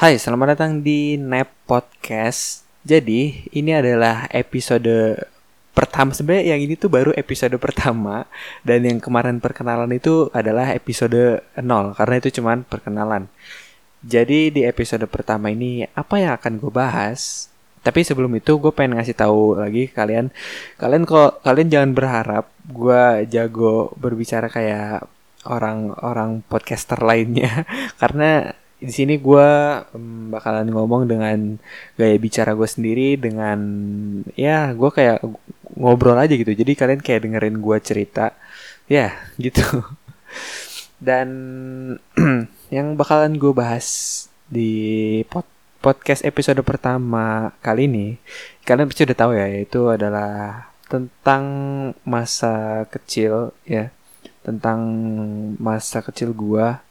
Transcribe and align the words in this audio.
Hai, 0.00 0.16
selamat 0.16 0.56
datang 0.56 0.80
di 0.80 1.20
Nap 1.20 1.52
Podcast. 1.68 2.64
Jadi, 2.88 3.44
ini 3.52 3.76
adalah 3.76 4.24
episode 4.32 5.20
pertama 5.76 6.16
sebenarnya 6.16 6.56
yang 6.56 6.64
ini 6.64 6.72
tuh 6.72 6.88
baru 6.88 7.12
episode 7.12 7.52
pertama 7.60 8.24
dan 8.64 8.80
yang 8.80 8.96
kemarin 8.96 9.44
perkenalan 9.44 9.92
itu 9.92 10.32
adalah 10.32 10.72
episode 10.72 11.44
0 11.52 11.92
karena 12.00 12.14
itu 12.16 12.40
cuman 12.40 12.64
perkenalan. 12.64 13.28
Jadi 14.00 14.48
di 14.48 14.64
episode 14.64 15.04
pertama 15.04 15.52
ini 15.52 15.84
apa 15.92 16.16
yang 16.16 16.32
akan 16.32 16.56
gue 16.56 16.72
bahas? 16.72 17.52
Tapi 17.84 18.00
sebelum 18.00 18.32
itu 18.40 18.56
gue 18.56 18.72
pengen 18.72 18.96
ngasih 18.96 19.20
tahu 19.20 19.60
lagi 19.60 19.92
kalian, 19.92 20.32
kalian 20.80 21.04
kok 21.04 21.44
kalian 21.44 21.68
jangan 21.68 21.92
berharap 21.92 22.48
gue 22.72 23.28
jago 23.28 23.92
berbicara 24.00 24.48
kayak 24.48 25.04
orang-orang 25.44 26.40
podcaster 26.48 27.04
lainnya 27.04 27.68
karena 28.00 28.56
di 28.80 28.92
sini 28.96 29.20
gue 29.20 29.48
um, 29.92 30.32
bakalan 30.32 30.72
ngomong 30.72 31.04
dengan 31.04 31.60
gaya 32.00 32.16
bicara 32.16 32.56
gue 32.56 32.64
sendiri 32.64 33.20
dengan 33.20 33.60
ya 34.32 34.72
gue 34.72 34.90
kayak 34.90 35.20
ngobrol 35.76 36.16
aja 36.16 36.32
gitu. 36.32 36.50
Jadi 36.56 36.72
kalian 36.72 37.04
kayak 37.04 37.28
dengerin 37.28 37.60
gue 37.60 37.76
cerita. 37.84 38.32
Ya 38.88 39.20
gitu. 39.36 39.62
Dan 41.06 41.28
yang 42.74 42.96
bakalan 42.96 43.36
gue 43.36 43.52
bahas 43.52 43.86
di 44.48 44.72
pod 45.28 45.44
podcast 45.80 46.24
episode 46.28 46.60
pertama 46.60 47.56
kali 47.64 47.88
ini 47.88 48.20
kalian 48.68 48.84
pasti 48.84 49.08
udah 49.08 49.16
tahu 49.16 49.32
ya 49.32 49.46
itu 49.48 49.80
adalah 49.88 50.68
tentang 50.88 51.44
masa 52.08 52.84
kecil 52.88 53.52
ya. 53.68 53.92
Tentang 54.40 54.80
masa 55.60 56.00
kecil 56.00 56.32
gue 56.32 56.89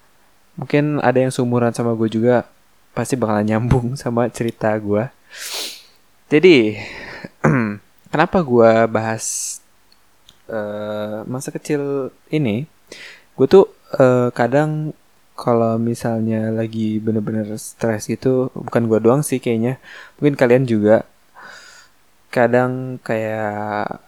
mungkin 0.59 0.99
ada 0.99 1.23
yang 1.23 1.31
seumuran 1.31 1.71
sama 1.71 1.95
gue 1.95 2.11
juga 2.11 2.43
pasti 2.91 3.15
bakalan 3.15 3.47
nyambung 3.47 3.95
sama 4.01 4.27
cerita 4.27 4.75
gue 4.75 5.07
jadi 6.29 6.77
kenapa 8.13 8.37
gue 8.45 8.71
bahas 8.85 9.57
uh, 10.45 11.25
masa 11.25 11.49
kecil 11.49 12.13
ini? 12.29 12.69
Gue 13.33 13.49
tuh 13.49 13.65
uh, 13.97 14.29
kadang 14.29 14.93
kalau 15.33 15.81
misalnya 15.81 16.53
lagi 16.53 17.01
bener-bener 17.01 17.49
stres 17.57 18.05
gitu 18.05 18.51
bukan 18.51 18.91
gue 18.91 18.99
doang 18.99 19.23
sih 19.23 19.39
kayaknya 19.39 19.79
mungkin 20.19 20.35
kalian 20.35 20.67
juga 20.67 21.07
kadang 22.27 22.99
kayak 23.01 24.03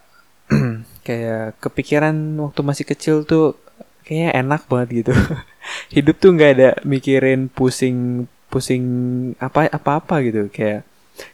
kayak 1.08 1.56
kepikiran 1.64 2.14
waktu 2.44 2.62
masih 2.68 2.84
kecil 2.84 3.24
tuh 3.24 3.56
kayaknya 4.04 4.44
enak 4.44 4.62
banget 4.68 5.08
gitu 5.08 5.14
hidup 5.94 6.16
tuh 6.18 6.34
nggak 6.36 6.52
ada 6.58 6.70
mikirin 6.84 7.48
pusing 7.52 8.28
pusing 8.52 8.84
apa 9.40 9.72
apa 9.72 10.02
apa 10.04 10.16
gitu. 10.26 10.52
Kayak 10.52 10.88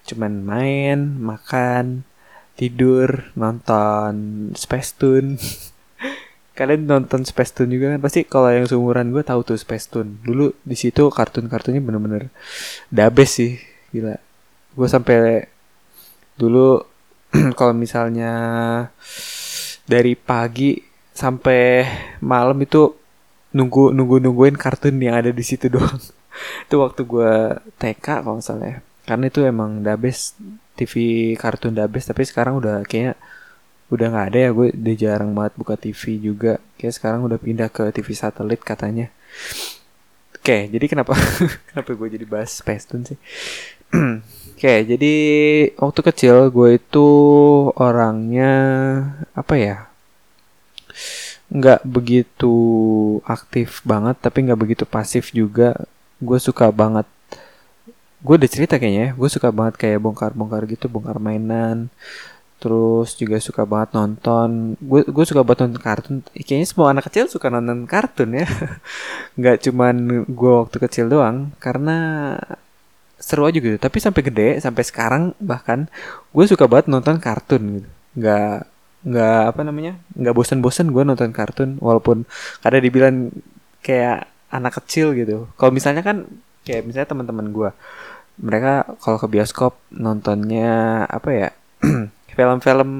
cuman 0.06 0.44
main 0.44 0.97
makan 1.17 2.03
tidur 2.58 3.31
nonton 3.38 4.14
Space 4.58 4.97
Tune. 4.97 5.38
Kalian 6.58 6.89
nonton 6.89 7.22
Space 7.22 7.53
Tune 7.53 7.69
juga 7.69 7.94
kan. 7.95 8.02
Pasti 8.02 8.25
kalau 8.25 8.50
yang 8.50 8.66
seumuran 8.66 9.14
gue 9.14 9.22
tahu 9.22 9.45
tuh 9.45 9.58
Space 9.58 9.88
Tune. 9.89 10.17
Dulu 10.25 10.53
di 10.66 10.75
situ 10.75 11.08
kartun-kartunnya 11.14 11.80
bener-bener 11.80 12.34
dabes 12.89 13.30
sih. 13.38 13.62
Gila. 13.94 14.17
Gue 14.73 14.88
sampai 14.89 15.45
dulu 16.38 16.81
kalau 17.59 17.73
misalnya 17.78 18.34
dari 19.88 20.17
pagi 20.17 20.78
sampai 21.14 21.86
malam 22.22 22.58
itu 22.62 22.94
nunggu 23.58 23.91
nunggu 23.97 24.22
nungguin 24.22 24.55
kartun 24.55 25.02
yang 25.02 25.17
ada 25.17 25.33
di 25.33 25.44
situ 25.44 25.67
doang. 25.73 25.97
Itu 26.69 26.75
waktu 26.86 27.02
gue 27.02 27.33
TK 27.81 28.22
kalau 28.22 28.38
misalnya 28.38 28.86
karena 29.08 29.25
itu 29.31 29.41
emang 29.41 29.81
dabes 29.81 30.38
TV 30.77 30.94
kartun 31.33 31.73
dabes. 31.73 32.05
Tapi 32.05 32.22
sekarang 32.23 32.61
udah 32.61 32.85
kayaknya 32.85 33.17
udah 33.89 34.05
nggak 34.13 34.28
ada 34.33 34.39
ya. 34.45 34.50
Gue 34.53 34.67
udah 34.72 34.95
jarang 34.95 35.31
banget 35.34 35.53
buka 35.57 35.75
TV 35.75 36.01
juga. 36.22 36.62
Kayak 36.78 36.94
sekarang 37.01 37.25
udah 37.25 37.38
pindah 37.41 37.69
ke 37.73 37.90
TV 37.90 38.07
satelit 38.13 38.62
katanya. 38.62 39.09
Oke 40.38 40.69
jadi 40.72 40.85
kenapa? 40.88 41.12
Kenapa 41.68 41.91
gue 41.91 42.07
jadi 42.07 42.24
bahas 42.24 42.56
Space 42.56 42.88
sih? 42.88 43.19
Oke 44.56 44.74
jadi 44.88 45.13
waktu 45.75 46.01
kecil 46.07 46.47
gue 46.56 46.79
itu 46.79 47.09
orangnya 47.75 48.53
apa 49.35 49.53
ya 49.59 49.87
nggak 51.47 51.81
begitu 51.88 52.56
aktif 53.24 53.80
banget 53.88 54.19
tapi 54.19 54.38
nggak 54.46 54.59
begitu 54.59 54.84
pasif 54.88 55.31
juga. 55.31 55.75
Gue 56.19 56.40
suka 56.41 56.69
banget 56.74 57.06
gue 58.18 58.34
udah 58.34 58.50
cerita 58.50 58.81
kayaknya 58.81 59.02
ya 59.02 59.12
gue 59.13 59.30
suka 59.30 59.53
banget 59.53 59.75
kayak 59.78 60.02
bongkar-bongkar 60.02 60.63
gitu 60.69 60.86
bongkar 60.90 61.18
mainan. 61.22 61.88
Terus 62.57 63.13
juga 63.13 63.38
suka 63.38 63.63
banget 63.69 63.94
nonton 63.94 64.74
gue 64.81 65.02
gue 65.06 65.25
suka 65.30 65.41
banget 65.46 65.59
nonton 65.69 65.81
kartun. 65.84 66.16
Kayaknya 66.34 66.68
semua 66.68 66.88
anak 66.94 67.06
kecil 67.09 67.25
suka 67.30 67.47
nonton 67.53 67.86
kartun 67.86 68.30
ya. 68.41 68.47
Nggak 69.40 69.57
cuman 69.69 69.96
gue 70.25 70.53
waktu 70.66 70.78
kecil 70.81 71.06
doang 71.13 71.53
karena 71.62 71.97
seru 73.22 73.46
aja 73.46 73.57
gitu. 73.62 73.78
Tapi 73.78 73.97
sampai 74.02 74.22
gede 74.25 74.50
sampai 74.62 74.84
sekarang 74.86 75.24
bahkan 75.41 75.86
gue 76.34 76.46
suka 76.50 76.66
banget 76.66 76.90
nonton 76.90 77.22
kartun 77.22 77.63
gitu. 77.81 77.90
Nggak 78.18 78.76
nggak 79.07 79.56
apa 79.56 79.62
namanya 79.63 79.94
nggak 80.19 80.35
bosan-bosan 80.35 80.91
gue 80.91 81.03
nonton 81.07 81.31
kartun 81.31 81.79
walaupun 81.79 82.28
kadang 82.59 82.84
dibilang 82.84 83.16
kayak 83.79 84.28
anak 84.51 84.84
kecil 84.84 85.16
gitu 85.16 85.47
kalau 85.56 85.72
misalnya 85.72 86.03
kan 86.03 86.28
kayak 86.68 86.84
misalnya 86.84 87.07
teman-teman 87.07 87.47
gue 87.56 87.69
mereka 88.38 88.84
kalau 89.00 89.18
ke 89.18 89.28
bioskop 89.31 89.79
nontonnya 89.95 91.03
apa 91.07 91.29
ya 91.31 91.50
film-film 92.38 92.91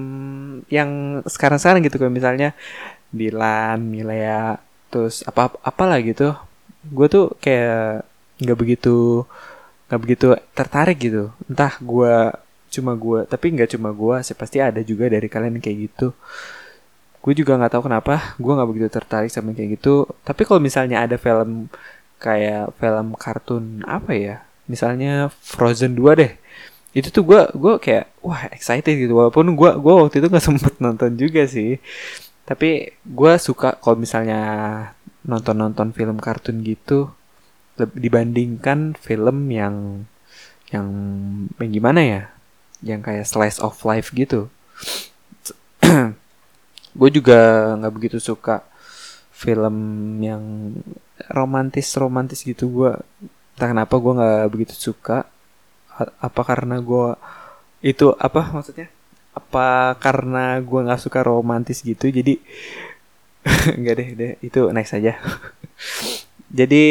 yang 0.73 1.22
sekarang-sekarang 1.29 1.85
gitu 1.85 2.01
kayak 2.01 2.16
misalnya 2.16 2.50
Dilan, 3.13 3.79
Milea, 3.88 4.59
terus 4.91 5.24
apa 5.24 5.56
apalah 5.63 6.00
gitu. 6.03 6.35
Gue 6.91 7.07
tuh 7.07 7.25
kayak 7.39 8.03
nggak 8.44 8.57
begitu 8.59 9.24
nggak 9.88 10.01
begitu 10.03 10.25
tertarik 10.57 10.97
gitu. 11.00 11.31
Entah 11.47 11.74
gue 11.79 12.16
cuma 12.77 12.93
gue 12.95 13.25
tapi 13.25 13.45
nggak 13.55 13.69
cuma 13.77 13.89
gue 13.91 14.15
sih 14.23 14.38
pasti 14.38 14.57
ada 14.61 14.81
juga 14.85 15.09
dari 15.11 15.27
kalian 15.27 15.57
kayak 15.63 15.77
gitu. 15.89 16.07
Gue 17.23 17.33
juga 17.35 17.59
nggak 17.59 17.71
tahu 17.75 17.83
kenapa 17.91 18.38
gue 18.39 18.51
nggak 18.55 18.69
begitu 18.69 18.88
tertarik 18.93 19.31
sama 19.33 19.51
kayak 19.57 19.79
gitu. 19.81 20.07
Tapi 20.23 20.41
kalau 20.47 20.61
misalnya 20.63 21.03
ada 21.03 21.17
film 21.19 21.67
kayak 22.21 22.73
film 22.79 23.07
kartun 23.17 23.83
apa 23.85 24.11
ya? 24.15 24.35
Misalnya 24.69 25.29
Frozen 25.31 25.97
2 25.97 26.19
deh. 26.21 26.31
Itu 26.95 27.09
tuh 27.13 27.23
gue 27.27 27.41
gue 27.53 27.73
kayak 27.83 28.05
wah 28.23 28.47
excited 28.53 28.95
gitu. 28.95 29.13
Walaupun 29.17 29.53
gue 29.57 29.71
gue 29.75 29.94
waktu 29.94 30.15
itu 30.23 30.27
nggak 30.31 30.45
sempet 30.49 30.73
nonton 30.79 31.17
juga 31.19 31.44
sih. 31.49 31.81
Tapi 32.47 32.95
gue 33.03 33.33
suka 33.41 33.75
kalau 33.81 33.99
misalnya 33.99 34.39
nonton 35.27 35.55
nonton 35.59 35.91
film 35.91 36.17
kartun 36.23 36.63
gitu 36.63 37.11
dibandingkan 37.77 38.97
film 38.97 39.51
yang 39.53 40.07
yang 40.73 40.88
yang 41.59 41.71
gimana 41.71 42.01
ya 42.01 42.21
yang 42.85 43.01
kayak 43.01 43.25
slice 43.25 43.57
of 43.61 43.77
life 43.85 44.13
gitu. 44.13 44.49
Gue 46.97 47.09
juga 47.13 47.73
nggak 47.77 47.93
begitu 47.93 48.17
suka 48.17 48.65
film 49.33 49.77
yang 50.21 50.73
romantis 51.29 51.93
romantis 51.97 52.41
gitu. 52.41 52.69
Gue 52.69 52.91
entah 53.57 53.69
kenapa 53.73 53.93
gue 53.97 54.13
nggak 54.17 54.49
begitu 54.53 54.73
suka. 54.77 55.25
Apa 55.97 56.41
karena 56.45 56.77
gue 56.81 57.17
itu 57.85 58.13
apa 58.17 58.49
maksudnya? 58.53 58.89
Apa 59.33 59.94
karena 60.01 60.57
gue 60.61 60.79
nggak 60.85 61.01
suka 61.01 61.21
romantis 61.21 61.85
gitu 61.85 62.09
jadi 62.09 62.41
nggak 63.79 63.95
deh 63.97 64.09
deh. 64.17 64.31
Itu 64.41 64.69
next 64.73 64.97
aja. 64.97 65.17
Jadi 66.47 66.83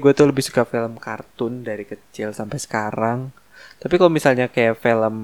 gue 0.00 0.12
tuh 0.16 0.24
lebih 0.24 0.40
suka 0.40 0.64
film 0.64 0.96
kartun 0.96 1.60
dari 1.60 1.84
kecil 1.84 2.32
sampai 2.32 2.56
sekarang 2.56 3.28
tapi 3.82 3.98
kalau 3.98 4.14
misalnya 4.14 4.46
kayak 4.46 4.78
film 4.78 5.16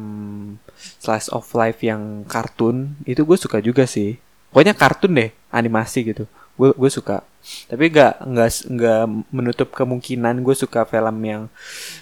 slice 0.74 1.30
of 1.30 1.46
life 1.54 1.78
yang 1.78 2.26
kartun 2.26 2.98
itu 3.06 3.22
gue 3.22 3.38
suka 3.38 3.62
juga 3.62 3.86
sih. 3.86 4.18
Pokoknya 4.50 4.74
kartun 4.74 5.14
deh, 5.14 5.30
animasi 5.54 6.02
gitu. 6.10 6.26
Gue 6.58 6.74
gue 6.74 6.90
suka. 6.90 7.22
Tapi 7.70 7.86
gak 7.94 8.26
nggak 8.26 8.50
nggak 8.66 9.02
menutup 9.30 9.70
kemungkinan 9.70 10.42
gue 10.42 10.56
suka 10.58 10.82
film 10.90 11.16
yang 11.22 11.42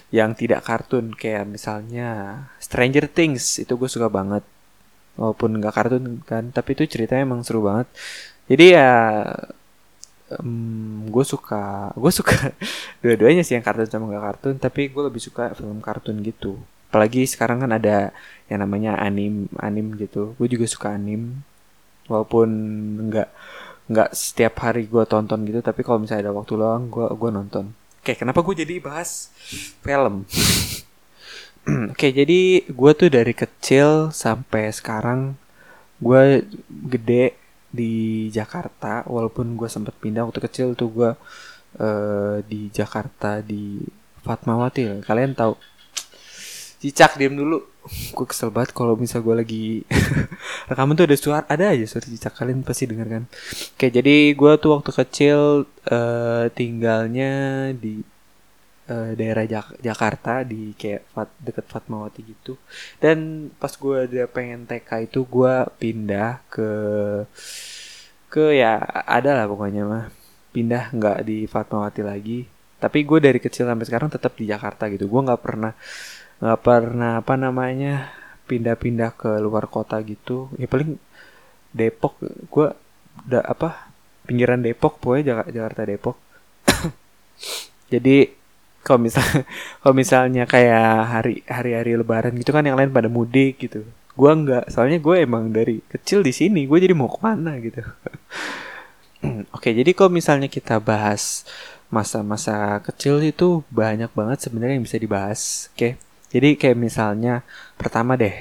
yang 0.09 0.33
tidak 0.33 0.65
kartun 0.65 1.13
kayak 1.13 1.45
misalnya 1.45 2.41
Stranger 2.57 3.05
Things 3.05 3.61
itu 3.61 3.77
gue 3.77 3.91
suka 3.93 4.09
banget. 4.09 4.41
Walaupun 5.21 5.61
nggak 5.61 5.75
kartun 5.77 6.25
kan, 6.25 6.57
tapi 6.57 6.73
itu 6.73 6.89
ceritanya 6.89 7.29
emang 7.29 7.45
seru 7.45 7.69
banget. 7.69 7.85
Jadi 8.49 8.65
ya 8.73 8.89
um, 10.41 11.07
gue 11.07 11.25
suka 11.25 11.91
gue 11.95 12.13
suka 12.13 12.53
dua-duanya 13.03 13.43
sih 13.47 13.55
yang 13.55 13.65
kartun 13.65 13.87
sama 13.87 14.11
gak 14.11 14.25
kartun 14.33 14.55
tapi 14.59 14.91
gue 14.91 15.03
lebih 15.03 15.23
suka 15.23 15.55
film 15.55 15.79
kartun 15.83 16.19
gitu. 16.23 16.59
Apalagi 16.91 17.27
sekarang 17.27 17.61
kan 17.63 17.71
ada 17.75 18.15
yang 18.47 18.63
namanya 18.63 18.97
anim 18.99 19.51
anim 19.59 19.95
gitu. 19.99 20.35
Gue 20.39 20.49
juga 20.51 20.67
suka 20.71 20.95
anim. 20.95 21.43
Walaupun 22.07 22.49
nggak 23.11 23.29
nggak 23.87 24.11
setiap 24.15 24.67
hari 24.67 24.91
gue 24.91 25.07
tonton 25.07 25.47
gitu 25.47 25.63
tapi 25.63 25.87
kalau 25.87 26.03
misalnya 26.03 26.31
ada 26.31 26.35
waktu 26.35 26.59
luang 26.59 26.91
gue 26.91 27.07
gue 27.07 27.31
nonton. 27.31 27.65
Oke, 28.03 28.15
kenapa 28.15 28.39
gue 28.43 28.55
jadi 28.63 28.79
bahas 28.79 29.35
film? 29.83 30.23
Oke, 31.91 32.15
jadi 32.15 32.63
gue 32.63 32.93
tuh 32.95 33.11
dari 33.11 33.35
kecil 33.35 34.15
sampai 34.15 34.71
sekarang 34.71 35.35
gue 35.99 36.47
gede 36.87 37.35
di 37.77 38.27
Jakarta, 38.33 39.05
walaupun 39.05 39.53
gue 39.61 39.69
sempat 39.69 39.93
pindah 40.01 40.25
waktu 40.25 40.41
kecil 40.41 40.73
tuh 40.73 40.89
gue 40.89 41.11
uh, 41.79 42.37
di 42.49 42.73
Jakarta 42.73 43.45
di 43.45 43.85
Fatmawati. 44.25 45.05
Kalian 45.05 45.37
tahu? 45.37 45.55
Cicak 46.81 47.21
diam 47.21 47.37
dulu. 47.37 47.61
Gue 47.87 48.27
kesel 48.27 48.51
banget 48.51 48.75
kalau 48.75 48.99
misal 48.99 49.23
gue 49.23 49.37
lagi 49.37 49.65
rekaman 50.69 50.99
tuh 50.99 51.07
ada 51.07 51.15
suara 51.15 51.47
ada 51.47 51.71
aja 51.71 51.87
suara 51.87 52.03
cicak 52.03 52.35
kalian 52.35 52.67
pasti 52.67 52.91
dengar 52.91 53.07
kan. 53.07 53.25
Oke, 53.79 53.93
jadi 53.93 54.35
gue 54.35 54.53
tuh 54.59 54.71
waktu 54.75 54.91
kecil 54.91 55.71
uh, 55.87 56.45
tinggalnya 56.51 57.71
di 57.79 58.03
uh, 58.91 59.13
daerah 59.15 59.45
Jak 59.47 59.79
Jakarta 59.83 60.43
di 60.47 60.73
kayak 60.75 61.03
Fat 61.13 61.29
deket 61.43 61.67
Fatmawati 61.67 62.21
gitu. 62.27 62.55
Dan 63.03 63.51
pas 63.55 63.71
gue 63.75 63.97
udah 64.07 64.27
pengen 64.31 64.67
TK 64.67 65.11
itu 65.11 65.27
gue 65.27 65.55
pindah 65.79 66.43
ke 66.51 66.71
ke 68.27 68.45
ya 68.59 68.79
ada 69.07 69.37
lah 69.37 69.47
pokoknya 69.51 69.83
mah. 69.87 70.05
Pindah 70.55 70.95
nggak 70.95 71.19
di 71.27 71.45
Fatmawati 71.45 72.03
lagi. 72.03 72.39
Tapi 72.77 72.99
gue 73.03 73.19
dari 73.19 73.39
kecil 73.41 73.67
sampai 73.69 73.87
sekarang 73.89 74.09
tetap 74.13 74.37
di 74.39 74.49
Jakarta 74.49 74.89
gitu. 74.93 75.09
Gue 75.11 75.21
nggak 75.25 75.43
pernah 75.43 75.73
nggak 76.37 76.61
pernah 76.61 77.25
apa 77.25 77.35
namanya 77.41 78.13
pindah-pindah 78.47 79.11
ke 79.17 79.31
luar 79.43 79.67
kota 79.67 79.99
gitu. 80.05 80.53
Ya 80.61 80.71
paling 80.71 81.01
Depok 81.77 82.17
gue 82.25 82.69
udah 83.27 83.43
apa 83.45 83.91
pinggiran 84.25 84.61
Depok 84.61 85.01
pokoknya 85.03 85.45
Jakarta 85.51 85.83
Depok. 85.85 86.17
Jadi 87.93 88.36
kalau 88.87 89.03
misal 89.03 89.27
kalau 89.83 89.95
misalnya 89.99 90.47
kayak 90.47 90.87
hari 91.11 91.35
hari 91.51 91.75
hari 91.75 91.93
lebaran 91.99 92.39
gitu 92.39 92.55
kan 92.55 92.63
yang 92.63 92.79
lain 92.79 92.95
pada 92.95 93.11
mudik 93.11 93.59
gitu. 93.59 93.83
Gue 94.15 94.31
nggak 94.31 94.71
soalnya 94.71 95.03
gue 95.03 95.17
emang 95.27 95.51
dari 95.51 95.83
kecil 95.91 96.23
di 96.23 96.31
sini 96.31 96.71
gue 96.71 96.79
jadi 96.79 96.95
mau 96.95 97.11
ke 97.11 97.19
mana 97.19 97.59
gitu. 97.59 97.83
Oke 99.57 99.75
jadi 99.75 99.91
kalau 99.91 100.15
misalnya 100.15 100.47
kita 100.47 100.79
bahas 100.79 101.43
masa-masa 101.91 102.79
kecil 102.83 103.23
itu 103.23 103.63
banyak 103.71 104.11
banget 104.15 104.39
sebenarnya 104.47 104.75
yang 104.79 104.87
bisa 104.87 104.99
dibahas 104.99 105.71
oke? 105.75 105.95
Jadi 106.35 106.59
kayak 106.59 106.79
misalnya 106.79 107.47
pertama 107.79 108.19
deh 108.19 108.35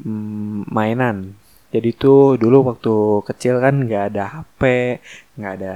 hmm, 0.00 0.68
mainan. 0.72 1.36
Jadi 1.72 1.90
tuh 1.96 2.40
dulu 2.40 2.72
waktu 2.72 2.94
kecil 3.28 3.60
kan 3.60 3.74
nggak 3.84 4.04
ada 4.12 4.24
HP 4.40 4.60
nggak 5.36 5.52
ada 5.60 5.74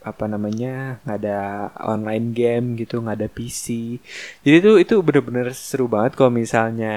apa 0.00 0.24
namanya 0.24 0.96
nggak 1.04 1.18
ada 1.20 1.40
online 1.84 2.32
game 2.32 2.66
gitu 2.80 3.04
nggak 3.04 3.18
ada 3.20 3.28
PC 3.28 4.00
jadi 4.40 4.56
tuh 4.64 4.76
itu 4.80 4.94
bener-bener 5.04 5.52
seru 5.52 5.86
banget 5.90 6.16
kalau 6.16 6.32
misalnya 6.32 6.96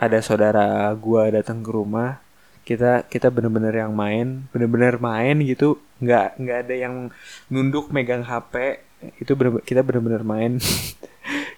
ada 0.00 0.18
saudara 0.24 0.88
gua 0.96 1.28
datang 1.28 1.60
ke 1.60 1.70
rumah 1.70 2.22
kita 2.62 3.06
kita 3.10 3.26
bener-bener 3.28 3.74
yang 3.74 3.92
main 3.94 4.46
bener-bener 4.54 4.98
main 5.02 5.36
gitu. 5.42 5.82
Nggak 5.98 6.38
nggak 6.38 6.58
ada 6.66 6.74
yang 6.74 6.94
nunduk 7.50 7.90
megang 7.90 8.22
HP 8.22 8.82
itu 9.18 9.32
bener, 9.34 9.58
kita 9.66 9.82
bener-bener 9.82 10.22
main. 10.22 10.52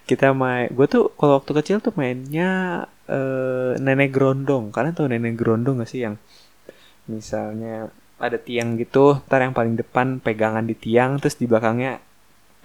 Kita 0.05 0.37
main 0.37 0.69
gue 0.69 0.85
tuh 0.85 1.09
kalau 1.17 1.41
waktu 1.41 1.51
kecil 1.57 1.81
tuh 1.81 1.89
mainnya 1.97 2.85
uh, 3.09 3.73
nenek 3.81 4.13
grondong 4.13 4.69
kalian 4.69 4.93
tahu 4.93 5.09
nenek 5.09 5.33
grondong 5.33 5.81
gak 5.81 5.89
sih 5.89 6.05
yang 6.05 6.21
misalnya 7.09 7.89
ada 8.15 8.39
tiang 8.39 8.79
gitu 8.79 9.19
ntar 9.27 9.43
yang 9.43 9.51
paling 9.51 9.75
depan 9.75 10.23
pegangan 10.23 10.63
di 10.63 10.75
tiang 10.75 11.19
terus 11.19 11.35
di 11.35 11.45
belakangnya 11.45 11.99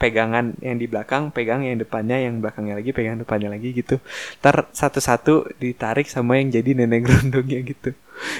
pegangan 0.00 0.56
yang 0.64 0.80
di 0.80 0.88
belakang 0.88 1.28
pegang 1.28 1.60
yang 1.60 1.76
depannya 1.76 2.24
yang 2.24 2.40
belakangnya 2.40 2.80
lagi 2.80 2.90
pegang 2.96 3.20
depannya 3.20 3.52
lagi 3.52 3.76
gitu. 3.76 4.00
Ntar 4.40 4.72
satu-satu 4.72 5.60
ditarik 5.60 6.08
sama 6.08 6.40
yang 6.40 6.48
jadi 6.48 6.72
nenek 6.72 7.04
gerondongnya 7.06 7.60
gitu. 7.68 7.92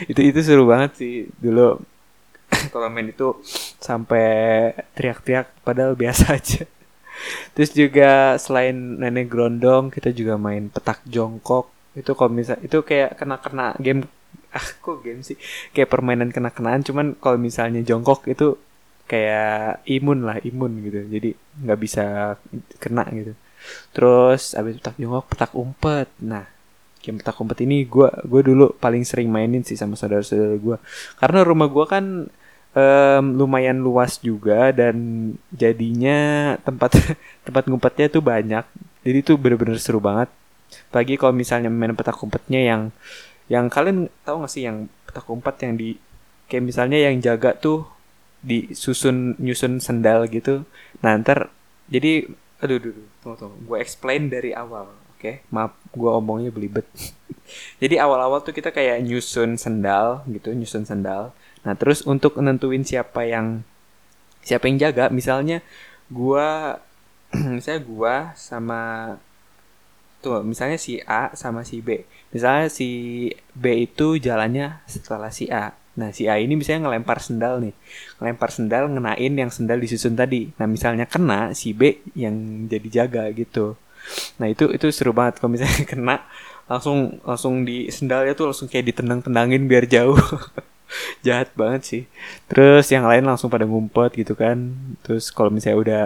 Itu 0.09 0.21
itu 0.25 0.41
seru 0.41 0.65
banget 0.65 0.97
sih. 0.97 1.29
Dulu 1.37 1.77
kalau 2.73 2.89
main 2.89 3.13
itu 3.13 3.37
sampai 3.77 4.73
teriak-teriak 4.97 5.53
padahal 5.61 5.93
biasa 5.93 6.33
aja. 6.41 6.65
Terus 7.53 7.77
juga 7.77 8.41
selain 8.41 8.73
nenek 8.73 9.29
gerondong 9.29 9.93
kita 9.93 10.17
juga 10.17 10.41
main 10.41 10.73
petak 10.73 11.05
jongkok. 11.05 11.69
Itu 11.93 12.17
kalau 12.17 12.33
misal 12.33 12.57
itu 12.65 12.81
kayak 12.81 13.21
kena 13.21 13.37
kena 13.37 13.77
game 13.77 14.09
ah 14.59 14.67
kok 14.83 15.03
game 15.05 15.23
sih? 15.23 15.39
Kayak 15.75 15.91
permainan 15.93 16.35
kena-kenaan 16.35 16.83
cuman 16.83 17.15
kalau 17.19 17.39
misalnya 17.39 17.81
jongkok 17.87 18.27
itu 18.27 18.59
kayak 19.07 19.83
imun 19.87 20.27
lah 20.27 20.39
imun 20.43 20.73
gitu. 20.87 21.01
Jadi 21.07 21.31
nggak 21.67 21.81
bisa 21.81 22.05
kena 22.83 23.07
gitu. 23.15 23.33
Terus 23.95 24.59
abis 24.59 24.81
petak 24.81 24.97
jongkok 24.99 25.27
petak 25.31 25.51
umpet. 25.55 26.09
Nah 26.23 26.47
game 27.01 27.17
petak 27.17 27.41
umpet 27.41 27.65
ini 27.65 27.89
gue 27.89 28.09
gue 28.29 28.41
dulu 28.45 28.77
paling 28.77 29.09
sering 29.09 29.33
mainin 29.33 29.65
sih 29.65 29.73
sama 29.73 29.97
saudara-saudara 29.97 30.61
gue 30.61 30.77
karena 31.17 31.41
rumah 31.49 31.73
gue 31.73 31.87
kan 31.89 32.29
um, 32.75 33.25
lumayan 33.35 33.81
luas 33.83 34.19
juga 34.23 34.71
dan 34.71 34.97
jadinya 35.51 36.55
tempat 36.63 36.95
tempat 37.47 37.65
ngumpetnya 37.67 38.07
tuh 38.11 38.23
banyak. 38.23 38.65
Jadi 39.01 39.19
tuh 39.25 39.37
bener-bener 39.41 39.81
seru 39.81 39.99
banget. 39.99 40.29
Pagi 40.93 41.19
kalau 41.19 41.35
misalnya 41.35 41.73
main 41.73 41.97
petak 41.97 42.19
umpetnya 42.23 42.61
yang 42.63 42.83
yang 43.51 43.67
kalian 43.67 44.07
tahu 44.23 44.47
gak 44.47 44.53
sih 44.55 44.63
yang 44.63 44.87
petak 45.05 45.27
umpet 45.27 45.59
yang 45.67 45.75
di 45.75 45.99
kayak 46.47 46.63
misalnya 46.63 46.99
yang 47.03 47.19
jaga 47.19 47.59
tuh 47.59 47.83
di 48.41 48.71
susun 48.73 49.35
nyusun 49.43 49.83
sendal 49.83 50.31
gitu. 50.31 50.63
Nah 51.03 51.19
ntar 51.19 51.51
jadi 51.91 52.31
aduh 52.63 52.79
aduh, 52.79 52.95
aduh 52.95 53.07
tunggu 53.21 53.37
tunggu. 53.43 53.57
Gue 53.67 53.79
explain 53.83 54.31
dari 54.31 54.55
awal 54.55 54.87
oke? 54.87 55.19
Okay? 55.19 55.43
maaf 55.51 55.75
gue 55.91 56.11
omongnya 56.11 56.55
belibet. 56.55 56.87
Jadi 57.83 57.99
awal-awal 57.99 58.47
tuh 58.47 58.55
kita 58.55 58.71
kayak 58.71 59.03
nyusun 59.03 59.59
sendal 59.59 60.23
gitu 60.31 60.55
nyusun 60.55 60.87
sendal. 60.87 61.35
Nah 61.67 61.75
terus 61.75 62.07
untuk 62.07 62.39
nentuin 62.39 62.87
siapa 62.87 63.27
yang 63.27 63.67
siapa 64.47 64.71
yang 64.71 64.79
jaga 64.79 65.11
misalnya 65.11 65.61
gue 66.09 66.49
misalnya 67.59 67.83
gue 67.83 68.15
sama 68.39 68.83
tuh 70.21 70.45
misalnya 70.45 70.77
si 70.77 71.01
A 71.05 71.33
sama 71.33 71.65
si 71.65 71.81
B. 71.81 72.05
Misalnya 72.31 72.69
si 72.71 72.89
B 73.57 73.89
itu 73.89 74.21
jalannya 74.21 74.85
setelah 74.87 75.33
si 75.33 75.49
A. 75.49 75.75
Nah 75.99 76.15
si 76.15 76.31
A 76.31 76.39
ini 76.39 76.55
misalnya 76.55 76.89
ngelempar 76.89 77.19
sendal 77.19 77.59
nih. 77.59 77.75
Ngelempar 78.23 78.55
sendal 78.55 78.87
ngenain 78.93 79.33
yang 79.35 79.51
sendal 79.51 79.81
disusun 79.81 80.15
tadi. 80.15 80.53
Nah 80.61 80.71
misalnya 80.71 81.09
kena 81.09 81.57
si 81.57 81.75
B 81.75 81.99
yang 82.15 82.67
jadi 82.71 83.05
jaga 83.05 83.29
gitu. 83.35 83.75
Nah 84.39 84.47
itu 84.49 84.71
itu 84.71 84.87
seru 84.95 85.11
banget. 85.11 85.43
Kalau 85.43 85.51
misalnya 85.53 85.85
kena 85.93 86.17
langsung 86.71 87.19
langsung 87.27 87.67
di 87.67 87.91
sendalnya 87.91 88.39
tuh 88.39 88.55
langsung 88.55 88.71
kayak 88.71 88.95
ditendang-tendangin 88.95 89.67
biar 89.67 89.85
jauh. 89.91 90.21
Jahat 91.27 91.51
banget 91.59 91.83
sih. 91.87 92.03
Terus 92.51 92.87
yang 92.91 93.07
lain 93.07 93.27
langsung 93.27 93.51
pada 93.51 93.67
ngumpet 93.67 94.15
gitu 94.15 94.39
kan. 94.39 94.75
Terus 95.03 95.35
kalau 95.35 95.51
misalnya 95.51 95.79
udah 95.79 96.03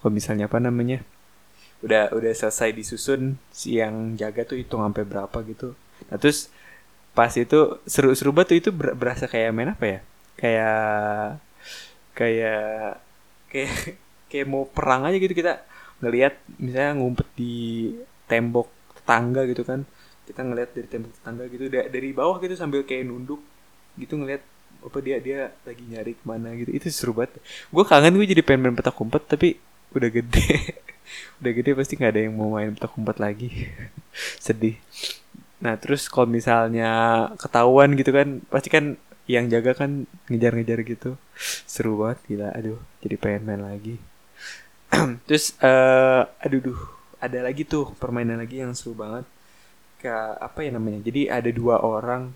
kalau 0.00 0.12
misalnya 0.12 0.46
apa 0.48 0.62
namanya 0.62 1.02
udah 1.84 2.12
udah 2.16 2.32
selesai 2.32 2.72
disusun 2.72 3.36
si 3.52 3.76
yang 3.76 4.16
jaga 4.16 4.48
tuh 4.48 4.56
hitung 4.56 4.80
sampai 4.80 5.04
berapa 5.04 5.38
gitu. 5.44 5.76
Nah 6.08 6.16
terus 6.16 6.48
pas 7.12 7.32
itu 7.32 7.80
seru-seru 7.88 8.32
banget 8.32 8.48
tuh 8.52 8.58
itu 8.60 8.70
ber 8.72 8.96
berasa 8.96 9.28
kayak 9.28 9.52
main 9.52 9.72
apa 9.72 9.84
ya? 9.84 10.00
Kayak 10.36 10.80
kayak 12.16 13.00
kayak 13.52 13.74
kayak 14.30 14.46
mau 14.48 14.64
perang 14.68 15.04
aja 15.08 15.16
gitu. 15.20 15.34
Kita 15.36 15.60
ngelihat 16.00 16.34
misalnya 16.60 16.92
ngumpet 16.96 17.28
di 17.36 17.54
tembok 18.28 18.68
tetangga 19.02 19.44
gitu 19.48 19.62
kan. 19.64 19.84
Kita 20.26 20.40
ngelihat 20.42 20.70
dari 20.72 20.88
tembok 20.88 21.12
tetangga 21.20 21.44
gitu 21.52 21.64
dari 21.68 22.08
bawah 22.16 22.36
gitu 22.40 22.54
sambil 22.56 22.82
kayak 22.88 23.04
nunduk 23.06 23.40
gitu 24.00 24.16
ngelihat 24.16 24.42
apa 24.76 24.98
dia 25.02 25.16
dia 25.18 25.40
lagi 25.64 25.84
nyari 25.84 26.12
ke 26.16 26.24
mana 26.24 26.56
gitu. 26.56 26.72
Itu 26.72 26.88
seru 26.88 27.12
banget. 27.12 27.36
Gue 27.68 27.84
kangen 27.84 28.16
gue 28.16 28.28
jadi 28.28 28.40
pengen 28.40 28.72
main 28.72 28.76
petak 28.76 28.96
umpet 28.96 29.28
tapi 29.28 29.60
udah 29.94 30.10
gede 30.12 30.76
udah 31.40 31.52
gede 31.52 31.70
pasti 31.76 31.94
nggak 31.98 32.12
ada 32.12 32.20
yang 32.26 32.34
mau 32.34 32.54
main 32.54 32.72
petak 32.74 32.92
umpet 32.98 33.16
lagi. 33.22 33.50
Sedih. 34.44 34.76
Nah 35.62 35.74
terus 35.80 36.08
kalau 36.12 36.28
misalnya 36.28 36.90
ketahuan 37.40 37.96
gitu 37.96 38.12
kan 38.12 38.44
pasti 38.52 38.68
kan 38.68 39.00
yang 39.26 39.50
jaga 39.50 39.74
kan 39.74 40.06
ngejar-ngejar 40.30 40.80
gitu. 40.86 41.10
Seru 41.66 41.98
banget 42.00 42.18
gila. 42.30 42.48
Aduh 42.54 42.80
jadi 43.02 43.16
pengen 43.18 43.42
main 43.46 43.62
lagi. 43.62 43.96
Terus 45.26 45.58
uh, 45.62 46.26
aduh 46.42 46.60
duh. 46.62 46.80
Ada 47.16 47.42
lagi 47.42 47.64
tuh 47.64 47.96
permainan 47.96 48.38
lagi 48.38 48.60
yang 48.60 48.76
seru 48.76 48.92
banget. 48.94 49.24
Kayak 49.98 50.36
apa 50.38 50.58
ya 50.62 50.70
namanya? 50.70 51.00
Jadi 51.02 51.26
ada 51.26 51.50
dua 51.50 51.80
orang 51.80 52.30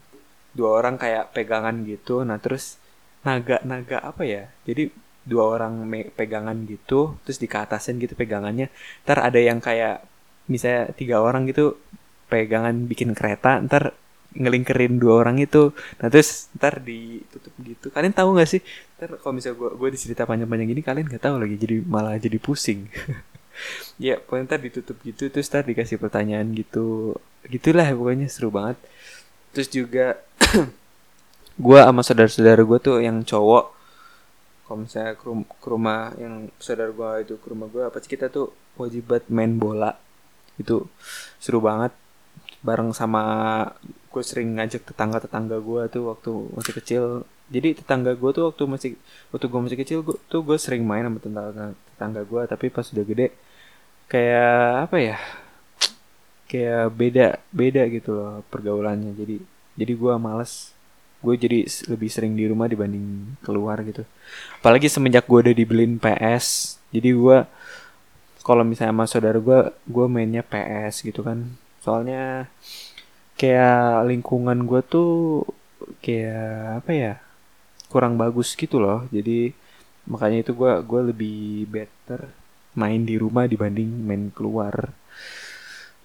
dua 0.57 0.83
orang 0.83 0.99
kayak 0.99 1.31
pegangan 1.37 1.85
gitu. 1.87 2.27
Nah 2.27 2.41
terus 2.43 2.81
naga 3.23 3.61
naga 3.63 4.03
apa 4.03 4.25
ya? 4.27 4.49
Jadi 4.67 4.91
dua 5.31 5.45
orang 5.55 5.87
pegangan 6.19 6.67
gitu 6.67 7.15
terus 7.23 7.39
dikatasin 7.39 8.03
gitu 8.03 8.19
pegangannya. 8.19 8.67
Ntar 9.07 9.19
ada 9.31 9.39
yang 9.39 9.63
kayak 9.63 10.03
misalnya 10.51 10.91
tiga 10.99 11.23
orang 11.23 11.47
gitu 11.47 11.79
pegangan 12.27 12.75
bikin 12.91 13.15
kereta 13.15 13.63
ntar 13.63 13.95
ngelingkerin 14.35 14.99
dua 15.03 15.27
orang 15.27 15.43
itu. 15.43 15.75
Nah 15.99 16.07
terus 16.11 16.51
ntar 16.59 16.79
ditutup 16.83 17.55
gitu. 17.63 17.87
Kalian 17.91 18.15
tahu 18.15 18.35
nggak 18.39 18.51
sih? 18.51 18.63
Ntar 18.99 19.19
kalau 19.19 19.35
misalnya 19.35 19.59
gue 19.59 19.71
gue 19.75 19.89
dicerita 19.95 20.23
panjang-panjang 20.27 20.69
gini 20.71 20.83
kalian 20.83 21.07
nggak 21.11 21.23
tahu 21.23 21.37
lagi 21.39 21.57
jadi 21.59 21.77
malah 21.87 22.19
jadi 22.19 22.39
pusing. 22.43 22.91
Ya 24.01 24.17
pokoknya 24.17 24.57
ntar 24.57 24.61
ditutup 24.65 24.97
gitu 25.05 25.29
terus 25.29 25.53
ntar 25.53 25.69
dikasih 25.69 26.01
pertanyaan 26.01 26.49
gitu. 26.57 27.13
Gitulah 27.45 27.93
pokoknya 27.93 28.25
seru 28.33 28.49
banget. 28.49 28.81
Terus 29.53 29.69
juga 29.69 30.17
gue 31.61 31.79
sama 31.85 32.01
saudara-saudara 32.01 32.65
gue 32.65 32.79
tuh 32.81 32.97
yang 33.05 33.21
cowok 33.21 33.80
kalau 34.71 34.87
misalnya 34.87 35.19
ke, 35.19 35.27
rum 35.27 35.43
rumah 35.67 36.15
yang 36.15 36.47
saudara 36.63 36.95
gue 36.95 37.11
itu 37.27 37.35
ke 37.43 37.47
rumah 37.51 37.67
gue 37.67 37.83
apa 37.83 37.99
sih 37.99 38.07
kita 38.07 38.31
tuh 38.31 38.55
wajib 38.79 39.11
buat 39.11 39.27
main 39.27 39.59
bola. 39.59 39.99
Itu 40.55 40.87
seru 41.43 41.59
banget. 41.59 41.91
Bareng 42.63 42.95
sama 42.95 43.23
gue 44.15 44.23
sering 44.23 44.55
ngajak 44.55 44.87
tetangga-tetangga 44.87 45.59
gue 45.59 45.83
tuh 45.91 46.15
waktu 46.15 46.31
masih 46.55 46.75
kecil. 46.79 47.05
Jadi 47.51 47.83
tetangga 47.83 48.15
gue 48.15 48.31
tuh 48.31 48.47
waktu 48.47 48.63
masih 48.71 48.91
waktu 49.35 49.47
gue 49.51 49.61
masih 49.67 49.79
kecil 49.83 49.99
gua, 50.07 50.15
tuh 50.31 50.39
gue 50.47 50.55
sering 50.55 50.87
main 50.87 51.03
sama 51.03 51.19
tetangga 51.19 51.75
tetangga 51.75 52.23
gue 52.23 52.43
tapi 52.47 52.67
pas 52.71 52.87
udah 52.87 53.05
gede 53.11 53.27
kayak 54.07 54.87
apa 54.87 54.97
ya? 55.03 55.17
Kayak 56.47 56.95
beda 56.95 57.27
beda 57.51 57.83
gitu 57.91 58.15
loh 58.15 58.47
pergaulannya. 58.47 59.19
Jadi 59.19 59.43
jadi 59.75 59.93
gue 59.99 60.15
males 60.15 60.71
gue 61.21 61.35
jadi 61.37 61.59
lebih 61.93 62.09
sering 62.09 62.33
di 62.33 62.49
rumah 62.49 62.67
dibanding 62.67 63.37
keluar 63.45 63.81
gitu. 63.85 64.05
Apalagi 64.61 64.89
semenjak 64.89 65.29
gue 65.29 65.39
udah 65.49 65.55
dibeliin 65.57 66.01
PS 66.01 66.81
jadi 66.91 67.15
gue 67.15 67.39
kalau 68.43 68.67
misalnya 68.67 68.91
sama 68.97 69.05
saudara 69.07 69.39
gue 69.39 69.61
gue 69.87 70.07
mainnya 70.11 70.43
PS 70.43 71.07
gitu 71.07 71.23
kan. 71.23 71.55
Soalnya 71.85 72.51
kayak 73.39 74.05
lingkungan 74.11 74.67
gue 74.67 74.81
tuh 74.85 75.13
kayak 76.05 76.85
apa 76.85 76.91
ya 76.93 77.13
kurang 77.89 78.19
bagus 78.19 78.53
gitu 78.59 78.83
loh. 78.83 79.07
Jadi 79.15 79.55
makanya 80.11 80.43
itu 80.43 80.53
gue 80.57 80.73
gue 80.83 81.01
lebih 81.15 81.69
better 81.71 82.27
main 82.75 83.03
di 83.03 83.15
rumah 83.19 83.47
dibanding 83.47 83.91
main 84.03 84.35
keluar. 84.35 84.95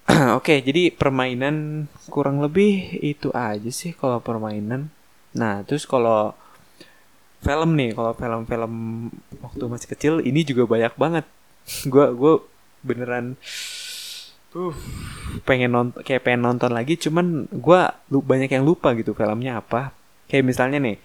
Oke, 0.38 0.54
okay, 0.54 0.58
jadi 0.62 0.94
permainan 0.94 1.90
kurang 2.14 2.38
lebih 2.38 3.02
itu 3.02 3.34
aja 3.34 3.70
sih 3.74 3.98
kalau 3.98 4.22
permainan. 4.22 4.94
Nah, 5.36 5.62
terus 5.68 5.84
kalau 5.84 6.32
film 7.44 7.78
nih, 7.78 7.94
kalau 7.94 8.16
film-film 8.16 8.74
waktu 9.44 9.64
masih 9.68 9.88
kecil 9.92 10.14
ini 10.24 10.42
juga 10.48 10.66
banyak 10.66 10.94
banget. 10.96 11.26
Gue 11.92 12.08
gue 12.16 12.34
beneran 12.86 13.34
uh 14.56 14.78
pengen 15.44 15.74
nonton 15.76 16.00
kayak 16.00 16.24
pengen 16.24 16.48
nonton 16.48 16.72
lagi 16.72 16.96
cuman 16.96 17.50
gue 17.52 17.82
lu 18.08 18.24
banyak 18.24 18.48
yang 18.48 18.64
lupa 18.64 18.96
gitu 18.96 19.12
filmnya 19.12 19.60
apa. 19.60 19.92
Kayak 20.32 20.46
misalnya 20.48 20.80
nih 20.80 20.98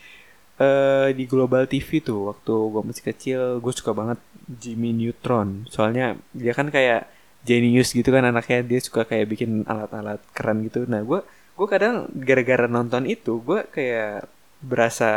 uh, 0.62 1.08
di 1.10 1.25
Global 1.26 1.66
TV 1.66 1.99
tuh 1.99 2.30
waktu 2.30 2.52
gue 2.52 2.82
masih 2.87 3.04
kecil 3.10 3.40
gue 3.58 3.72
suka 3.75 3.90
banget 3.90 4.22
Jimmy 4.46 4.94
Neutron. 4.94 5.66
Soalnya 5.66 6.14
dia 6.30 6.52
kan 6.54 6.70
kayak 6.70 7.10
genius 7.42 7.96
gitu 7.96 8.12
kan 8.12 8.22
anaknya 8.28 8.60
dia 8.62 8.78
suka 8.78 9.08
kayak 9.08 9.26
bikin 9.32 9.66
alat-alat 9.66 10.20
keren 10.37 10.62
gitu. 10.68 10.87
Nah 10.87 11.02
gue 11.02 11.20
gue 11.61 11.69
kadang 11.69 12.09
gara-gara 12.17 12.64
nonton 12.64 13.05
itu 13.05 13.37
gue 13.45 13.69
kayak 13.69 14.25
berasa 14.64 15.12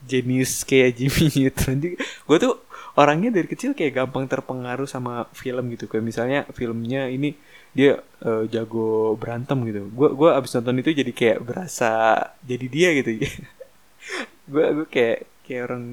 jenius 0.00 0.64
kayak 0.64 0.94
Jimmy 0.98 1.28
Neutron. 1.28 1.76
Juga 1.76 1.96
gue 2.00 2.36
tuh 2.40 2.54
orangnya 2.96 3.28
dari 3.36 3.44
kecil 3.44 3.76
kayak 3.76 3.92
gampang 4.00 4.24
terpengaruh 4.24 4.88
sama 4.88 5.28
film 5.36 5.68
gitu. 5.76 5.84
Kayak 5.84 6.04
misalnya 6.08 6.40
filmnya 6.56 7.12
ini 7.12 7.36
dia 7.76 8.00
uh, 8.24 8.48
jago 8.48 9.12
berantem 9.20 9.60
gitu. 9.68 9.92
Gue 9.92 10.08
gue 10.16 10.30
abis 10.32 10.56
nonton 10.56 10.80
itu 10.80 10.90
jadi 10.96 11.12
kayak 11.12 11.38
berasa 11.44 11.92
jadi 12.40 12.66
dia 12.72 12.88
gitu. 12.96 13.10
Gue 14.52 14.64
gue 14.76 14.86
kayak 14.88 15.24
kayak 15.44 15.62
orang 15.68 15.84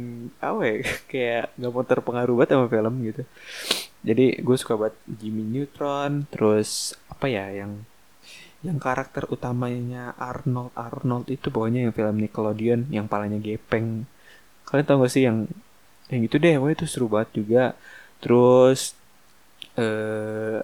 apa 0.43 0.61
ya 0.67 0.75
kayak 1.11 1.45
gampang 1.55 1.87
terpengaruh 1.87 2.35
banget 2.39 2.49
sama 2.55 2.67
film 2.71 2.93
gitu. 3.07 3.23
Jadi 4.01 4.25
gue 4.39 4.55
suka 4.59 4.73
buat 4.79 4.95
Jimmy 5.07 5.43
Neutron 5.47 6.27
terus 6.27 6.95
apa 7.07 7.31
ya 7.31 7.47
yang 7.51 7.83
yang 8.61 8.77
karakter 8.77 9.25
utamanya 9.33 10.13
Arnold 10.21 10.73
Arnold 10.77 11.25
itu 11.33 11.49
pokoknya 11.49 11.89
yang 11.89 11.93
film 11.97 12.15
Nickelodeon 12.21 12.81
yang 12.93 13.05
palanya 13.09 13.41
gepeng. 13.41 14.05
Kalian 14.67 14.85
tau 14.87 15.01
gak 15.01 15.13
sih 15.13 15.23
yang 15.27 15.49
yang 16.13 16.21
itu 16.27 16.35
deh 16.37 16.57
pokoknya 16.59 16.77
itu 16.77 16.87
seru 16.89 17.07
banget 17.09 17.29
juga. 17.41 17.63
Terus 18.21 18.93
eh 19.79 20.59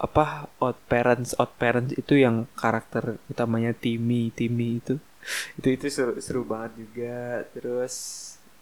apa 0.00 0.50
Odd 0.60 0.78
Parents 0.90 1.32
Odd 1.38 1.52
Parents 1.56 1.92
itu 1.96 2.14
yang 2.18 2.44
karakter 2.56 3.20
utamanya 3.28 3.72
Timmy 3.76 4.32
Timmy 4.32 4.80
itu. 4.80 4.96
Itu 5.56 5.72
itu 5.72 5.86
seru, 5.88 6.12
seru 6.20 6.44
banget 6.44 6.84
juga. 6.84 7.48
Terus 7.56 7.94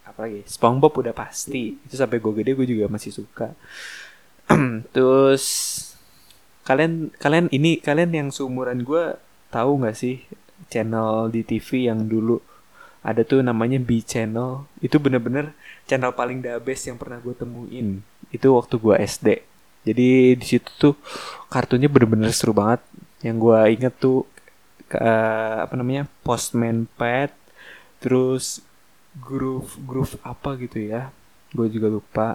apa 0.06 0.30
lagi? 0.30 0.46
SpongeBob 0.46 0.94
udah 1.02 1.10
pasti. 1.10 1.74
Itu 1.74 1.98
sampai 1.98 2.22
gue 2.22 2.32
gede 2.38 2.54
gue 2.54 2.66
juga 2.70 2.86
masih 2.86 3.10
suka. 3.10 3.50
Terus 4.94 5.44
kalian 6.62 7.10
kalian 7.18 7.46
ini 7.50 7.82
kalian 7.82 8.10
yang 8.14 8.28
seumuran 8.30 8.86
gue 8.86 9.18
tahu 9.50 9.82
nggak 9.82 9.96
sih 9.98 10.22
channel 10.70 11.28
di 11.28 11.42
TV 11.42 11.90
yang 11.90 12.06
dulu 12.06 12.38
ada 13.02 13.26
tuh 13.26 13.42
namanya 13.42 13.82
B 13.82 13.98
channel? 13.98 14.70
Itu 14.78 15.02
bener-bener 15.02 15.58
channel 15.90 16.14
paling 16.14 16.38
best 16.62 16.86
yang 16.86 16.96
pernah 16.96 17.18
gue 17.18 17.34
temuin. 17.34 17.98
Itu 18.30 18.54
waktu 18.54 18.78
gue 18.78 18.94
SD 19.02 19.28
jadi 19.82 20.38
di 20.38 20.46
situ 20.46 20.70
tuh 20.78 20.94
kartunya 21.50 21.90
bener-bener 21.90 22.30
seru 22.30 22.54
banget. 22.54 22.82
Yang 23.22 23.36
gue 23.42 23.58
inget 23.78 23.94
tuh 23.98 24.26
uh, 24.94 25.66
apa 25.66 25.74
namanya 25.74 26.06
Postman 26.22 26.86
Pet 26.98 27.34
terus 28.02 28.62
groove 29.18 29.78
groove 29.82 30.14
apa 30.22 30.54
gitu 30.58 30.78
ya. 30.78 31.10
Gue 31.50 31.66
juga 31.66 31.90
lupa 31.90 32.26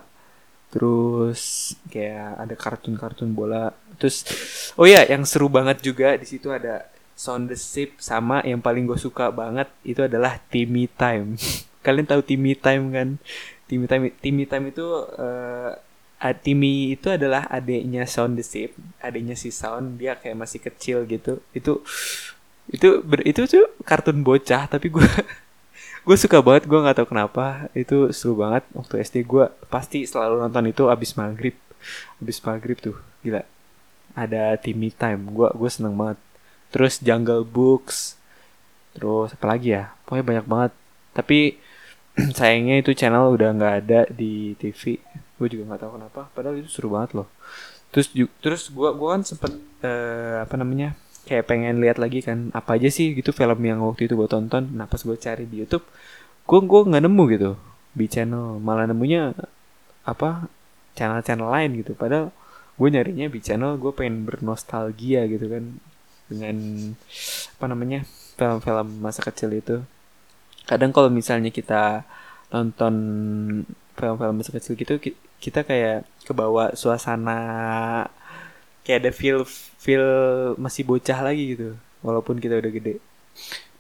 terus 0.68 1.74
kayak 1.88 2.44
ada 2.44 2.56
kartun-kartun 2.56 3.32
bola. 3.32 3.72
Terus 3.98 4.28
oh 4.76 4.86
ya 4.86 5.08
yang 5.08 5.24
seru 5.24 5.48
banget 5.48 5.82
juga 5.82 6.20
di 6.20 6.28
situ 6.28 6.52
ada 6.52 6.88
Sound 7.18 7.50
the 7.50 7.58
Ship 7.58 7.98
sama 7.98 8.46
yang 8.46 8.62
paling 8.62 8.86
gue 8.86 9.00
suka 9.00 9.34
banget 9.34 9.66
itu 9.82 10.06
adalah 10.06 10.38
Timmy 10.54 10.86
Time. 10.86 11.40
Kalian 11.86 12.06
tahu 12.06 12.22
Timmy 12.22 12.54
Time 12.54 12.94
kan? 12.94 13.10
Timmy 13.66 13.86
Time 13.90 14.14
Timmy 14.22 14.46
Time 14.46 14.70
itu 14.70 14.86
uh, 15.18 15.74
Timmy 16.46 16.98
itu 16.98 17.10
adalah 17.14 17.46
adiknya 17.50 18.06
Sound 18.06 18.38
the 18.38 18.46
Ship 18.46 18.74
adiknya 19.02 19.38
si 19.38 19.50
Sound 19.50 19.98
dia 19.98 20.14
kayak 20.14 20.38
masih 20.38 20.60
kecil 20.62 21.10
gitu. 21.10 21.42
Itu 21.56 21.82
itu 22.68 23.02
itu 23.24 23.42
tuh 23.48 23.66
kartun 23.88 24.28
bocah 24.28 24.68
tapi 24.68 24.92
gue 24.92 25.08
gue 26.08 26.16
suka 26.16 26.40
banget 26.40 26.72
gue 26.72 26.80
nggak 26.80 27.04
tahu 27.04 27.08
kenapa. 27.12 27.68
Itu 27.76 28.16
seru 28.16 28.40
banget. 28.40 28.64
Waktu 28.72 29.04
SD 29.04 29.28
gue 29.28 29.52
pasti 29.68 30.08
selalu 30.08 30.40
nonton 30.40 30.72
itu 30.72 30.88
abis 30.88 31.20
maghrib. 31.20 31.56
Abis 32.24 32.40
maghrib 32.48 32.80
tuh 32.80 32.96
gila. 33.20 33.44
Ada 34.16 34.56
Timmy 34.56 34.96
Time. 34.96 35.28
Gue 35.36 35.52
gue 35.52 35.70
seneng 35.70 36.00
banget. 36.00 36.16
Terus 36.72 37.04
Jungle 37.04 37.44
Books. 37.44 38.16
Terus 38.96 39.36
apa 39.36 39.46
lagi 39.52 39.76
ya? 39.76 39.92
Pokoknya 40.08 40.26
banyak 40.26 40.46
banget. 40.48 40.72
Tapi 41.12 41.40
sayangnya 42.40 42.80
itu 42.80 42.96
channel 42.96 43.28
udah 43.36 43.50
nggak 43.52 43.76
ada 43.84 44.00
di 44.08 44.56
TV 44.56 45.04
gue 45.38 45.48
juga 45.52 45.76
nggak 45.76 45.82
tahu 45.84 45.92
kenapa. 46.00 46.22
Padahal 46.32 46.56
itu 46.56 46.72
seru 46.72 46.88
banget 46.96 47.20
loh. 47.20 47.28
Terus 47.92 48.08
terus 48.40 48.72
gue 48.72 48.90
gue 48.96 49.10
kan 49.12 49.28
sempet 49.28 49.52
uh, 49.84 50.40
apa 50.48 50.56
namanya 50.56 50.96
kayak 51.28 51.46
pengen 51.52 51.84
lihat 51.84 52.00
lagi 52.00 52.24
kan 52.24 52.50
apa 52.56 52.80
aja 52.80 52.88
sih 52.88 53.12
gitu 53.14 53.36
film 53.36 53.60
yang 53.62 53.84
waktu 53.84 54.08
itu 54.08 54.16
gue 54.16 54.30
tonton. 54.32 54.72
Nah 54.72 54.88
pas 54.88 54.98
gue 55.04 55.18
cari 55.20 55.44
di 55.44 55.62
YouTube 55.64 55.84
gue 56.48 56.60
gue 56.64 56.82
nggak 56.88 57.04
nemu 57.04 57.24
gitu. 57.36 57.52
Di 57.92 58.06
channel 58.08 58.58
malah 58.64 58.88
nemunya 58.88 59.36
apa 60.08 60.48
channel-channel 60.96 61.50
lain 61.52 61.72
gitu. 61.84 61.92
Padahal 61.94 62.32
gue 62.80 62.88
nyarinya 62.88 63.28
di 63.28 63.40
channel 63.44 63.76
gue 63.76 63.92
pengen 63.92 64.24
bernostalgia 64.24 65.28
gitu 65.28 65.46
kan 65.52 65.64
dengan 66.32 66.56
apa 67.60 67.66
namanya 67.68 68.08
film-film 68.40 69.04
masa 69.04 69.20
kecil 69.22 69.52
itu. 69.52 69.84
Kadang 70.64 70.96
kalau 70.96 71.12
misalnya 71.12 71.52
kita 71.52 72.08
nonton 72.48 72.96
film-film 74.00 74.36
masa 74.40 74.56
kecil 74.56 74.80
gitu 74.80 74.96
kita 75.38 75.62
kayak 75.68 76.08
kebawa 76.24 76.74
suasana 76.74 77.40
kayak 78.88 79.04
ada 79.04 79.12
feel 79.12 79.44
feel 79.84 80.08
masih 80.56 80.88
bocah 80.88 81.20
lagi 81.20 81.60
gitu 81.60 81.76
walaupun 82.00 82.40
kita 82.40 82.56
udah 82.56 82.72
gede. 82.72 82.96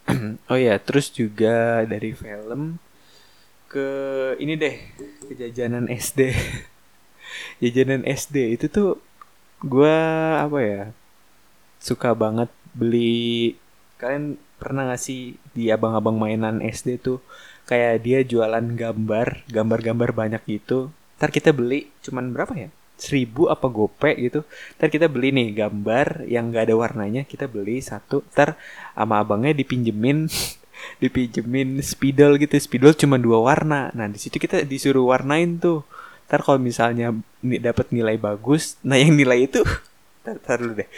Oh 0.51 0.59
ya 0.59 0.79
terus 0.79 1.11
juga 1.11 1.83
dari 1.83 2.11
film 2.15 2.79
ke 3.67 3.87
ini 4.39 4.55
deh 4.55 4.75
kejajanan 5.27 5.91
SD 5.91 6.31
jajanan 7.59 8.07
SD 8.07 8.35
itu 8.55 8.71
tuh 8.71 8.95
gue 9.59 9.97
apa 10.39 10.59
ya 10.63 10.83
suka 11.83 12.15
banget 12.15 12.47
beli 12.71 13.59
kalian 13.99 14.39
pernah 14.55 14.87
gak 14.87 15.01
sih 15.01 15.35
di 15.51 15.67
abang-abang 15.67 16.15
mainan 16.15 16.63
SD 16.63 17.03
tuh 17.03 17.19
kayak 17.67 18.07
dia 18.07 18.19
jualan 18.23 18.63
gambar 18.63 19.43
gambar-gambar 19.51 20.09
banyak 20.15 20.41
gitu 20.47 20.89
ntar 21.19 21.33
kita 21.35 21.51
beli 21.51 21.91
cuman 22.05 22.31
berapa 22.31 22.53
ya 22.55 22.69
seribu 22.97 23.47
apa 23.47 23.69
gope 23.69 24.11
gitu. 24.17 24.43
Ntar 24.81 24.89
kita 24.89 25.05
beli 25.07 25.29
nih 25.31 25.53
gambar 25.53 26.25
yang 26.25 26.49
gak 26.49 26.67
ada 26.67 26.75
warnanya 26.75 27.23
kita 27.23 27.45
beli 27.45 27.79
satu. 27.79 28.25
Ntar 28.33 28.57
sama 28.97 29.21
abangnya 29.21 29.53
dipinjemin 29.53 30.27
dipinjemin 31.01 31.79
spidol 31.85 32.41
gitu. 32.41 32.57
Spidol 32.57 32.97
cuma 32.97 33.21
dua 33.21 33.39
warna. 33.39 33.93
Nah 33.93 34.09
di 34.09 34.17
situ 34.17 34.41
kita 34.41 34.65
disuruh 34.65 35.05
warnain 35.13 35.61
tuh. 35.61 35.85
Ntar 36.27 36.43
kalau 36.43 36.59
misalnya 36.59 37.13
dapat 37.39 37.93
nilai 37.95 38.19
bagus 38.19 38.75
nah 38.83 38.99
yang 38.99 39.15
nilai 39.15 39.47
itu 39.47 39.63
tar, 40.25 40.41
tar 40.41 40.57
dulu 40.59 40.83
deh. 40.83 40.89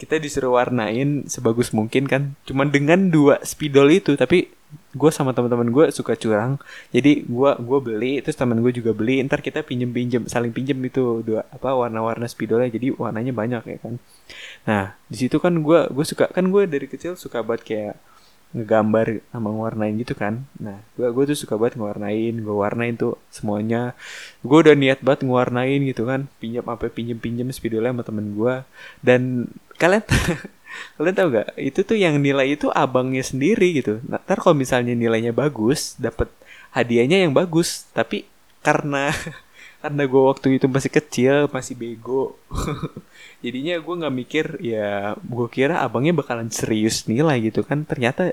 Kita 0.00 0.18
disuruh 0.18 0.58
warnain 0.58 1.30
sebagus 1.30 1.70
mungkin 1.70 2.10
kan. 2.10 2.34
Cuman 2.48 2.74
dengan 2.74 3.12
dua 3.12 3.38
spidol 3.46 3.92
itu 3.94 4.18
tapi 4.18 4.50
gue 4.92 5.10
sama 5.10 5.32
teman-teman 5.32 5.68
gue 5.72 5.84
suka 5.88 6.12
curang. 6.16 6.60
Jadi 6.92 7.24
gue 7.24 7.50
gue 7.56 7.78
beli 7.80 8.12
terus 8.20 8.36
teman 8.36 8.60
gue 8.60 8.72
juga 8.72 8.92
beli. 8.92 9.24
Ntar 9.24 9.40
kita 9.40 9.64
pinjem 9.64 9.90
pinjem 9.90 10.22
saling 10.28 10.52
pinjem 10.52 10.76
itu 10.84 11.24
dua 11.24 11.48
apa 11.48 11.72
warna-warna 11.72 12.28
spidolnya. 12.28 12.68
Jadi 12.68 12.92
warnanya 12.96 13.32
banyak 13.32 13.62
ya 13.64 13.78
kan. 13.80 13.94
Nah 14.68 14.84
di 15.08 15.16
situ 15.16 15.36
kan 15.40 15.56
gue 15.64 15.80
gue 15.88 16.04
suka 16.04 16.28
kan 16.28 16.44
gue 16.52 16.62
dari 16.68 16.86
kecil 16.86 17.16
suka 17.16 17.40
buat 17.40 17.64
kayak 17.64 17.96
ngegambar 18.52 19.24
sama 19.32 19.48
ngewarnain 19.48 19.96
gitu 19.96 20.12
kan. 20.12 20.44
Nah 20.60 20.84
gue 21.00 21.08
gue 21.08 21.24
tuh 21.32 21.38
suka 21.40 21.56
banget 21.56 21.80
ngewarnain 21.80 22.34
gue 22.36 22.54
warnain 22.54 22.94
tuh 23.00 23.16
semuanya. 23.32 23.96
Gue 24.44 24.60
udah 24.60 24.76
niat 24.76 25.00
banget 25.00 25.24
ngewarnain 25.24 25.80
gitu 25.88 26.04
kan. 26.04 26.28
Pinjam 26.36 26.68
apa 26.68 26.92
pinjem 26.92 27.16
pinjam 27.16 27.48
spidolnya 27.48 27.96
sama 27.96 28.04
temen 28.04 28.36
gue 28.36 28.54
dan 29.00 29.48
kalian 29.80 30.04
kalian 30.96 31.16
tahu 31.16 31.28
gak 31.34 31.48
itu 31.58 31.80
tuh 31.82 31.96
yang 31.98 32.16
nilai 32.18 32.54
itu 32.54 32.68
abangnya 32.72 33.24
sendiri 33.24 33.78
gitu. 33.78 34.02
Nah, 34.06 34.20
ntar 34.22 34.38
kalau 34.40 34.56
misalnya 34.56 34.92
nilainya 34.92 35.32
bagus 35.34 35.96
dapat 35.98 36.28
hadiahnya 36.72 37.24
yang 37.28 37.32
bagus. 37.32 37.88
Tapi 37.92 38.24
karena 38.60 39.10
karena 39.82 40.02
gue 40.06 40.22
waktu 40.22 40.46
itu 40.62 40.66
masih 40.70 40.90
kecil 40.94 41.34
masih 41.50 41.74
bego 41.74 42.38
jadinya 43.42 43.74
gue 43.82 43.94
nggak 43.98 44.14
mikir 44.14 44.46
ya 44.62 45.18
gue 45.18 45.46
kira 45.50 45.82
abangnya 45.82 46.14
bakalan 46.14 46.48
serius 46.48 47.10
nilai 47.10 47.42
gitu 47.42 47.66
kan. 47.66 47.84
Ternyata 47.84 48.32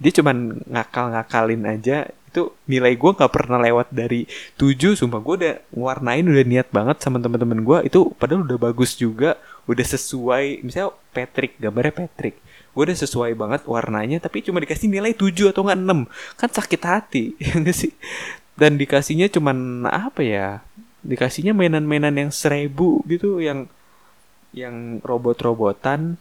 dia 0.00 0.12
cuman 0.16 0.64
ngakal-ngakalin 0.64 1.64
aja. 1.68 2.08
Itu 2.30 2.54
nilai 2.70 2.94
gue 2.94 3.10
nggak 3.10 3.32
pernah 3.34 3.58
lewat 3.58 3.90
dari 3.90 4.22
7 4.54 4.94
sumpah 4.94 5.18
gue 5.18 5.34
udah 5.42 5.54
warnain 5.74 6.22
udah 6.22 6.46
niat 6.46 6.68
banget 6.70 7.02
sama 7.02 7.18
teman-teman 7.18 7.66
gue 7.66 7.78
itu 7.90 8.06
padahal 8.14 8.46
udah 8.46 8.58
bagus 8.70 8.94
juga 8.94 9.34
udah 9.70 9.86
sesuai 9.86 10.66
misalnya 10.66 10.94
Patrick 11.14 11.56
gambarnya 11.62 11.94
Patrick. 12.06 12.36
Gue 12.70 12.86
udah 12.86 12.98
sesuai 12.98 13.34
banget 13.34 13.66
warnanya 13.66 14.22
tapi 14.22 14.42
cuma 14.46 14.62
dikasih 14.62 14.86
nilai 14.86 15.14
7 15.14 15.50
atau 15.50 15.66
enggak 15.66 16.06
6 16.06 16.38
kan 16.38 16.50
sakit 16.50 16.82
hati 16.86 17.24
ya 17.42 17.54
sih? 17.70 17.92
Dan 18.54 18.76
dikasihnya 18.76 19.30
cuman 19.30 19.88
apa 19.88 20.20
ya? 20.20 20.48
Dikasihnya 21.00 21.56
mainan-mainan 21.56 22.12
yang 22.12 22.30
seribu 22.34 23.00
gitu 23.08 23.40
yang 23.40 23.70
yang 24.50 24.98
robot-robotan 25.00 26.18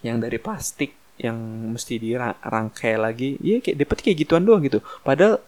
yang 0.00 0.20
dari 0.20 0.40
plastik 0.40 0.96
yang 1.20 1.36
mesti 1.72 2.00
dirangkai 2.00 2.98
lagi. 2.98 3.38
Iya 3.38 3.62
kayak 3.62 3.76
dapat 3.86 3.96
kayak 4.02 4.16
gituan 4.26 4.42
doang 4.42 4.64
gitu. 4.66 4.82
Padahal 5.06 5.38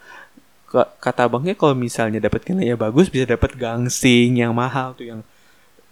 kata 1.00 1.30
abangnya 1.30 1.54
kalau 1.56 1.72
misalnya 1.72 2.18
dapat 2.18 2.44
nilainya 2.50 2.76
bagus 2.76 3.08
bisa 3.08 3.24
dapat 3.24 3.54
gangsing 3.54 4.36
yang 4.36 4.52
mahal 4.52 4.92
tuh 4.92 5.06
yang 5.08 5.20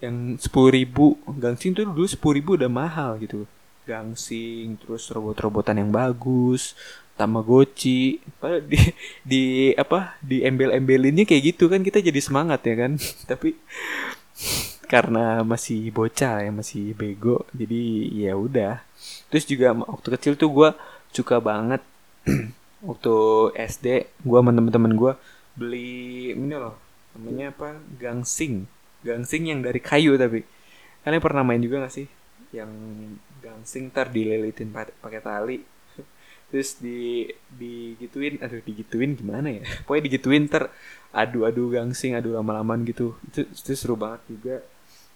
yang 0.05 0.37
sepuluh 0.37 0.69
ribu 0.71 1.17
gangsing 1.25 1.73
tuh 1.73 1.89
dulu 1.89 2.05
sepuluh 2.05 2.37
ribu 2.37 2.51
udah 2.55 2.69
mahal 2.69 3.17
gitu. 3.17 3.49
Gangsing 3.85 4.81
terus 4.81 5.09
robot-robotan 5.13 5.81
yang 5.81 5.89
bagus 5.89 6.77
Tamagotchi. 7.15 8.19
Padahal 8.37 8.63
di 8.67 8.79
di 9.23 9.43
apa 9.73 10.19
di 10.19 10.43
embel-embelinnya 10.43 11.23
kayak 11.23 11.55
gitu 11.55 11.71
kan 11.71 11.81
kita 11.81 12.03
jadi 12.03 12.19
semangat 12.19 12.61
ya 12.67 12.75
kan. 12.75 12.91
Tapi 13.29 13.55
karena 14.85 15.41
masih 15.41 15.89
bocah 15.89 16.45
ya 16.45 16.51
masih 16.53 16.93
bego 16.93 17.47
jadi 17.55 17.81
ya 18.29 18.33
udah. 18.37 18.83
Terus 19.33 19.45
juga 19.49 19.73
waktu 19.73 20.07
kecil 20.19 20.33
tuh 20.37 20.49
gue 20.53 20.69
suka 21.15 21.39
banget 21.39 21.81
waktu 22.89 23.15
SD 23.55 23.87
gue 24.21 24.37
sama 24.37 24.51
temen-temen 24.53 24.93
gue 24.93 25.13
beli 25.55 26.35
ini 26.35 26.53
loh 26.53 26.75
namanya 27.15 27.55
apa? 27.55 27.79
Gangsing 27.95 28.74
gangsing 29.05 29.53
yang 29.53 29.61
dari 29.61 29.77
kayu 29.77 30.17
tapi. 30.17 30.41
Kalian 31.05 31.21
pernah 31.21 31.45
main 31.45 31.61
juga 31.61 31.85
gak 31.85 31.93
sih? 31.93 32.09
Yang 32.49 32.71
gangsing 33.45 33.93
tar 33.93 34.09
dililitin 34.09 34.73
pakai 34.73 35.21
tali. 35.21 35.61
Terus 36.49 36.81
di 36.81 37.29
digituin 37.53 38.41
aduh 38.41 38.65
digituin 38.65 39.13
gimana 39.13 39.53
ya? 39.53 39.63
Pokoknya 39.85 40.09
digituin 40.09 40.49
ter 40.49 40.73
adu-adu 41.13 41.69
gangsing 41.69 42.17
adu 42.17 42.33
lama-lamaan 42.33 42.81
gitu. 42.89 43.13
Itu, 43.29 43.45
itu 43.45 43.71
seru 43.77 43.93
banget 43.93 44.25
juga. 44.25 44.57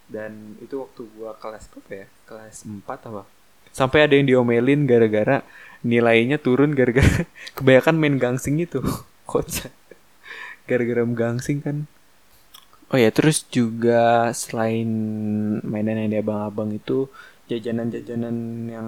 Dan 0.06 0.58
itu 0.62 0.78
waktu 0.78 1.10
gua 1.18 1.34
kelas 1.42 1.66
berapa 1.74 2.06
ya? 2.06 2.08
Kelas 2.30 2.70
4 2.70 2.86
apa? 2.86 3.26
Sampai 3.74 4.06
ada 4.06 4.14
yang 4.18 4.26
diomelin 4.30 4.86
gara-gara 4.86 5.46
nilainya 5.82 6.38
turun 6.38 6.78
gara-gara 6.78 7.26
kebanyakan 7.58 7.96
main 7.98 8.16
gangsing 8.22 8.62
itu. 8.62 8.82
Kocak. 9.26 9.74
Gara-gara 10.70 11.02
gangsing 11.02 11.66
kan 11.66 11.90
oh 12.90 12.98
ya 12.98 13.10
terus 13.14 13.46
juga 13.50 14.34
selain 14.34 14.90
mainan 15.62 16.06
yang 16.06 16.12
di 16.14 16.18
abang-abang 16.18 16.74
itu 16.74 17.06
jajanan-jajanan 17.50 18.36
yang 18.70 18.88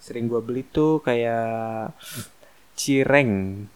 sering 0.00 0.26
gue 0.26 0.40
beli 0.40 0.62
tuh 0.66 1.00
kayak 1.04 1.92
cireng. 2.76 3.66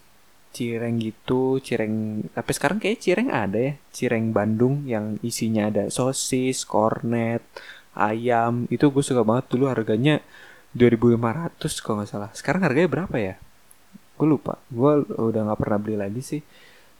Cireng 0.56 0.96
gitu 0.96 1.60
cireng 1.60 2.24
tapi 2.32 2.50
sekarang 2.56 2.80
kayak 2.80 2.98
cireng 3.04 3.28
ada 3.28 3.58
ya. 3.60 3.72
Cireng 3.92 4.32
Bandung 4.32 4.88
yang 4.88 5.20
isinya 5.20 5.68
ada 5.68 5.92
sosis 5.92 6.64
kornet 6.64 7.44
ayam. 7.92 8.64
Itu 8.72 8.88
gue 8.88 9.04
suka 9.04 9.22
banget 9.24 9.52
dulu 9.52 9.68
harganya 9.68 10.24
2500 10.72 11.84
kalau 11.84 12.00
nggak 12.00 12.10
salah. 12.10 12.30
Sekarang 12.32 12.64
harganya 12.64 12.88
berapa 12.88 13.16
ya? 13.20 13.34
Gue 14.16 14.28
lupa. 14.28 14.56
Gue 14.72 15.04
udah 15.04 15.40
nggak 15.52 15.60
pernah 15.60 15.78
beli 15.80 15.96
lagi 16.00 16.24
sih 16.24 16.40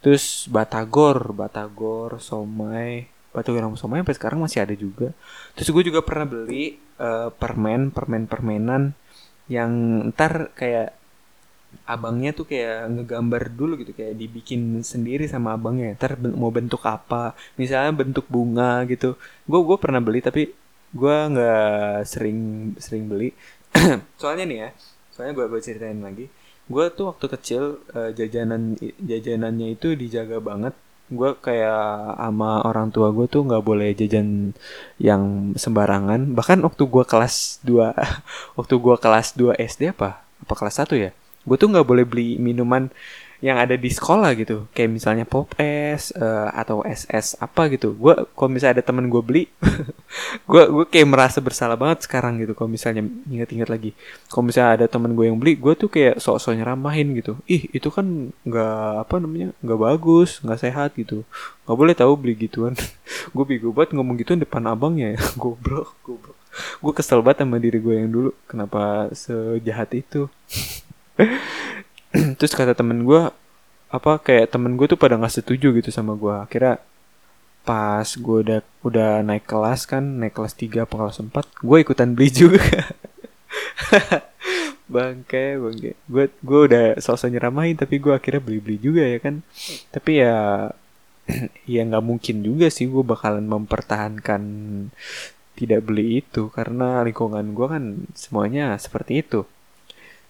terus 0.03 0.45
batagor 0.49 1.33
batagor 1.33 2.21
somai. 2.21 3.09
Batagor 3.35 3.61
sama 3.69 3.77
somai 3.77 3.99
sampai 4.01 4.17
sekarang 4.17 4.39
masih 4.41 4.59
ada 4.65 4.75
juga. 4.77 5.13
Terus 5.53 5.69
gue 5.69 5.83
juga 5.93 6.01
pernah 6.01 6.25
beli 6.25 6.79
uh, 6.97 7.29
permen 7.33 7.93
permen 7.93 8.25
permenan 8.25 8.97
yang 9.47 9.71
ntar 10.13 10.51
kayak 10.57 10.95
abangnya 11.83 12.31
tuh 12.31 12.47
kayak 12.47 12.87
ngegambar 12.89 13.43
dulu 13.53 13.77
gitu 13.79 13.91
kayak 13.93 14.17
dibikin 14.17 14.81
sendiri 14.81 15.29
sama 15.29 15.53
abangnya. 15.53 15.93
Ntar 15.97 16.17
mau 16.33 16.49
bentuk 16.49 16.81
apa 16.87 17.37
misalnya 17.59 17.93
bentuk 17.93 18.25
bunga 18.29 18.85
gitu. 18.89 19.17
Gue 19.45 19.59
gue 19.61 19.77
pernah 19.77 20.01
beli 20.01 20.19
tapi 20.25 20.49
gue 20.95 21.17
nggak 21.33 22.07
sering 22.09 22.73
sering 22.81 23.05
beli. 23.05 23.29
Soalnya 24.21 24.45
nih 24.49 24.59
ya 24.65 24.71
soalnya 25.17 25.33
gue 25.33 25.45
gue 25.49 25.61
ceritain 25.65 25.97
lagi 25.97 26.29
gue 26.67 26.85
tuh 26.91 27.15
waktu 27.15 27.25
kecil 27.31 27.63
uh, 27.95 28.11
jajanan 28.11 28.75
jajanannya 28.99 29.79
itu 29.79 29.95
dijaga 29.95 30.43
banget. 30.43 30.75
Gue 31.07 31.31
kayak 31.39 32.19
sama 32.19 32.59
orang 32.67 32.91
tua 32.91 33.15
gue 33.15 33.31
tuh 33.31 33.47
nggak 33.47 33.63
boleh 33.63 33.95
jajan 33.95 34.51
yang 34.99 35.55
sembarangan. 35.55 36.35
Bahkan 36.35 36.59
waktu 36.67 36.83
gue 36.83 37.03
kelas 37.07 37.63
2 37.63 37.95
waktu 38.59 38.75
gue 38.75 38.95
kelas 38.99 39.27
2 39.39 39.55
SD 39.55 39.95
apa? 39.95 40.23
Apa 40.43 40.53
kelas 40.59 40.83
1 40.83 40.95
ya? 40.99 41.11
Gue 41.47 41.55
tuh 41.55 41.71
nggak 41.71 41.87
boleh 41.87 42.03
beli 42.03 42.35
minuman 42.35 42.91
yang 43.37 43.57
ada 43.61 43.77
di 43.77 43.89
sekolah 43.89 44.33
gitu. 44.33 44.65
Kayak 44.73 44.89
misalnya 44.97 45.25
pop 45.29 45.53
es 45.61 46.09
uh, 46.17 46.49
atau 46.53 46.81
ss 46.81 47.37
apa 47.37 47.69
gitu. 47.69 47.93
Gue 47.93 48.17
kalau 48.33 48.49
misalnya 48.49 48.81
ada 48.81 48.85
temen 48.85 49.05
gue 49.13 49.21
beli 49.21 49.43
gue 50.49 50.63
gue 50.73 50.85
kayak 50.89 51.07
merasa 51.07 51.37
bersalah 51.37 51.77
banget 51.77 52.09
sekarang 52.09 52.41
gitu. 52.41 52.57
Kalau 52.57 52.69
misalnya 52.69 53.05
inget-inget 53.29 53.69
lagi. 53.69 53.91
Kalau 54.29 54.43
misalnya 54.49 54.81
ada 54.81 54.85
temen 54.89 55.13
gue 55.13 55.25
yang 55.29 55.37
beli 55.37 55.53
gue 55.53 55.73
tuh 55.77 55.89
kayak 55.89 56.17
sok-sok 56.17 56.57
nyeramahin 56.57 57.13
gitu. 57.13 57.37
Ih 57.45 57.69
itu 57.69 57.93
kan 57.93 58.33
nggak 58.41 59.05
apa 59.05 59.15
namanya 59.21 59.53
nggak 59.61 59.79
bagus 59.79 60.41
nggak 60.41 60.59
sehat 60.61 60.89
gitu. 60.97 61.21
Nggak 61.69 61.77
boleh 61.77 61.93
tahu 61.93 62.13
beli 62.17 62.33
gituan. 62.33 62.73
Gue 63.35 63.43
bingung 63.43 63.75
banget 63.75 63.91
ngomong 63.91 64.15
gitu 64.23 64.39
depan 64.39 64.63
abangnya 64.71 65.13
ya. 65.13 65.19
Goblok 65.41 65.99
goblok. 66.01 66.37
Gue 66.79 66.93
kesel 66.95 67.19
banget 67.19 67.43
sama 67.43 67.59
diri 67.59 67.77
gue 67.77 67.95
yang 68.01 68.09
dulu. 68.09 68.31
Kenapa 68.47 69.11
sejahat 69.11 69.93
itu 69.93 70.31
terus 72.37 72.53
kata 72.55 72.73
temen 72.77 73.03
gue 73.03 73.31
apa 73.87 74.19
kayak 74.19 74.51
temen 74.51 74.75
gue 74.75 74.87
tuh 74.87 74.99
pada 74.99 75.15
nggak 75.15 75.43
setuju 75.43 75.71
gitu 75.79 75.89
sama 75.95 76.15
gue 76.19 76.35
akhirnya 76.35 76.83
pas 77.67 78.07
gue 78.07 78.37
udah 78.47 78.59
udah 78.87 79.11
naik 79.27 79.43
kelas 79.43 79.83
kan 79.91 79.99
naik 79.99 80.31
kelas 80.35 80.55
3 80.55 80.87
apa 80.87 80.95
kelas 80.95 81.19
4 81.19 81.67
gue 81.67 81.77
ikutan 81.83 82.09
beli 82.15 82.31
juga. 82.31 82.63
Bangke 84.87 85.59
bangke. 85.59 85.91
Gue 86.07 86.31
gue 86.31 86.59
udah 86.71 86.85
sosok 87.03 87.27
nyeramahin 87.27 87.75
tapi 87.75 87.99
gue 87.99 88.15
akhirnya 88.15 88.39
beli 88.39 88.59
beli 88.63 88.77
juga 88.79 89.03
ya 89.03 89.19
kan. 89.19 89.43
Tapi 89.91 90.11
ya 90.23 90.71
ya 91.75 91.81
nggak 91.83 92.05
mungkin 92.07 92.39
juga 92.39 92.71
sih 92.71 92.87
gue 92.87 93.03
bakalan 93.03 93.43
mempertahankan 93.43 94.41
tidak 95.59 95.79
beli 95.83 96.23
itu. 96.23 96.47
Karena 96.55 97.03
lingkungan 97.03 97.51
gue 97.51 97.67
kan 97.67 97.83
semuanya 98.15 98.79
seperti 98.79 99.27
itu 99.27 99.43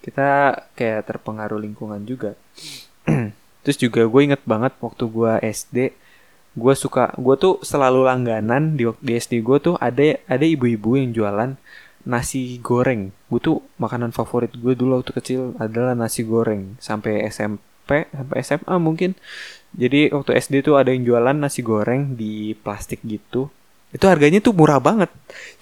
kita 0.07 0.55
kayak 0.79 1.03
terpengaruh 1.03 1.59
lingkungan 1.59 1.99
juga. 2.07 2.39
Terus 3.67 3.75
juga 3.75 4.07
gue 4.07 4.21
inget 4.23 4.39
banget 4.47 4.71
waktu 4.79 5.03
gue 5.11 5.31
SD 5.43 5.77
gue 6.57 6.73
suka 6.73 7.13
gue 7.19 7.35
tuh 7.37 7.61
selalu 7.61 8.07
langganan 8.07 8.73
di, 8.73 8.87
di 9.03 9.13
SD 9.13 9.45
gue 9.45 9.61
tuh 9.61 9.75
ada 9.77 10.17
ada 10.25 10.45
ibu-ibu 10.47 10.95
yang 10.95 11.11
jualan 11.11 11.59
nasi 12.07 12.63
goreng. 12.63 13.11
Gue 13.27 13.43
tuh 13.43 13.59
makanan 13.75 14.15
favorit 14.15 14.55
gue 14.55 14.73
dulu 14.73 15.03
waktu 15.03 15.11
kecil 15.11 15.41
adalah 15.59 15.91
nasi 15.91 16.23
goreng. 16.23 16.79
Sampai 16.79 17.27
SMP 17.27 18.07
sampai 18.07 18.37
SMA 18.47 18.75
mungkin. 18.79 19.11
Jadi 19.75 20.15
waktu 20.15 20.39
SD 20.39 20.63
tuh 20.63 20.79
ada 20.79 20.95
yang 20.95 21.03
jualan 21.03 21.35
nasi 21.35 21.59
goreng 21.59 22.15
di 22.15 22.55
plastik 22.55 23.03
gitu 23.03 23.51
itu 23.95 24.03
harganya 24.03 24.43
tuh 24.43 24.51
murah 24.51 24.83
banget. 24.83 25.07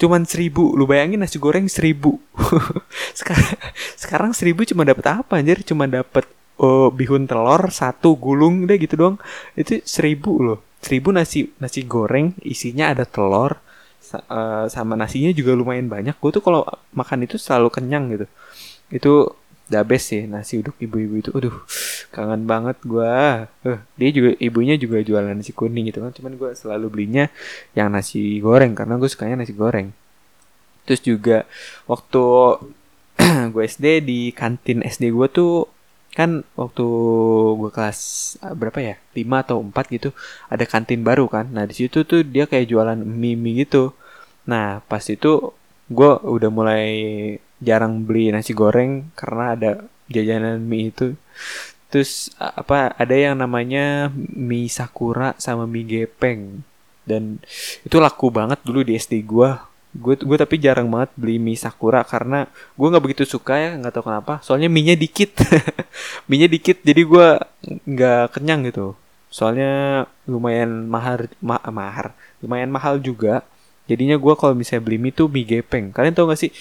Cuman 0.02 0.26
seribu. 0.26 0.74
Lu 0.74 0.90
bayangin 0.90 1.22
nasi 1.22 1.38
goreng 1.38 1.70
seribu. 1.70 2.18
Sekarang 3.20 3.54
sekarang 3.96 4.32
seribu 4.34 4.66
cuma 4.66 4.82
dapat 4.82 5.06
apa 5.22 5.38
anjir? 5.38 5.62
Cuma 5.62 5.86
dapat 5.86 6.26
oh, 6.58 6.90
bihun 6.90 7.30
telur 7.30 7.70
satu 7.70 8.18
gulung 8.18 8.66
deh 8.66 8.82
gitu 8.82 8.98
doang. 8.98 9.18
Itu 9.54 9.82
seribu 9.86 10.42
loh. 10.42 10.60
Seribu 10.82 11.14
nasi 11.14 11.54
nasi 11.62 11.86
goreng 11.86 12.38
isinya 12.42 12.94
ada 12.94 13.06
telur 13.06 13.58
uh, 14.30 14.66
sama 14.70 14.94
nasinya 14.98 15.30
juga 15.34 15.54
lumayan 15.54 15.86
banyak. 15.90 16.18
Gue 16.18 16.32
tuh 16.34 16.42
kalau 16.42 16.66
makan 16.98 17.26
itu 17.30 17.38
selalu 17.38 17.70
kenyang 17.74 18.10
gitu. 18.14 18.26
Itu 18.90 19.14
the 19.71 19.82
best 19.82 20.13
sih 20.13 20.23
nasi 20.30 20.62
uduk 20.62 20.78
ibu-ibu 20.82 21.15
itu. 21.21 21.30
Aduh 21.34 21.56
kangen 22.13 22.47
banget 22.47 22.78
gue 22.86 23.13
uh, 23.49 23.80
dia 23.99 24.10
juga 24.13 24.32
ibunya 24.39 24.80
juga 24.80 25.01
jualan 25.01 25.34
nasi 25.36 25.51
kuning 25.51 25.89
gitu 25.89 26.01
kan. 26.01 26.13
Cuman 26.13 26.34
gue 26.38 26.51
selalu 26.54 26.88
belinya 26.91 27.25
yang 27.73 27.89
nasi 27.93 28.39
goreng 28.41 28.78
karena 28.78 28.97
gue 29.01 29.10
sukanya 29.10 29.41
nasi 29.41 29.54
goreng. 29.54 29.91
Terus 30.86 31.01
juga 31.01 31.38
waktu 31.89 32.23
gue 33.54 33.63
SD 33.65 33.86
di 34.06 34.19
kantin 34.36 34.86
SD 34.86 35.10
gue 35.13 35.28
tuh 35.32 35.54
kan 36.15 36.47
waktu 36.56 36.86
gue 37.60 37.69
kelas 37.75 37.99
ah, 38.39 38.56
berapa 38.56 38.80
ya? 38.80 38.95
5 39.17 39.43
atau 39.43 39.58
4 39.60 39.95
gitu 39.95 40.10
ada 40.47 40.63
kantin 40.63 41.01
baru 41.04 41.25
kan. 41.28 41.49
Nah 41.51 41.65
di 41.67 41.75
situ 41.75 42.06
tuh 42.08 42.21
dia 42.23 42.45
kayak 42.47 42.69
jualan 42.71 42.99
mie 43.01 43.36
mie 43.36 43.65
gitu. 43.65 43.91
Nah 44.47 44.80
pas 44.86 45.04
itu 45.10 45.51
gue 45.89 46.12
udah 46.25 46.49
mulai 46.49 46.86
jarang 47.63 48.04
beli 48.04 48.32
nasi 48.32 48.52
goreng 48.52 49.12
karena 49.15 49.56
ada 49.56 49.72
jajanan 50.12 50.62
mie 50.62 50.91
itu. 50.91 51.15
Terus 51.89 52.34
apa 52.38 52.91
ada 52.98 53.15
yang 53.15 53.39
namanya 53.39 54.12
mie 54.15 54.68
sakura 54.68 55.38
sama 55.39 55.63
mie 55.70 55.86
gepeng. 55.86 56.65
Dan 57.06 57.39
itu 57.86 57.98
laku 58.02 58.34
banget 58.34 58.60
dulu 58.65 58.82
di 58.82 58.98
SD 58.98 59.22
gue 59.26 59.52
gue 59.96 60.20
gue 60.20 60.36
tapi 60.36 60.60
jarang 60.60 60.91
banget 60.91 61.15
beli 61.15 61.39
mie 61.39 61.56
sakura 61.56 62.04
karena 62.04 62.52
gue 62.76 62.88
nggak 62.91 63.00
begitu 63.00 63.24
suka 63.24 63.56
ya 63.56 63.72
nggak 63.80 63.94
tahu 63.96 64.12
kenapa. 64.12 64.44
Soalnya 64.44 64.68
mie 64.68 64.91
nya 64.91 64.96
dikit. 65.00 65.32
Mie 66.28 66.44
nya 66.44 66.48
dikit 66.52 66.84
jadi 66.84 67.02
gue 67.08 67.28
nggak 67.88 68.36
kenyang 68.36 68.68
gitu. 68.68 68.98
Soalnya 69.32 70.04
lumayan 70.28 70.88
mahal 70.91 71.32
ma 71.39 71.62
mahar 71.72 72.12
lumayan 72.44 72.68
mahal 72.68 73.00
juga. 73.00 73.48
Jadinya 73.86 74.18
gue 74.18 74.34
kalau 74.36 74.52
misalnya 74.58 74.84
beli 74.84 74.98
mie 75.00 75.15
tuh 75.15 75.32
mie 75.32 75.48
gepeng. 75.48 75.96
Kalian 75.96 76.12
tau 76.12 76.28
gak 76.28 76.41
sih 76.41 76.52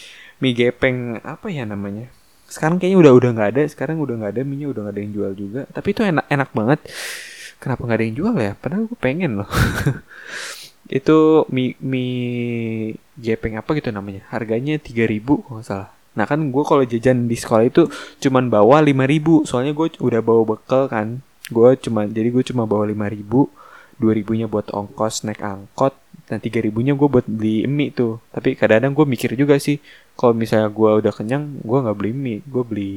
mie 0.44 0.52
gepeng 0.52 1.16
apa 1.24 1.48
ya 1.48 1.64
namanya? 1.64 2.12
Sekarang 2.44 2.76
kayaknya 2.76 3.09
udah 3.09 3.12
udah 3.16 3.30
nggak 3.33 3.50
ada 3.57 3.62
sekarang 3.64 3.96
udah 3.96 4.20
nggak 4.20 4.33
ada 4.37 4.42
mie 4.44 4.61
nya 4.61 4.66
udah 4.68 4.80
nggak 4.85 4.94
ada 4.94 5.00
yang 5.00 5.12
jual 5.16 5.33
juga. 5.33 5.61
Tapi 5.72 5.88
itu 5.96 6.02
enak 6.04 6.26
enak 6.28 6.50
banget. 6.52 6.80
Kenapa 7.57 7.80
nggak 7.80 7.96
ada 7.96 8.04
yang 8.04 8.16
jual 8.20 8.35
ya? 8.37 8.52
Padahal 8.61 8.85
gue 8.85 8.98
pengen 9.00 9.40
loh. 9.40 9.48
Itu 11.00 11.48
mie 11.48 11.80
mie 11.80 13.00
gepeng 13.16 13.57
apa 13.57 13.72
gitu 13.72 13.88
namanya? 13.88 14.28
Harganya 14.28 14.76
tiga 14.76 15.09
ribu 15.09 15.40
kalau 15.48 15.64
nggak 15.64 15.68
salah. 15.72 15.88
Nah 16.12 16.28
kan 16.28 16.44
gue 16.52 16.64
kalau 16.68 16.85
jajan 16.85 17.26
di 17.26 17.35
sekolah 17.35 17.64
itu 17.66 17.88
cuman 18.20 18.52
bawa 18.52 18.85
lima 18.85 19.09
ribu. 19.09 19.48
Soalnya 19.48 19.72
gue 19.72 19.96
udah 19.96 20.20
bawa 20.20 20.44
bekal 20.44 20.92
kan. 20.92 21.24
Gue 21.48 21.72
cuma 21.80 22.04
jadi 22.04 22.28
gue 22.28 22.44
cuma 22.44 22.68
bawa 22.68 22.85
lima 22.85 23.09
ribu 23.09 23.48
dua 24.00 24.12
ribunya 24.14 24.46
buat 24.50 24.70
ongkos 24.70 25.26
naik 25.26 25.42
angkot 25.42 25.94
dan 26.26 26.40
tiga 26.40 26.59
ribunya 26.64 26.96
gue 26.96 27.09
buat 27.09 27.26
beli 27.28 27.68
mie 27.68 27.92
tuh 27.92 28.22
tapi 28.33 28.57
kadang-kadang 28.57 28.96
gue 28.96 29.07
mikir 29.07 29.30
juga 29.37 29.61
sih 29.61 29.78
kalau 30.16 30.33
misalnya 30.33 30.72
gue 30.72 30.90
udah 31.04 31.12
kenyang 31.12 31.61
gue 31.61 31.78
nggak 31.85 31.96
beli 31.96 32.12
mie 32.12 32.38
gue 32.44 32.62
beli 32.64 32.94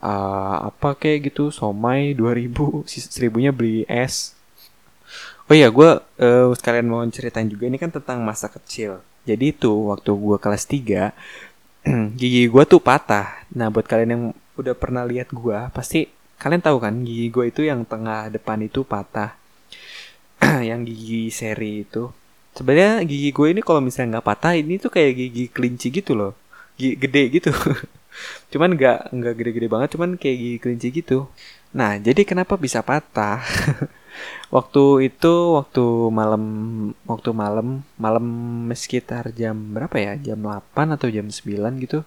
uh, 0.00 0.70
apa 0.72 0.96
kayak 0.96 1.32
gitu 1.32 1.52
somai 1.52 2.16
dua 2.16 2.32
ribu 2.32 2.82
seribunya 2.88 3.52
beli 3.52 3.84
es 3.86 4.40
Oh 5.50 5.56
iya, 5.58 5.66
gue 5.66 5.98
uh, 5.98 6.54
sekalian 6.54 6.86
mau 6.86 7.02
ceritain 7.10 7.50
juga 7.50 7.66
ini 7.66 7.74
kan 7.74 7.90
tentang 7.90 8.22
masa 8.22 8.46
kecil. 8.46 9.02
Jadi 9.26 9.50
itu 9.50 9.90
waktu 9.90 10.14
gue 10.14 10.38
kelas 10.38 10.62
3 10.62 11.10
gigi 12.22 12.46
gue 12.46 12.62
tuh 12.70 12.78
patah. 12.78 13.42
Nah 13.50 13.66
buat 13.66 13.82
kalian 13.82 14.10
yang 14.14 14.24
udah 14.54 14.78
pernah 14.78 15.02
lihat 15.02 15.34
gue, 15.34 15.58
pasti 15.74 16.06
kalian 16.38 16.62
tahu 16.62 16.78
kan 16.78 16.94
gigi 17.02 17.34
gue 17.34 17.50
itu 17.50 17.66
yang 17.66 17.82
tengah 17.82 18.30
depan 18.30 18.62
itu 18.62 18.86
patah. 18.86 19.34
yang 20.70 20.86
gigi 20.88 21.30
seri 21.32 21.84
itu. 21.86 22.10
Sebenarnya 22.56 23.06
gigi 23.06 23.30
gue 23.30 23.48
ini 23.52 23.60
kalau 23.62 23.80
misalnya 23.84 24.18
nggak 24.18 24.26
patah, 24.26 24.52
ini 24.58 24.76
tuh 24.82 24.90
kayak 24.90 25.12
gigi 25.16 25.44
kelinci 25.52 25.88
gitu 25.94 26.12
loh, 26.18 26.32
gigi 26.74 26.96
gede 26.98 27.22
gitu. 27.40 27.50
cuman 28.52 28.74
nggak 28.74 29.14
nggak 29.14 29.34
gede-gede 29.38 29.68
banget, 29.70 29.88
cuman 29.94 30.10
kayak 30.18 30.36
gigi 30.38 30.58
kelinci 30.58 30.88
gitu. 30.90 31.30
Nah 31.76 31.96
jadi 32.02 32.22
kenapa 32.26 32.58
bisa 32.58 32.82
patah? 32.82 33.38
waktu 34.54 35.08
itu 35.08 35.34
waktu 35.58 35.84
malam 36.10 36.42
waktu 37.06 37.30
malam 37.30 37.86
malam 37.94 38.26
sekitar 38.74 39.30
jam 39.34 39.54
berapa 39.54 39.96
ya 39.96 40.12
jam 40.18 40.38
8 40.42 40.96
atau 40.98 41.08
jam 41.08 41.26
9 41.30 41.82
gitu 41.84 42.02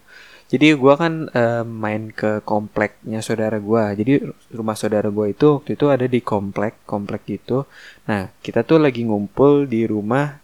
jadi 0.53 0.77
gue 0.77 0.93
kan 0.93 1.13
uh, 1.33 1.65
main 1.65 2.13
ke 2.13 2.45
kompleknya 2.45 3.25
saudara 3.25 3.57
gue 3.57 3.83
jadi 3.97 4.13
rumah 4.53 4.77
saudara 4.77 5.09
gue 5.09 5.33
itu 5.33 5.57
waktu 5.57 5.73
itu 5.73 5.85
ada 5.89 6.05
di 6.05 6.21
komplek 6.21 6.85
komplek 6.85 7.25
gitu 7.25 7.65
nah 8.05 8.29
kita 8.45 8.61
tuh 8.61 8.77
lagi 8.77 9.01
ngumpul 9.01 9.65
di 9.65 9.89
rumah 9.89 10.37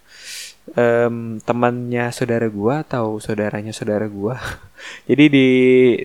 um, 0.73 1.37
temannya 1.45 2.09
saudara 2.09 2.49
gue 2.49 2.73
atau 2.89 3.21
saudaranya 3.21 3.69
saudara 3.69 4.09
gue 4.09 4.35
jadi 5.09 5.25
di 5.29 5.47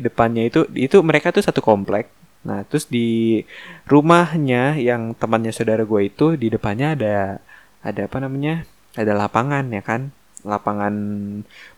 depannya 0.05 0.53
itu 0.53 0.69
itu 0.77 1.01
mereka 1.01 1.33
tuh 1.33 1.41
satu 1.41 1.65
komplek 1.65 2.13
Nah, 2.45 2.61
terus 2.69 2.85
di 2.93 3.41
rumahnya 3.89 4.77
yang 4.77 5.17
temannya 5.17 5.49
saudara 5.49 5.83
gue 5.89 6.13
itu 6.13 6.37
di 6.37 6.53
depannya 6.53 6.93
ada 6.93 7.17
ada 7.81 8.01
apa 8.05 8.19
namanya? 8.21 8.69
Ada 8.95 9.17
lapangan 9.17 9.65
ya 9.73 9.81
kan? 9.81 10.13
Lapangan 10.45 10.95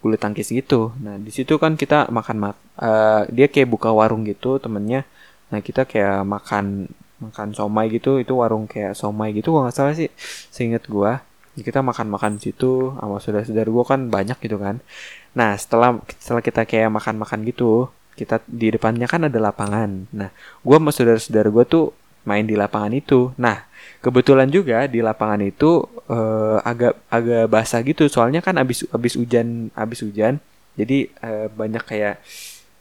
bulu 0.02 0.16
tangkis 0.18 0.50
gitu. 0.50 0.92
Nah, 1.00 1.16
di 1.16 1.30
situ 1.30 1.56
kan 1.62 1.78
kita 1.78 2.10
makan 2.10 2.36
mak 2.42 2.54
uh, 2.82 3.22
dia 3.30 3.46
kayak 3.46 3.70
buka 3.70 3.90
warung 3.94 4.26
gitu 4.26 4.58
temennya. 4.58 5.06
Nah, 5.54 5.62
kita 5.62 5.86
kayak 5.86 6.26
makan 6.26 6.90
makan 7.22 7.48
somai 7.56 7.88
gitu, 7.94 8.20
itu 8.20 8.34
warung 8.36 8.68
kayak 8.68 8.92
somai 8.98 9.32
gitu 9.32 9.54
kalau 9.54 9.70
nggak 9.70 9.76
salah 9.76 9.94
sih. 9.96 10.10
Seinget 10.52 10.84
gue 10.90 11.12
kita 11.56 11.80
makan-makan 11.80 12.36
situ 12.36 12.92
sama 13.00 13.16
saudara-saudara 13.16 13.68
gue 13.72 13.84
kan 13.88 14.00
banyak 14.12 14.36
gitu 14.44 14.60
kan. 14.60 14.84
Nah, 15.32 15.56
setelah 15.56 15.96
setelah 16.20 16.44
kita 16.44 16.68
kayak 16.68 16.92
makan-makan 16.92 17.48
gitu, 17.48 17.88
kita 18.12 18.44
di 18.44 18.68
depannya 18.68 19.08
kan 19.08 19.24
ada 19.24 19.38
lapangan. 19.40 20.04
Nah, 20.12 20.28
gue 20.60 20.76
sama 20.76 20.92
saudara-saudara 20.92 21.48
gue 21.48 21.64
tuh 21.64 21.84
main 22.26 22.44
di 22.44 22.58
lapangan 22.58 22.92
itu. 22.92 23.30
Nah, 23.38 23.64
kebetulan 24.02 24.50
juga 24.50 24.90
di 24.90 25.00
lapangan 25.00 25.40
itu 25.40 25.86
uh, 26.10 26.58
agak 26.66 26.98
agak 27.08 27.44
basah 27.48 27.80
gitu. 27.86 28.10
Soalnya 28.10 28.42
kan 28.42 28.58
abis 28.58 28.84
abis 28.90 29.14
hujan 29.16 29.70
abis 29.72 30.02
hujan, 30.02 30.42
jadi 30.74 31.08
uh, 31.22 31.46
banyak 31.54 31.82
kayak 31.86 32.20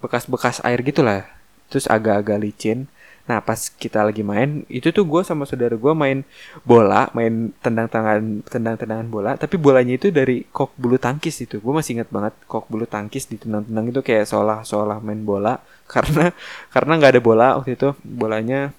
bekas-bekas 0.01 0.59
air 0.65 0.81
gitulah. 0.81 1.29
Terus 1.69 1.85
agak-agak 1.85 2.41
licin. 2.41 2.89
Nah 3.25 3.41
pas 3.41 3.57
kita 3.57 4.05
lagi 4.05 4.21
main 4.21 4.61
itu 4.69 4.93
tuh 4.93 5.01
gue 5.01 5.21
sama 5.25 5.49
saudara 5.49 5.73
gue 5.73 5.93
main 5.97 6.21
bola, 6.61 7.09
main 7.17 7.49
tendang 7.57 7.89
tangan 7.89 8.45
tendang 8.45 8.77
tendangan 8.77 9.09
bola, 9.09 9.31
tapi 9.33 9.57
bolanya 9.57 9.97
itu 9.97 10.13
dari 10.13 10.45
kok 10.45 10.77
bulu 10.77 11.01
tangkis 11.01 11.41
itu. 11.41 11.57
Gue 11.57 11.73
masih 11.73 11.97
ingat 11.97 12.13
banget 12.13 12.37
kok 12.45 12.69
bulu 12.69 12.85
tangkis 12.85 13.25
di 13.25 13.41
tendang-tendang 13.41 13.89
itu 13.89 14.01
kayak 14.05 14.29
seolah 14.29 14.61
seolah 14.61 15.01
main 15.01 15.25
bola 15.25 15.57
karena 15.93 16.33
karena 16.69 16.91
nggak 17.01 17.11
ada 17.17 17.21
bola 17.21 17.47
waktu 17.57 17.73
itu 17.73 17.97
bolanya 18.05 18.69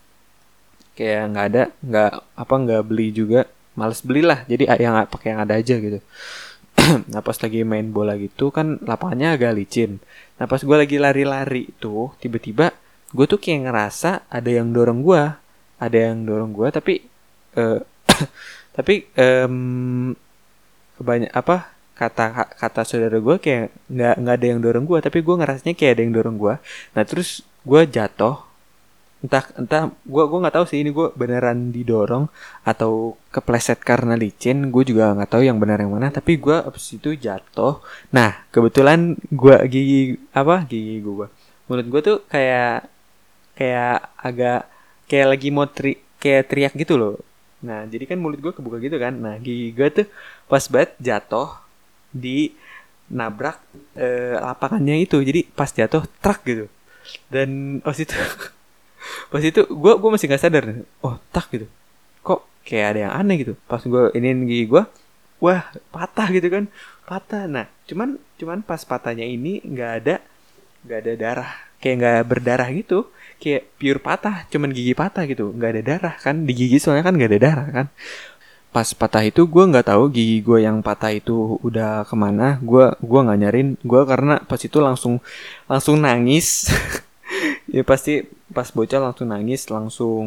kayak 0.96 1.22
nggak 1.30 1.46
ada 1.52 1.62
nggak 1.84 2.10
apa 2.34 2.54
nggak 2.56 2.82
beli 2.88 3.08
juga 3.12 3.40
males 3.76 4.00
belilah. 4.00 4.42
Jadi 4.48 4.64
yang 4.80 4.96
pakai 5.06 5.28
yang 5.36 5.40
ada 5.44 5.54
aja 5.60 5.76
gitu. 5.76 6.00
Nah 7.12 7.20
pas 7.24 7.36
lagi 7.36 7.60
main 7.64 7.88
bola 7.92 8.16
gitu 8.16 8.48
kan 8.52 8.80
lapangannya 8.82 9.36
agak 9.36 9.52
licin. 9.56 10.00
Nah 10.40 10.48
pas 10.48 10.60
gue 10.60 10.76
lagi 10.76 10.96
lari-lari 10.96 11.72
tuh 11.78 12.16
tiba-tiba 12.20 12.72
gue 13.14 13.26
tuh 13.28 13.38
kayak 13.38 13.70
ngerasa 13.70 14.26
ada 14.26 14.50
yang 14.50 14.74
dorong 14.74 15.00
gue 15.00 15.22
ada 15.76 15.98
yang 15.98 16.24
dorong 16.24 16.52
gue 16.56 16.68
tapi 16.72 16.94
uh, 17.56 17.80
tapi 18.76 19.08
um, 19.14 20.12
banyak 21.00 21.30
apa 21.32 21.76
kata 21.96 22.52
kata 22.60 22.80
saudara 22.84 23.16
gue 23.16 23.36
kayak 23.40 23.72
nggak 23.88 24.14
nggak 24.20 24.36
ada 24.36 24.46
yang 24.46 24.60
dorong 24.60 24.84
gue 24.84 24.98
tapi 25.00 25.18
gue 25.24 25.34
ngerasanya 25.36 25.74
kayak 25.76 25.92
ada 25.96 26.02
yang 26.04 26.14
dorong 26.16 26.36
gue 26.36 26.54
nah 26.92 27.04
terus 27.08 27.40
gue 27.64 27.82
jatuh 27.88 28.36
entah 29.26 29.42
entah 29.58 29.90
gue 30.06 30.24
gue 30.30 30.38
nggak 30.38 30.54
tahu 30.54 30.66
sih 30.70 30.78
ini 30.86 30.94
gue 30.94 31.10
beneran 31.18 31.74
didorong 31.74 32.30
atau 32.62 33.18
kepleset 33.34 33.82
karena 33.82 34.14
licin 34.14 34.70
gue 34.70 34.82
juga 34.86 35.10
nggak 35.18 35.30
tahu 35.34 35.42
yang 35.42 35.58
benar 35.58 35.82
yang 35.82 35.90
mana 35.90 36.14
tapi 36.14 36.38
gue 36.38 36.54
abis 36.54 36.94
itu 36.94 37.18
jatuh. 37.18 37.82
Nah 38.14 38.46
kebetulan 38.54 39.18
gue 39.34 39.56
gigi 39.66 40.02
apa 40.30 40.62
gigi 40.70 41.02
gue 41.02 41.26
mulut 41.66 41.86
gue 41.90 42.00
tuh 42.06 42.18
kayak 42.30 42.86
kayak 43.58 43.98
agak 44.22 44.60
kayak 45.10 45.26
lagi 45.34 45.48
mau 45.50 45.66
tri 45.66 45.98
kayak 46.22 46.46
teriak 46.46 46.72
gitu 46.78 46.94
loh. 46.94 47.14
Nah 47.66 47.82
jadi 47.90 48.06
kan 48.06 48.18
mulut 48.22 48.38
gue 48.38 48.52
kebuka 48.54 48.78
gitu 48.78 48.96
kan. 49.02 49.14
Nah 49.18 49.34
gigi 49.42 49.74
gue 49.74 49.88
tuh 49.90 50.06
pas 50.46 50.62
banget 50.70 50.94
jatuh 51.02 51.58
di 52.14 52.54
nabrak 53.10 53.58
eh, 53.98 54.38
lapangannya 54.38 55.02
itu. 55.02 55.18
Jadi 55.18 55.50
pas 55.50 55.70
jatuh 55.70 56.06
truk 56.22 56.40
gitu. 56.46 56.66
Dan 57.30 57.78
pas 57.82 57.98
itu 57.98 58.14
pas 59.28 59.42
itu 59.42 59.60
gue 59.66 59.92
gue 59.98 60.10
masih 60.10 60.26
nggak 60.30 60.42
sadar 60.42 60.64
oh 61.02 61.16
tak 61.30 61.46
gitu. 61.52 61.66
Kok 62.22 62.40
kayak 62.66 62.86
ada 62.94 62.98
yang 63.08 63.14
aneh 63.14 63.36
gitu. 63.42 63.54
Pas 63.66 63.82
gue 63.82 64.02
ini 64.18 64.28
gigi 64.46 64.64
gue 64.70 64.82
wah 65.42 65.62
patah 65.92 66.28
gitu 66.32 66.48
kan. 66.48 66.64
Patah. 67.06 67.44
Nah 67.46 67.66
cuman 67.86 68.18
cuman 68.40 68.60
pas 68.64 68.82
patahnya 68.82 69.24
ini 69.26 69.62
nggak 69.62 69.92
ada 70.02 70.14
nggak 70.86 70.98
ada 71.02 71.12
darah. 71.14 71.50
Kayak 71.78 71.96
nggak 72.00 72.18
berdarah 72.26 72.68
gitu. 72.72 72.98
Kayak 73.36 73.62
pure 73.76 74.00
patah 74.00 74.36
cuman 74.48 74.70
gigi 74.72 74.94
patah 74.96 75.24
gitu. 75.28 75.52
Nggak 75.52 75.70
ada 75.76 75.82
darah 75.82 76.14
kan. 76.18 76.44
Di 76.44 76.52
gigi 76.56 76.78
soalnya 76.82 77.04
kan 77.06 77.14
nggak 77.14 77.30
ada 77.36 77.40
darah 77.40 77.68
kan. 77.70 77.86
Pas 78.76 78.92
patah 78.92 79.24
itu 79.24 79.48
gue 79.48 79.64
nggak 79.72 79.88
tahu 79.88 80.12
gigi 80.12 80.44
gue 80.44 80.68
yang 80.68 80.84
patah 80.84 81.08
itu 81.08 81.56
udah 81.64 82.04
ke 82.04 82.12
mana. 82.12 82.60
Gue 82.60 82.92
gua 83.00 83.24
nggak 83.24 83.38
nyariin. 83.40 83.68
Gue 83.80 84.02
karena 84.04 84.42
pas 84.44 84.60
itu 84.60 84.76
langsung 84.84 85.24
langsung 85.64 85.96
nangis 86.02 86.68
ya 87.70 87.82
pasti 87.82 88.26
pas 88.54 88.68
bocah 88.70 89.00
langsung 89.02 89.28
nangis 89.30 89.66
langsung 89.70 90.26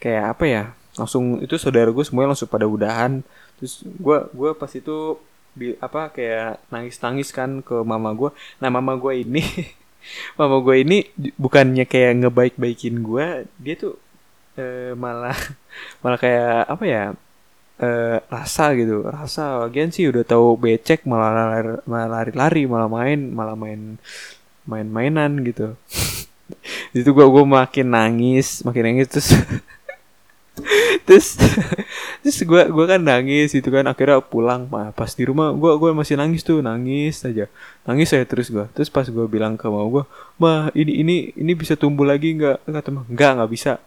kayak 0.00 0.24
apa 0.36 0.44
ya 0.46 0.64
langsung 0.98 1.38
itu 1.38 1.54
saudara 1.60 1.90
gue 1.94 2.04
semuanya 2.06 2.34
langsung 2.34 2.50
pada 2.50 2.66
udahan. 2.66 3.22
Terus 3.58 3.82
gue 3.86 4.18
gue 4.34 4.50
pas 4.54 4.70
itu 4.74 5.18
bi, 5.58 5.74
apa 5.82 6.10
kayak 6.14 6.62
nangis 6.70 6.96
nangis 7.02 7.28
kan 7.34 7.60
ke 7.66 7.74
mama 7.82 8.14
gue 8.14 8.30
nah 8.62 8.70
mama 8.70 8.94
gue 8.94 9.26
ini 9.26 9.42
mama 10.38 10.62
gue 10.62 10.76
ini 10.86 10.98
bukannya 11.34 11.84
kayak 11.84 12.22
ngebaik 12.22 12.54
baikin 12.54 13.02
gue 13.02 13.50
dia 13.58 13.74
tuh 13.74 13.98
eh, 14.54 14.94
malah 14.94 15.34
malah 16.02 16.18
kayak 16.18 16.70
apa 16.70 16.84
ya 16.86 17.04
eh, 17.82 18.18
rasa 18.30 18.74
gitu. 18.78 19.06
Rasa 19.06 19.66
bagian 19.66 19.90
sih 19.94 20.06
udah 20.10 20.24
tahu 20.26 20.58
becek 20.58 21.02
malah 21.06 21.30
lari 21.34 21.78
malah 21.86 22.08
lari 22.10 22.32
lari 22.34 22.62
malah 22.66 22.90
main 22.90 23.20
malah 23.34 23.56
main 23.58 23.98
main 24.68 24.84
mainan 24.84 25.40
gitu 25.40 25.72
itu 26.98 27.08
gua 27.16 27.26
gua 27.32 27.64
makin 27.64 27.88
nangis 27.88 28.60
makin 28.60 28.92
nangis 28.92 29.08
terus 29.08 29.28
terus 31.06 31.38
terus 32.22 32.38
gue 32.42 32.62
gua 32.68 32.84
kan 32.84 33.00
nangis 33.00 33.54
itu 33.54 33.68
kan 33.70 33.86
akhirnya 33.86 34.20
pulang 34.20 34.66
pas 34.68 35.10
di 35.14 35.24
rumah 35.24 35.54
gue 35.54 35.72
gua 35.78 35.90
masih 35.94 36.18
nangis 36.18 36.42
tuh 36.42 36.60
nangis 36.60 37.22
aja. 37.24 37.46
Nangis 37.88 38.12
saya 38.12 38.28
terus 38.28 38.52
gue 38.52 38.66
terus 38.74 38.92
pas 38.92 39.06
gue 39.06 39.26
bilang 39.30 39.56
ke 39.56 39.66
mau 39.70 39.86
gue 39.88 40.04
mah 40.36 40.68
ini 40.76 41.00
ini 41.02 41.16
ini 41.32 41.52
bisa 41.56 41.78
tumbuh 41.78 42.04
lagi 42.04 42.36
nggak? 42.36 42.68
Kata 42.68 42.88
mah 42.92 43.04
nggak 43.08 43.30
nggak 43.40 43.50
bisa. 43.50 43.80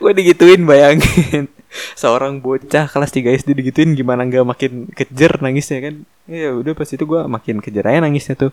Gue 0.00 0.12
digituin 0.12 0.66
bayangin. 0.66 1.48
Seorang 1.94 2.42
bocah 2.42 2.90
kelas 2.90 3.14
3 3.14 3.40
SD 3.40 3.54
digituin 3.54 3.94
gimana 3.94 4.26
nggak 4.26 4.44
makin 4.44 4.72
kejer 4.90 5.38
nangisnya 5.38 5.78
kan? 5.80 5.94
Ya 6.26 6.50
udah 6.52 6.74
pas 6.74 6.90
itu 6.90 7.04
gue 7.06 7.20
makin 7.30 7.62
kejer 7.62 7.84
aja 7.86 8.02
nangisnya 8.02 8.34
tuh 8.36 8.52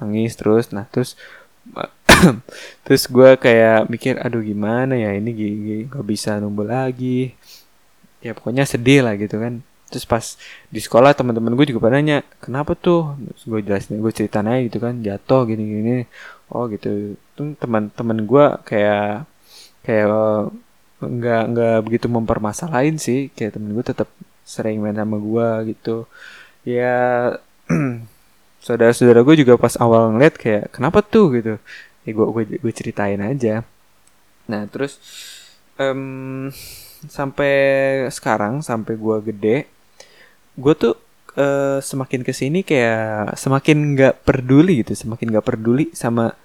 nangis 0.00 0.32
terus. 0.34 0.72
Nah 0.74 0.88
terus 0.88 1.14
terus 2.84 3.02
gue 3.06 3.30
kayak 3.36 3.86
mikir 3.92 4.16
aduh 4.18 4.42
gimana 4.42 4.96
ya 4.96 5.14
ini? 5.14 5.30
Gigi 5.36 5.76
gak 5.92 6.04
bisa 6.08 6.40
numbuh 6.42 6.66
lagi. 6.66 7.36
Ya 8.24 8.32
pokoknya 8.36 8.64
sedih 8.68 9.04
lah 9.06 9.14
gitu 9.20 9.36
kan. 9.40 9.60
Terus 9.90 10.06
pas 10.06 10.24
di 10.70 10.80
sekolah 10.80 11.12
teman-teman 11.18 11.52
gue 11.58 11.66
juga 11.74 11.80
pada 11.90 11.98
nanya 11.98 12.22
kenapa 12.42 12.72
tuh? 12.78 13.16
Gue 13.44 13.60
jelasin 13.60 13.98
gue 14.00 14.12
ceritain 14.14 14.46
aja 14.46 14.60
gitu 14.66 14.78
kan 14.82 14.94
jatuh 15.02 15.42
gini 15.50 15.62
gini 15.66 15.96
oh 16.52 16.64
gitu. 16.72 17.16
Teman-teman 17.36 18.18
gue 18.26 18.46
kayak 18.68 19.26
kayak 19.84 20.06
nggak 21.00 21.42
nggak 21.52 21.76
begitu 21.86 22.06
mempermasalahin 22.08 22.96
sih. 23.00 23.28
Kayak 23.34 23.58
temen 23.58 23.72
gue 23.76 23.84
tetap 23.86 24.08
sering 24.46 24.82
main 24.82 24.96
sama 24.98 25.16
gue 25.18 25.74
gitu. 25.74 26.06
Ya 26.66 26.94
saudara-saudara 28.60 29.24
gue 29.24 29.42
juga 29.42 29.56
pas 29.56 29.74
awal 29.80 30.14
ngeliat 30.16 30.36
kayak 30.36 30.72
kenapa 30.72 31.00
tuh? 31.00 31.40
Gitu. 31.40 31.56
Ya 32.04 32.10
gue 32.12 32.26
gue 32.30 32.44
gue 32.60 32.72
ceritain 32.72 33.20
aja. 33.20 33.64
Nah 34.46 34.62
terus 34.68 35.00
um, 35.80 36.52
sampai 37.08 37.54
sekarang 38.12 38.60
sampai 38.60 38.94
gue 39.00 39.16
gede 39.32 39.56
gue 40.60 40.74
tuh 40.76 40.94
uh, 41.40 41.80
semakin 41.80 42.20
ke 42.20 42.32
sini 42.36 42.60
kayak 42.60 43.38
semakin 43.40 43.96
nggak 43.96 44.14
peduli 44.28 44.84
gitu 44.84 44.92
semakin 44.92 45.32
nggak 45.32 45.46
peduli 45.46 45.88
sama 45.96 46.36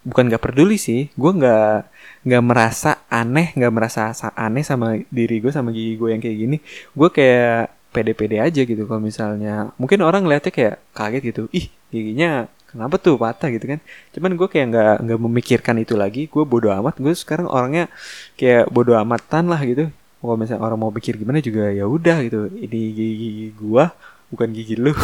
bukan 0.00 0.32
nggak 0.32 0.40
peduli 0.40 0.80
sih 0.80 1.12
gue 1.12 1.32
nggak 1.36 1.76
nggak 2.24 2.44
merasa 2.44 3.04
aneh 3.12 3.52
nggak 3.52 3.72
merasa 3.72 4.16
aneh 4.32 4.64
sama 4.64 4.96
diri 5.12 5.44
gue 5.44 5.52
sama 5.52 5.72
gigi 5.72 6.00
gue 6.00 6.08
yang 6.16 6.22
kayak 6.22 6.36
gini. 6.36 6.56
Gue 6.96 7.08
kayak 7.12 7.79
pede-pede 7.90 8.38
aja 8.38 8.62
gitu 8.62 8.82
kalau 8.86 9.02
misalnya. 9.02 9.74
Mungkin 9.76 10.00
orang 10.02 10.24
ngeliatnya 10.26 10.52
kayak 10.54 10.76
kaget 10.94 11.22
gitu. 11.34 11.42
Ih 11.54 11.66
giginya 11.90 12.46
kenapa 12.70 12.96
tuh 13.02 13.18
patah 13.18 13.50
gitu 13.50 13.66
kan? 13.66 13.80
Cuman 14.14 14.38
gue 14.38 14.48
kayak 14.48 14.66
nggak 14.70 14.94
nggak 15.06 15.20
memikirkan 15.20 15.76
itu 15.82 15.94
lagi. 15.98 16.30
Gue 16.30 16.46
bodoh 16.46 16.70
amat. 16.70 16.98
Gue 17.02 17.12
sekarang 17.14 17.50
orangnya 17.50 17.90
kayak 18.38 18.70
bodoh 18.70 18.96
amatan 18.98 19.50
lah 19.50 19.60
gitu. 19.66 19.90
Kalau 20.20 20.36
misalnya 20.36 20.62
orang 20.62 20.78
mau 20.78 20.92
pikir 20.92 21.16
gimana 21.16 21.42
juga 21.42 21.70
ya 21.72 21.84
udah 21.88 22.16
gitu. 22.26 22.48
Ini 22.54 22.80
gigi 22.94 23.30
gue 23.54 23.84
bukan 24.30 24.48
gigi 24.54 24.74
lu. 24.78 24.94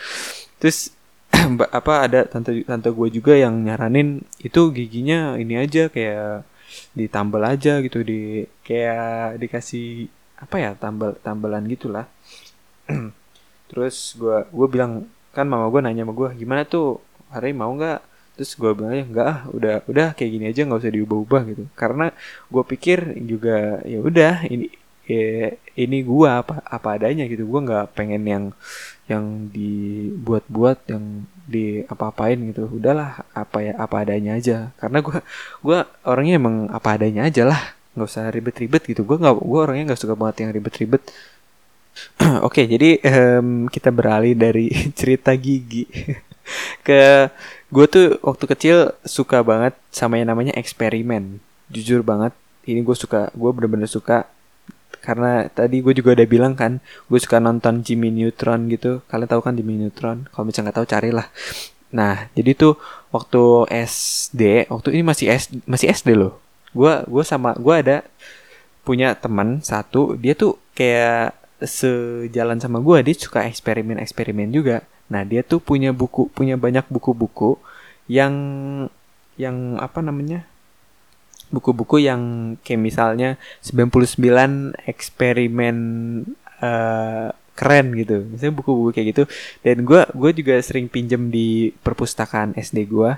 Terus 0.60 0.92
apa 1.78 1.92
ada 2.06 2.20
tante 2.28 2.62
tante 2.64 2.88
gue 2.92 3.08
juga 3.10 3.34
yang 3.36 3.64
nyaranin 3.66 4.22
itu 4.40 4.70
giginya 4.72 5.34
ini 5.36 5.58
aja 5.58 5.88
kayak 5.90 6.46
ditambal 6.96 7.42
aja 7.44 7.80
gitu 7.84 8.02
di 8.02 8.44
kayak 8.66 9.40
dikasih 9.40 10.10
apa 10.36 10.56
ya 10.60 10.70
tambal 10.76 11.16
tambalan 11.24 11.64
gitulah 11.68 12.04
terus 13.70 14.14
gue 14.14 14.46
gue 14.50 14.68
bilang 14.70 15.06
kan 15.34 15.44
mama 15.44 15.68
gue 15.68 15.80
nanya 15.84 16.06
sama 16.06 16.14
gue 16.16 16.28
gimana 16.40 16.62
tuh? 16.64 17.02
Hari 17.28 17.52
mau 17.52 17.68
nggak? 17.74 18.00
Terus 18.36 18.52
gue 18.56 18.70
bilang 18.76 18.92
ya 18.96 19.04
nggak 19.04 19.26
ah 19.26 19.40
udah 19.52 19.74
udah 19.90 20.06
kayak 20.16 20.30
gini 20.32 20.44
aja 20.52 20.60
nggak 20.64 20.80
usah 20.80 20.92
diubah-ubah 20.94 21.42
gitu. 21.52 21.64
Karena 21.76 22.12
gue 22.48 22.62
pikir 22.64 22.98
juga 23.24 23.80
ya 23.84 23.98
udah 24.00 24.34
ini 24.48 24.72
ya, 25.08 25.52
ini 25.78 25.98
gue 26.02 26.28
apa 26.28 26.64
apa 26.64 26.88
adanya 26.96 27.24
gitu. 27.28 27.44
Gue 27.48 27.60
nggak 27.66 27.96
pengen 27.96 28.22
yang 28.24 28.44
yang 29.06 29.24
dibuat-buat 29.54 30.78
yang 30.90 31.26
di 31.46 31.84
apa-apain 31.86 32.38
gitu. 32.50 32.66
Udahlah 32.68 33.24
apa 33.32 33.58
ya 33.62 33.72
apa 33.78 33.96
adanya 34.02 34.36
aja. 34.38 34.72
Karena 34.80 34.98
gue 35.04 35.18
gue 35.64 35.78
orangnya 36.04 36.34
emang 36.40 36.56
apa 36.72 36.88
adanya 36.96 37.28
aja 37.28 37.42
lah. 37.48 37.60
Nggak 37.96 38.08
usah 38.08 38.24
ribet-ribet 38.28 38.82
gitu. 38.84 39.02
Gue 39.08 39.16
nggak 39.16 39.36
gue 39.40 39.60
orangnya 39.60 39.84
nggak 39.94 40.00
suka 40.00 40.14
banget 40.18 40.44
yang 40.44 40.50
ribet-ribet 40.52 41.02
Oke, 42.46 42.68
jadi 42.68 43.00
um, 43.02 43.66
kita 43.68 43.88
beralih 43.92 44.36
dari 44.36 44.68
cerita 44.98 45.32
gigi 45.36 45.88
ke 46.86 47.30
gue 47.66 47.86
tuh 47.90 48.06
waktu 48.22 48.44
kecil 48.46 48.76
suka 49.02 49.42
banget 49.42 49.74
sama 49.90 50.20
yang 50.20 50.30
namanya 50.30 50.54
eksperimen. 50.54 51.42
Jujur 51.66 52.06
banget, 52.06 52.30
ini 52.68 52.80
gue 52.86 52.94
suka, 52.94 53.34
gue 53.34 53.50
bener-bener 53.50 53.90
suka 53.90 54.28
karena 55.02 55.46
tadi 55.50 55.82
gue 55.82 55.94
juga 55.94 56.18
udah 56.18 56.26
bilang 56.26 56.54
kan, 56.58 56.82
gue 57.06 57.18
suka 57.18 57.38
nonton 57.38 57.82
Jimmy 57.82 58.10
Neutron 58.10 58.66
gitu. 58.70 59.02
Kalian 59.06 59.30
tahu 59.30 59.42
kan 59.42 59.54
Jimmy 59.54 59.78
Neutron? 59.78 60.26
Kalau 60.30 60.44
misalnya 60.46 60.70
nggak 60.70 60.78
tahu 60.82 60.88
carilah. 60.90 61.26
Nah, 61.94 62.26
jadi 62.34 62.58
tuh 62.58 62.74
waktu 63.14 63.70
SD, 63.70 64.66
waktu 64.70 64.88
ini 64.98 65.02
masih 65.06 65.26
S, 65.30 65.50
masih 65.66 65.90
SD 65.94 66.18
loh. 66.18 66.42
Gue 66.74 67.02
gue 67.06 67.24
sama 67.24 67.54
gue 67.54 67.74
ada 67.74 67.96
punya 68.86 69.14
teman 69.18 69.62
satu, 69.62 70.14
dia 70.18 70.34
tuh 70.38 70.58
kayak 70.74 71.45
sejalan 71.62 72.60
sama 72.60 72.84
gue 72.84 73.00
dia 73.06 73.16
suka 73.16 73.48
eksperimen-eksperimen 73.48 74.52
juga. 74.52 74.84
Nah 75.08 75.22
dia 75.24 75.40
tuh 75.40 75.62
punya 75.62 75.94
buku 75.96 76.28
punya 76.32 76.60
banyak 76.60 76.84
buku-buku 76.92 77.56
yang 78.10 78.34
yang 79.40 79.80
apa 79.80 80.04
namanya? 80.04 80.44
Buku-buku 81.48 82.02
yang 82.02 82.54
kayak 82.66 82.82
misalnya 82.82 83.38
99 83.62 84.74
eksperimen 84.84 85.76
uh, 86.60 87.30
keren 87.56 87.86
gitu. 87.96 88.26
Misalnya 88.28 88.54
buku-buku 88.60 88.90
kayak 88.92 89.06
gitu. 89.16 89.22
Dan 89.64 89.86
gue 89.88 90.00
gue 90.12 90.30
juga 90.36 90.54
sering 90.60 90.90
pinjem 90.92 91.32
di 91.32 91.72
perpustakaan 91.80 92.52
SD 92.58 92.84
gue 92.90 93.16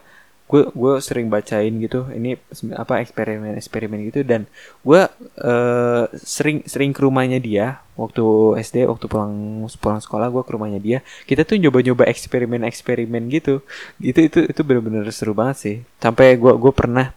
gue 0.49 0.65
gue 0.73 0.95
sering 1.05 1.29
bacain 1.29 1.77
gitu 1.77 2.09
ini 2.09 2.41
apa 2.73 3.05
eksperimen 3.05 3.61
eksperimen 3.61 4.01
gitu 4.09 4.25
dan 4.25 4.49
gue 4.81 5.05
uh, 5.45 6.05
sering 6.17 6.65
sering 6.65 6.97
ke 6.97 7.05
rumahnya 7.05 7.37
dia 7.37 7.85
waktu 7.99 8.25
SD 8.63 8.87
waktu 8.87 9.11
pulang 9.11 9.67
pulang 9.83 10.01
sekolah 10.01 10.31
gue 10.31 10.43
ke 10.47 10.53
rumahnya 10.55 10.81
dia. 10.81 10.99
Kita 11.27 11.43
tuh 11.43 11.59
nyoba 11.59 11.83
nyoba 11.83 12.05
eksperimen 12.07 12.63
eksperimen 12.63 13.27
gitu. 13.29 13.61
Itu 13.99 14.23
itu 14.23 14.39
itu 14.47 14.61
bener-bener 14.63 15.05
seru 15.11 15.35
banget 15.35 15.57
sih. 15.59 15.77
Sampai 15.99 16.39
gue 16.39 16.55
gue 16.55 16.73
pernah 16.73 17.11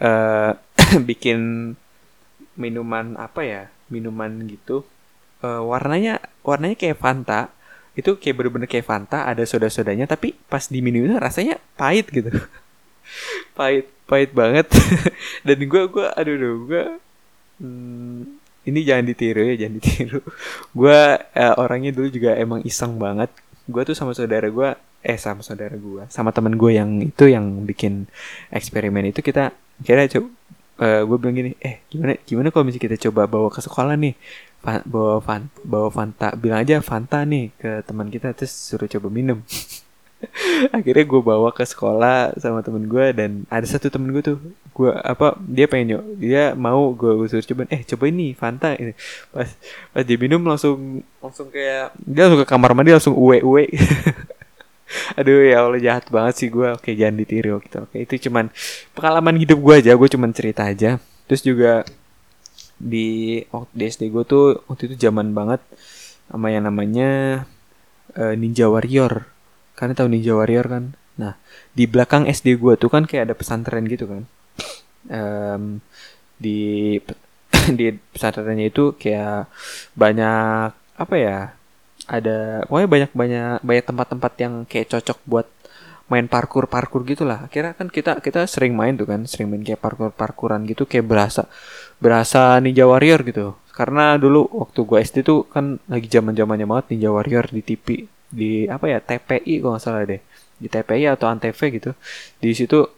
uh, 0.00 0.56
bikin 1.08 1.72
minuman 2.56 3.14
apa 3.20 3.44
ya 3.44 3.62
minuman 3.92 4.48
gitu. 4.48 4.88
Uh, 5.44 5.60
warnanya 5.68 6.20
warnanya 6.40 6.76
kayak 6.76 7.00
Fanta 7.00 7.52
itu 8.00 8.16
kayak 8.16 8.34
bener-bener 8.40 8.68
kayak 8.68 8.88
Fanta 8.88 9.28
ada 9.28 9.44
soda-sodanya 9.44 10.08
tapi 10.08 10.32
pas 10.48 10.66
diminumnya 10.66 11.20
rasanya 11.20 11.60
pahit 11.76 12.08
gitu. 12.08 12.32
Pahit 13.58 13.90
pahit 14.08 14.30
banget. 14.32 14.66
Dan 15.46 15.58
gue 15.68 15.82
gue 15.90 16.06
aduh 16.16 16.34
aduh 16.34 16.54
gue 16.64 16.84
hmm, 17.60 18.18
ini 18.64 18.80
jangan 18.82 19.04
ditiru 19.04 19.42
ya 19.44 19.54
jangan 19.66 19.74
ditiru. 19.82 20.20
Gue 20.78 21.00
uh, 21.18 21.54
orangnya 21.58 21.90
dulu 21.90 22.06
juga 22.12 22.38
emang 22.38 22.62
iseng 22.62 22.96
banget. 23.02 23.32
Gue 23.66 23.82
tuh 23.82 23.98
sama 23.98 24.14
saudara 24.14 24.46
gue 24.46 24.68
eh 25.00 25.16
sama 25.16 25.40
saudara 25.40 25.72
gue 25.80 26.04
sama 26.12 26.28
temen 26.28 26.60
gue 26.60 26.76
yang 26.76 27.00
itu 27.00 27.24
yang 27.24 27.64
bikin 27.64 28.04
eksperimen 28.52 29.08
itu 29.08 29.24
kita 29.24 29.48
kira 29.80 30.04
coba 30.12 30.28
uh, 30.28 30.84
eh, 30.84 31.02
gue 31.08 31.16
bilang 31.16 31.36
gini 31.40 31.50
eh 31.56 31.80
gimana 31.88 32.20
gimana 32.28 32.48
kalau 32.52 32.68
misalnya 32.68 32.84
kita 32.84 32.96
coba 33.08 33.24
bawa 33.24 33.48
ke 33.48 33.64
sekolah 33.64 33.96
nih 33.96 34.12
bawa 34.62 35.18
fan 35.24 35.48
bawa 35.64 35.88
Fanta. 35.88 36.36
Bilang 36.36 36.60
aja 36.64 36.84
Fanta 36.84 37.24
nih 37.24 37.52
ke 37.56 37.80
teman 37.84 38.12
kita 38.12 38.36
terus 38.36 38.52
suruh 38.52 38.86
coba 38.86 39.08
minum. 39.08 39.40
Akhirnya 40.76 41.04
gue 41.08 41.20
bawa 41.24 41.48
ke 41.48 41.64
sekolah 41.64 42.36
sama 42.36 42.60
temen 42.60 42.84
gue 42.84 43.06
dan 43.16 43.48
ada 43.48 43.64
satu 43.64 43.88
temen 43.88 44.12
gue 44.12 44.20
tuh 44.20 44.36
gue 44.76 44.92
apa 44.92 45.32
dia 45.40 45.64
pengen 45.64 45.96
nyok 45.96 46.04
dia 46.20 46.44
mau 46.52 46.92
gue 46.92 47.24
suruh 47.24 47.40
coba 47.40 47.64
eh 47.72 47.82
coba 47.88 48.04
ini 48.12 48.36
Fanta. 48.36 48.76
Ini 48.76 48.92
pas 49.32 49.48
pas 49.96 50.02
dia 50.04 50.18
minum 50.20 50.44
langsung 50.44 51.00
langsung 51.24 51.48
kayak 51.48 51.96
dia 52.04 52.28
langsung 52.28 52.40
ke 52.44 52.48
kamar 52.48 52.76
mandi 52.76 52.92
langsung 52.92 53.16
uwe 53.16 53.40
uwe. 53.40 53.64
Aduh 55.18 55.46
ya 55.46 55.62
Allah 55.62 55.80
jahat 55.80 56.10
banget 56.10 56.34
sih 56.36 56.48
gue 56.50 56.68
oke 56.76 56.90
jangan 56.92 57.16
ditiru 57.16 57.62
gitu. 57.64 57.88
Oke 57.88 58.04
itu 58.04 58.28
cuman 58.28 58.52
pengalaman 58.92 59.40
hidup 59.40 59.56
gue 59.56 59.74
aja 59.80 59.96
gue 59.96 60.08
cuman 60.12 60.30
cerita 60.36 60.68
aja. 60.68 61.00
Terus 61.30 61.42
juga 61.46 61.86
di 62.80 63.38
waktu 63.52 63.72
di 63.76 63.84
SD 63.92 64.08
gue 64.08 64.24
tuh 64.24 64.64
waktu 64.64 64.88
itu 64.88 64.96
zaman 64.96 65.36
banget 65.36 65.60
sama 66.32 66.48
yang 66.48 66.64
namanya 66.64 67.44
uh, 68.16 68.34
Ninja 68.34 68.72
Warrior. 68.72 69.28
Karena 69.76 69.92
tahu 69.92 70.08
Ninja 70.08 70.32
Warrior 70.32 70.66
kan? 70.66 70.84
Nah 71.20 71.36
di 71.76 71.84
belakang 71.84 72.24
SD 72.24 72.56
gue 72.56 72.74
tuh 72.80 72.88
kan 72.88 73.04
kayak 73.04 73.30
ada 73.30 73.34
pesantren 73.36 73.84
gitu 73.84 74.08
kan. 74.08 74.22
Um, 75.12 75.84
di 76.40 76.96
di 77.78 77.86
pesantrennya 78.16 78.72
itu 78.72 78.96
kayak 78.96 79.52
banyak 79.92 80.72
apa 81.00 81.14
ya 81.16 81.38
ada 82.08 82.64
pokoknya 82.66 82.88
banyak 82.88 83.10
banyak 83.12 83.56
banyak 83.60 83.84
tempat-tempat 83.84 84.32
yang 84.40 84.54
kayak 84.64 84.88
cocok 84.88 85.18
buat 85.28 85.46
main 86.10 86.26
parkur 86.26 86.66
parkur 86.66 87.06
gitulah. 87.06 87.46
Akhirnya 87.46 87.76
kan 87.76 87.86
kita 87.86 88.18
kita 88.18 88.48
sering 88.50 88.74
main 88.74 88.98
tuh 88.98 89.06
kan 89.06 89.28
sering 89.30 89.46
main 89.52 89.62
kayak 89.62 89.78
parkur 89.78 90.10
parkuran 90.10 90.66
gitu 90.66 90.88
kayak 90.88 91.06
berasa 91.06 91.46
berasa 92.00 92.58
Ninja 92.58 92.88
Warrior 92.88 93.20
gitu. 93.28 93.54
Karena 93.70 94.16
dulu 94.18 94.48
waktu 94.50 94.80
gue 94.82 94.98
SD 95.00 95.16
tuh 95.22 95.46
kan 95.46 95.78
lagi 95.86 96.08
zaman 96.10 96.34
zamannya 96.34 96.66
banget 96.66 96.96
Ninja 96.96 97.12
Warrior 97.12 97.52
di 97.52 97.62
TV 97.62 97.86
di 98.30 98.64
apa 98.70 98.86
ya 98.86 98.98
TPI 99.02 99.60
kalau 99.60 99.76
nggak 99.76 99.84
salah 99.84 100.02
deh. 100.08 100.20
Di 100.60 100.68
TPI 100.68 101.04
atau 101.12 101.28
antv 101.28 101.56
gitu. 101.56 101.90
Di 102.40 102.50
situ 102.56 102.88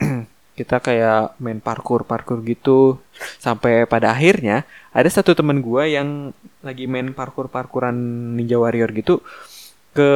kita 0.58 0.76
kayak 0.80 1.40
main 1.40 1.58
parkur 1.58 2.04
parkur 2.04 2.44
gitu. 2.44 3.00
Sampai 3.40 3.88
pada 3.88 4.12
akhirnya 4.12 4.68
ada 4.92 5.08
satu 5.08 5.32
teman 5.32 5.64
gue 5.64 5.84
yang 5.96 6.36
lagi 6.60 6.84
main 6.84 7.16
parkur 7.16 7.48
parkuran 7.48 7.96
ninja 8.36 8.60
warrior 8.60 8.90
gitu 8.92 9.24
ke 9.90 10.10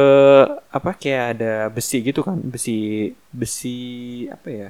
apa 0.71 0.95
kayak 0.95 1.25
ada 1.37 1.53
besi 1.73 2.01
gitu 2.01 2.21
kan. 2.25 2.37
Besi 2.41 3.11
besi 3.29 3.77
apa 4.29 4.47
ya? 4.49 4.69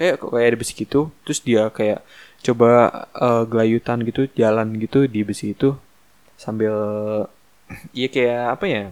Eh 0.00 0.16
kayak 0.16 0.48
ada 0.54 0.58
besi 0.58 0.72
gitu. 0.76 1.12
Terus 1.26 1.40
dia 1.44 1.68
kayak 1.70 2.00
coba 2.44 2.70
uh, 3.16 3.42
gelayutan 3.48 4.04
gitu 4.04 4.28
jalan 4.36 4.76
gitu 4.76 5.08
di 5.08 5.24
besi 5.24 5.56
itu 5.56 5.72
sambil 6.36 6.74
iya 7.96 8.08
kayak 8.12 8.44
apa 8.60 8.64
ya 8.68 8.84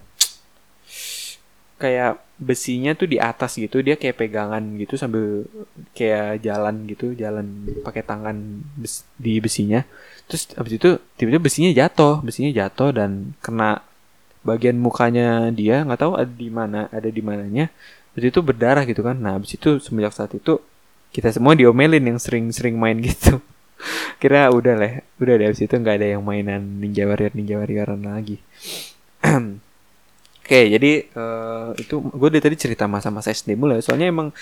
kayak 1.83 2.23
besinya 2.38 2.95
tuh 2.95 3.11
di 3.11 3.19
atas 3.19 3.59
gitu 3.59 3.83
dia 3.83 3.99
kayak 3.99 4.19
pegangan 4.19 4.62
gitu 4.79 4.95
sambil 4.95 5.47
kayak 5.95 6.43
jalan 6.43 6.87
gitu 6.87 7.15
jalan 7.19 7.67
pakai 7.83 8.03
tangan 8.07 8.62
bes 8.79 9.03
di 9.19 9.43
besinya. 9.43 9.83
Terus 10.31 10.55
abis 10.55 10.73
itu 10.79 10.91
tiba-tiba 11.19 11.43
besinya 11.43 11.71
jatuh 11.75 12.23
besinya 12.23 12.51
jatuh 12.55 12.91
dan 12.95 13.35
kena 13.43 13.83
bagian 14.43 14.79
mukanya 14.79 15.51
dia 15.55 15.87
nggak 15.87 16.01
tahu 16.03 16.12
ada 16.19 16.31
di 16.31 16.51
mana 16.51 16.91
ada 16.91 17.11
di 17.11 17.23
mananya. 17.23 17.71
Abis 18.15 18.31
itu 18.31 18.38
berdarah 18.43 18.87
gitu 18.87 19.03
kan. 19.03 19.19
Nah 19.19 19.38
abis 19.38 19.59
itu 19.59 19.83
semenjak 19.83 20.15
saat 20.15 20.35
itu 20.35 20.62
kita 21.12 21.29
semua 21.31 21.53
diomelin 21.53 22.03
yang 22.03 22.18
sering-sering 22.18 22.75
main 22.81 22.98
gitu 23.05 23.38
kira 24.22 24.48
udah 24.51 24.75
lah 24.75 24.92
udah 25.20 25.35
deh 25.38 25.46
abis 25.53 25.68
itu 25.68 25.75
nggak 25.77 26.01
ada 26.01 26.07
yang 26.18 26.22
mainan 26.25 26.81
ninja 26.81 27.05
warrior 27.05 27.33
ninja 27.37 27.61
warrioran 27.61 28.03
lagi 28.03 28.40
Oke, 30.42 30.68
jadi 30.75 31.07
uh, 31.14 31.70
itu 31.79 32.03
gue 32.03 32.29
dari 32.29 32.42
tadi 32.42 32.57
cerita 32.59 32.90
masa-masa 32.90 33.31
SD 33.31 33.55
mulai. 33.55 33.79
Soalnya 33.79 34.11
emang 34.11 34.35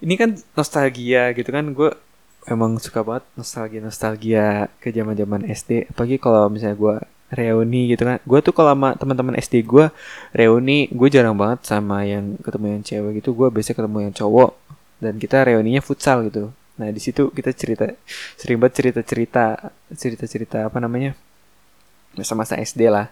ini 0.00 0.16
kan 0.16 0.32
nostalgia 0.56 1.36
gitu 1.36 1.52
kan. 1.52 1.76
Gue 1.76 1.92
emang 2.48 2.80
suka 2.80 3.04
banget 3.04 3.28
nostalgia 3.36 3.84
nostalgia 3.84 4.72
ke 4.80 4.88
zaman 4.88 5.12
zaman 5.12 5.44
SD. 5.44 5.92
Apalagi 5.92 6.16
kalau 6.16 6.48
misalnya 6.48 6.74
gue 6.80 6.96
reuni 7.36 7.92
gitu 7.92 8.08
kan. 8.08 8.16
Gue 8.24 8.40
tuh 8.40 8.56
kalau 8.56 8.72
sama 8.72 8.96
teman-teman 8.96 9.36
SD 9.36 9.60
gue 9.68 9.92
reuni, 10.32 10.88
gue 10.88 11.08
jarang 11.12 11.36
banget 11.36 11.68
sama 11.68 12.00
yang 12.08 12.40
ketemu 12.40 12.80
yang 12.80 12.82
cewek 12.82 13.12
gitu. 13.20 13.36
Gue 13.36 13.48
biasanya 13.52 13.76
ketemu 13.84 13.98
yang 14.08 14.14
cowok 14.16 14.50
dan 15.00 15.16
kita 15.16 15.42
reuninya 15.48 15.80
futsal 15.80 16.28
gitu. 16.28 16.52
Nah 16.76 16.88
di 16.92 17.00
situ 17.00 17.32
kita 17.32 17.50
cerita 17.56 17.88
sering 18.36 18.60
banget 18.60 18.74
cerita 18.80 19.00
cerita 19.04 19.44
cerita 19.96 20.24
cerita 20.28 20.58
apa 20.68 20.78
namanya? 20.78 21.16
Masa-masa 22.14 22.56
SD 22.60 22.92
lah. 22.92 23.08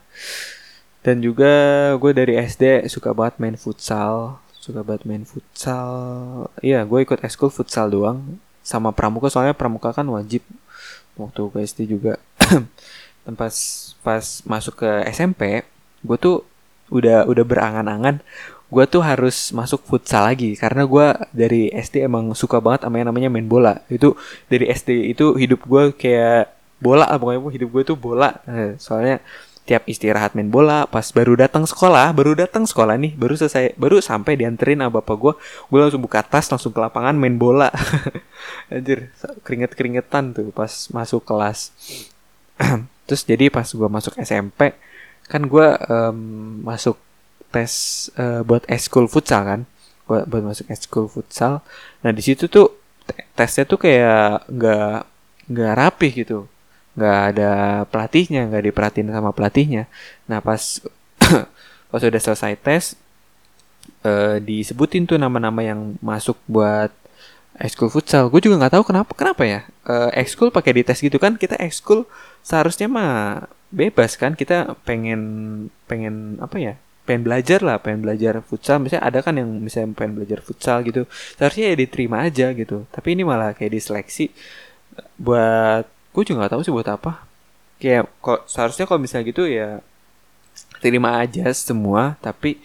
Dan 1.03 1.25
juga 1.25 1.51
gue 1.97 2.13
dari 2.13 2.37
SD 2.37 2.87
suka 2.93 3.17
banget 3.17 3.41
main 3.41 3.57
futsal 3.57 4.39
suka 4.59 4.85
banget 4.85 5.09
main 5.09 5.25
futsal. 5.25 5.91
Iya 6.61 6.85
gue 6.85 7.01
ikut 7.03 7.25
eskul 7.25 7.49
futsal 7.49 7.89
doang 7.89 8.39
sama 8.61 8.93
pramuka 8.93 9.33
soalnya 9.33 9.57
pramuka 9.57 9.91
kan 9.97 10.05
wajib. 10.13 10.45
Waktu 11.17 11.41
ke 11.51 11.59
SD 11.65 11.81
juga. 11.99 12.21
Pas 13.29 13.53
pas 14.01 14.25
masuk 14.49 14.81
ke 14.81 14.89
SMP 15.13 15.61
gue 16.01 16.17
tuh 16.17 16.49
udah 16.89 17.29
udah 17.29 17.45
berangan-angan 17.45 18.25
gue 18.69 18.85
tuh 18.85 19.01
harus 19.01 19.49
masuk 19.57 19.81
futsal 19.89 20.29
lagi 20.29 20.53
karena 20.53 20.85
gue 20.85 21.07
dari 21.33 21.73
SD 21.73 22.05
emang 22.05 22.37
suka 22.37 22.61
banget 22.61 22.85
sama 22.85 23.01
yang 23.01 23.09
namanya 23.09 23.31
main 23.33 23.49
bola. 23.49 23.81
Itu 23.89 24.21
dari 24.53 24.69
SD 24.69 25.17
itu 25.17 25.33
hidup 25.41 25.65
gue 25.65 25.97
kayak 25.97 26.53
bola 26.79 27.09
pokoknya 27.17 27.41
hidup 27.49 27.69
gue 27.73 27.83
tuh 27.95 27.97
bola. 27.97 28.37
Eh, 28.45 28.77
soalnya 28.77 29.25
tiap 29.69 29.85
istirahat 29.85 30.33
main 30.33 30.49
bola 30.49 30.89
pas 30.89 31.05
baru 31.13 31.37
datang 31.37 31.69
sekolah 31.69 32.17
baru 32.17 32.33
datang 32.33 32.65
sekolah 32.65 32.97
nih 32.97 33.13
baru 33.21 33.37
selesai 33.37 33.77
baru 33.77 34.01
sampai 34.01 34.41
dianterin 34.41 34.81
sama 34.81 34.97
bapak 34.97 35.17
gue 35.21 35.33
gue 35.69 35.77
langsung 35.77 36.01
buka 36.01 36.25
tas 36.25 36.49
langsung 36.49 36.73
ke 36.73 36.81
lapangan 36.81 37.17
main 37.17 37.41
bola. 37.41 37.73
Anjir 38.73 39.13
keringet 39.45 39.73
keringetan 39.77 40.37
tuh 40.37 40.53
pas 40.53 40.73
masuk 40.93 41.25
kelas. 41.25 41.73
Terus 43.09 43.23
jadi 43.25 43.49
pas 43.49 43.65
gue 43.65 43.89
masuk 43.89 44.13
SMP 44.21 44.77
kan 45.29 45.45
gue 45.45 45.69
um, 45.89 46.19
masuk 46.65 46.97
tes 47.53 47.73
uh, 48.17 48.45
buat 48.45 48.65
eskul 48.69 49.09
futsal 49.09 49.43
kan? 49.45 49.61
Buat 50.09 50.25
buat 50.29 50.43
masuk 50.45 50.69
eskul 50.73 51.09
futsal. 51.09 51.65
Nah 52.05 52.11
di 52.13 52.23
situ 52.25 52.49
tuh 52.49 52.73
tesnya 53.37 53.65
tuh 53.65 53.81
kayak 53.81 54.49
nggak 54.49 54.97
nggak 55.49 55.73
rapih 55.77 56.13
gitu. 56.25 56.39
Nggak 56.97 57.19
ada 57.35 57.51
pelatihnya 57.89 58.49
nggak 58.49 58.65
diperhatiin 58.73 59.09
sama 59.13 59.31
pelatihnya. 59.33 59.85
Nah 60.29 60.41
pas 60.45 60.83
pas 61.91 62.03
udah 62.05 62.21
selesai 62.21 62.55
tes 62.61 62.97
uh, 64.05 64.37
disebutin 64.43 65.09
tuh 65.09 65.17
nama-nama 65.17 65.61
yang 65.65 65.97
masuk 66.05 66.37
buat 66.45 66.93
ekskul 67.59 67.91
futsal. 67.91 68.31
Gue 68.31 68.39
juga 68.45 68.61
nggak 68.61 68.75
tahu 68.79 68.85
kenapa 68.87 69.13
kenapa 69.17 69.43
ya? 69.45 69.61
Uh, 69.89 70.11
ekskul 70.15 70.53
pakai 70.55 70.79
di 70.79 70.83
tes 70.87 71.01
gitu 71.01 71.19
kan? 71.19 71.35
Kita 71.35 71.59
ekskul 71.59 72.07
seharusnya 72.45 72.87
mah 72.87 73.49
bebas 73.73 74.15
kan? 74.15 74.39
Kita 74.39 74.79
pengen 74.87 75.21
pengen 75.91 76.39
apa 76.39 76.57
ya 76.61 76.75
pengen 77.09 77.25
belajar 77.25 77.61
lah 77.65 77.81
pengen 77.81 78.05
belajar 78.05 78.45
futsal. 78.45 78.77
Misalnya 78.85 79.05
ada 79.09 79.19
kan 79.25 79.35
yang 79.41 79.49
misalnya 79.49 79.97
pengen 79.97 80.21
belajar 80.21 80.45
futsal 80.45 80.85
gitu 80.85 81.09
seharusnya 81.41 81.73
ya 81.73 81.77
diterima 81.81 82.17
aja 82.29 82.47
gitu. 82.53 82.85
Tapi 82.93 83.09
ini 83.17 83.23
malah 83.25 83.57
kayak 83.57 83.73
diseleksi. 83.73 84.29
Buat 85.17 85.89
gue 85.89 86.23
juga 86.29 86.45
nggak 86.45 86.53
tahu 86.53 86.63
sih 86.67 86.75
buat 86.75 86.89
apa. 86.93 87.25
Kayak 87.81 88.13
kok 88.21 88.45
seharusnya 88.53 88.85
kalau 88.85 89.01
misalnya 89.01 89.25
gitu 89.33 89.49
ya 89.49 89.81
terima 90.83 91.19
aja 91.23 91.49
semua 91.55 92.15
tapi 92.21 92.61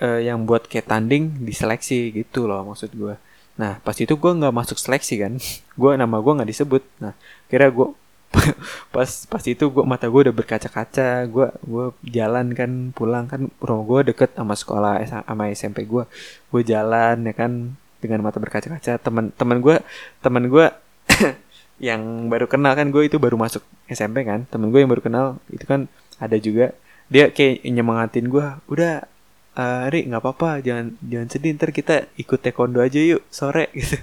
uh, 0.00 0.20
yang 0.20 0.44
buat 0.48 0.68
kayak 0.70 0.88
tanding 0.88 1.44
diseleksi 1.44 2.12
gitu 2.12 2.48
loh 2.48 2.64
maksud 2.64 2.92
gue 2.92 3.16
nah 3.52 3.76
pas 3.84 3.92
itu 3.92 4.12
gue 4.16 4.32
nggak 4.32 4.54
masuk 4.54 4.78
seleksi 4.80 5.14
kan. 5.20 5.36
Gue 5.80 5.92
nama 6.00 6.16
gue 6.24 6.32
nggak 6.32 6.50
disebut. 6.56 6.82
Nah 7.04 7.12
kira 7.52 7.68
gue 7.68 7.92
pas 8.94 9.10
pas 9.28 9.44
itu 9.44 9.64
gue 9.68 9.84
mata 9.84 10.08
gue 10.08 10.20
udah 10.28 10.34
berkaca-kaca. 10.34 11.28
Gue 11.28 11.48
gue 11.62 11.86
jalan 12.08 12.52
kan 12.56 12.70
pulang 12.96 13.28
kan 13.28 13.48
rumah 13.60 13.84
gue 13.84 14.00
deket 14.12 14.34
sama 14.34 14.54
sekolah 14.56 14.92
sama 15.04 15.52
SMP 15.52 15.84
gue 15.84 16.04
gue 16.52 16.62
jalan 16.64 17.16
ya 17.28 17.34
kan 17.36 17.76
dengan 18.00 18.20
mata 18.24 18.40
berkaca-kaca. 18.40 18.98
Teman 18.98 19.30
teman 19.36 19.60
gue 19.60 19.76
teman 20.24 20.44
gue 20.48 20.66
yang 21.88 22.32
baru 22.32 22.46
kenal 22.48 22.72
kan 22.74 22.88
gue 22.88 23.02
itu 23.06 23.20
baru 23.20 23.36
masuk 23.36 23.62
SMP 23.86 24.24
kan. 24.24 24.48
Temen 24.48 24.72
gue 24.72 24.80
yang 24.80 24.90
baru 24.90 25.02
kenal 25.04 25.26
itu 25.52 25.64
kan 25.68 25.86
ada 26.16 26.36
juga. 26.40 26.72
Dia 27.12 27.28
kayak 27.28 27.68
nyemangatin 27.68 28.32
gue 28.32 28.46
udah 28.72 29.11
uh, 29.56 29.92
Ri 29.92 30.08
nggak 30.08 30.22
apa-apa 30.22 30.64
jangan 30.64 30.96
jangan 31.04 31.28
sedih 31.28 31.50
ntar 31.56 31.70
kita 31.74 32.08
ikut 32.16 32.40
taekwondo 32.40 32.80
aja 32.80 33.00
yuk 33.00 33.22
sore 33.28 33.68
gitu. 33.78 33.96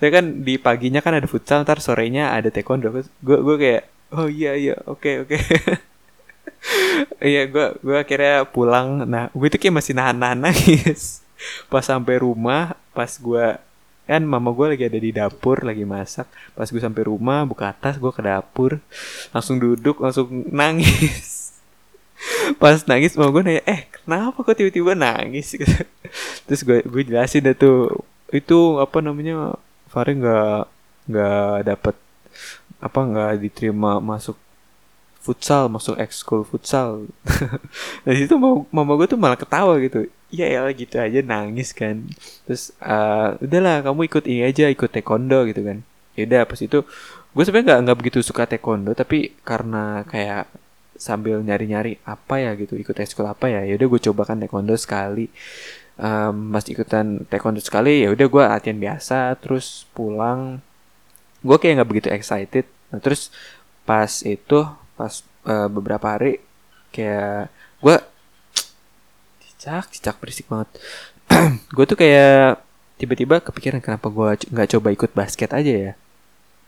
Saya 0.00 0.10
kan 0.10 0.44
di 0.44 0.56
paginya 0.56 1.00
kan 1.04 1.16
ada 1.16 1.28
futsal 1.28 1.64
ntar 1.64 1.80
sorenya 1.80 2.32
ada 2.32 2.48
taekwondo. 2.48 2.92
Gue 3.20 3.38
gue 3.40 3.56
kayak 3.60 3.82
oh 4.14 4.28
iya 4.30 4.52
iya 4.56 4.76
oke 4.88 5.00
okay, 5.00 5.14
oke. 5.24 5.36
Okay. 5.36 5.42
iya 7.32 7.42
gue 7.48 7.66
gue 7.80 7.96
akhirnya 7.96 8.48
pulang. 8.48 9.04
Nah 9.04 9.28
gue 9.32 9.48
tuh 9.52 9.60
kayak 9.60 9.76
masih 9.80 9.92
nahan 9.96 10.16
nahan 10.16 10.38
nangis. 10.48 11.20
Pas 11.68 11.84
sampai 11.84 12.20
rumah 12.20 12.78
pas 12.96 13.10
gue 13.10 13.46
kan 14.04 14.20
mama 14.20 14.52
gue 14.52 14.76
lagi 14.76 14.84
ada 14.84 14.98
di 15.00 15.10
dapur 15.12 15.64
lagi 15.64 15.84
masak. 15.84 16.28
Pas 16.56 16.68
gue 16.68 16.80
sampai 16.80 17.08
rumah 17.08 17.44
buka 17.44 17.72
atas 17.72 18.00
gue 18.00 18.12
ke 18.12 18.22
dapur. 18.24 18.80
Langsung 19.32 19.60
duduk 19.60 20.00
langsung 20.00 20.28
nangis 20.48 21.43
pas 22.60 22.80
nangis 22.88 23.16
mama 23.16 23.30
gue 23.34 23.42
nanya 23.44 23.62
eh 23.68 23.86
kenapa 23.90 24.38
kok 24.44 24.56
tiba-tiba 24.56 24.92
nangis? 24.96 25.56
Terus 26.46 26.60
gue 26.64 26.78
gue 26.84 27.02
jelasin 27.04 27.44
deh 27.44 27.56
tuh. 27.56 28.04
Itu 28.32 28.82
apa 28.82 28.98
namanya 29.04 29.54
Fahri 29.88 30.18
nggak 30.18 30.60
nggak 31.08 31.54
dapet 31.68 31.94
apa 32.80 33.00
nggak 33.00 33.32
diterima 33.40 34.00
masuk 34.02 34.36
futsal 35.24 35.72
masuk 35.72 35.96
ekskul 35.96 36.44
futsal. 36.44 37.08
Dari 38.04 38.28
situ 38.28 38.36
mama, 38.36 38.68
mama 38.68 38.92
gue 39.00 39.08
tuh 39.08 39.16
malah 39.16 39.40
ketawa 39.40 39.80
gitu. 39.80 40.04
Ya 40.28 40.50
ya 40.50 40.66
gitu 40.74 41.00
aja 41.00 41.20
nangis 41.24 41.72
kan. 41.72 42.04
Terus 42.44 42.76
uh, 42.84 43.40
udahlah 43.40 43.80
kamu 43.80 44.00
ikut 44.10 44.24
ini 44.28 44.42
aja 44.44 44.68
ikut 44.68 44.92
taekwondo 44.92 45.48
gitu 45.48 45.64
kan. 45.64 45.80
Ya 46.14 46.28
udah 46.28 46.42
pas 46.44 46.60
itu 46.60 46.84
gue 47.34 47.42
sebenarnya 47.42 47.66
nggak 47.66 47.80
nggak 47.88 47.98
begitu 47.98 48.18
suka 48.22 48.46
taekwondo 48.46 48.94
tapi 48.94 49.34
karena 49.42 50.06
kayak 50.06 50.46
sambil 50.94 51.42
nyari-nyari 51.42 51.98
apa 52.06 52.40
ya 52.40 52.54
gitu 52.54 52.78
ikut 52.78 52.94
ekskul 52.94 53.26
apa 53.26 53.50
ya 53.50 53.66
ya 53.66 53.74
udah 53.74 53.88
gue 53.90 54.00
coba 54.10 54.22
kan 54.28 54.38
taekwondo 54.38 54.74
sekali. 54.78 55.28
Um, 55.94 56.50
mas 56.50 56.66
ikutan 56.66 57.22
taekwondo 57.30 57.62
sekali 57.62 58.02
ya 58.02 58.10
udah 58.10 58.26
gue 58.26 58.42
latihan 58.42 58.78
biasa 58.78 59.34
terus 59.38 59.86
pulang. 59.94 60.62
Gue 61.42 61.56
kayak 61.60 61.82
nggak 61.82 61.90
begitu 61.90 62.08
excited. 62.10 62.66
Nah 62.90 63.00
terus 63.02 63.30
pas 63.84 64.10
itu 64.24 64.58
pas 64.94 65.12
uh, 65.46 65.68
beberapa 65.68 66.06
hari 66.08 66.40
kayak 66.94 67.50
gue 67.82 67.96
cicak 69.42 69.90
cicak 69.92 70.16
berisik 70.22 70.46
banget. 70.46 70.70
Gue 71.76 71.88
tuh 71.88 71.96
kayak 71.96 72.60
tiba-tiba 73.00 73.42
kepikiran 73.42 73.80
kenapa 73.82 74.06
gue 74.12 74.28
nggak 74.54 74.68
coba 74.76 74.88
ikut 74.94 75.10
basket 75.16 75.50
aja 75.50 75.72
ya 75.72 75.92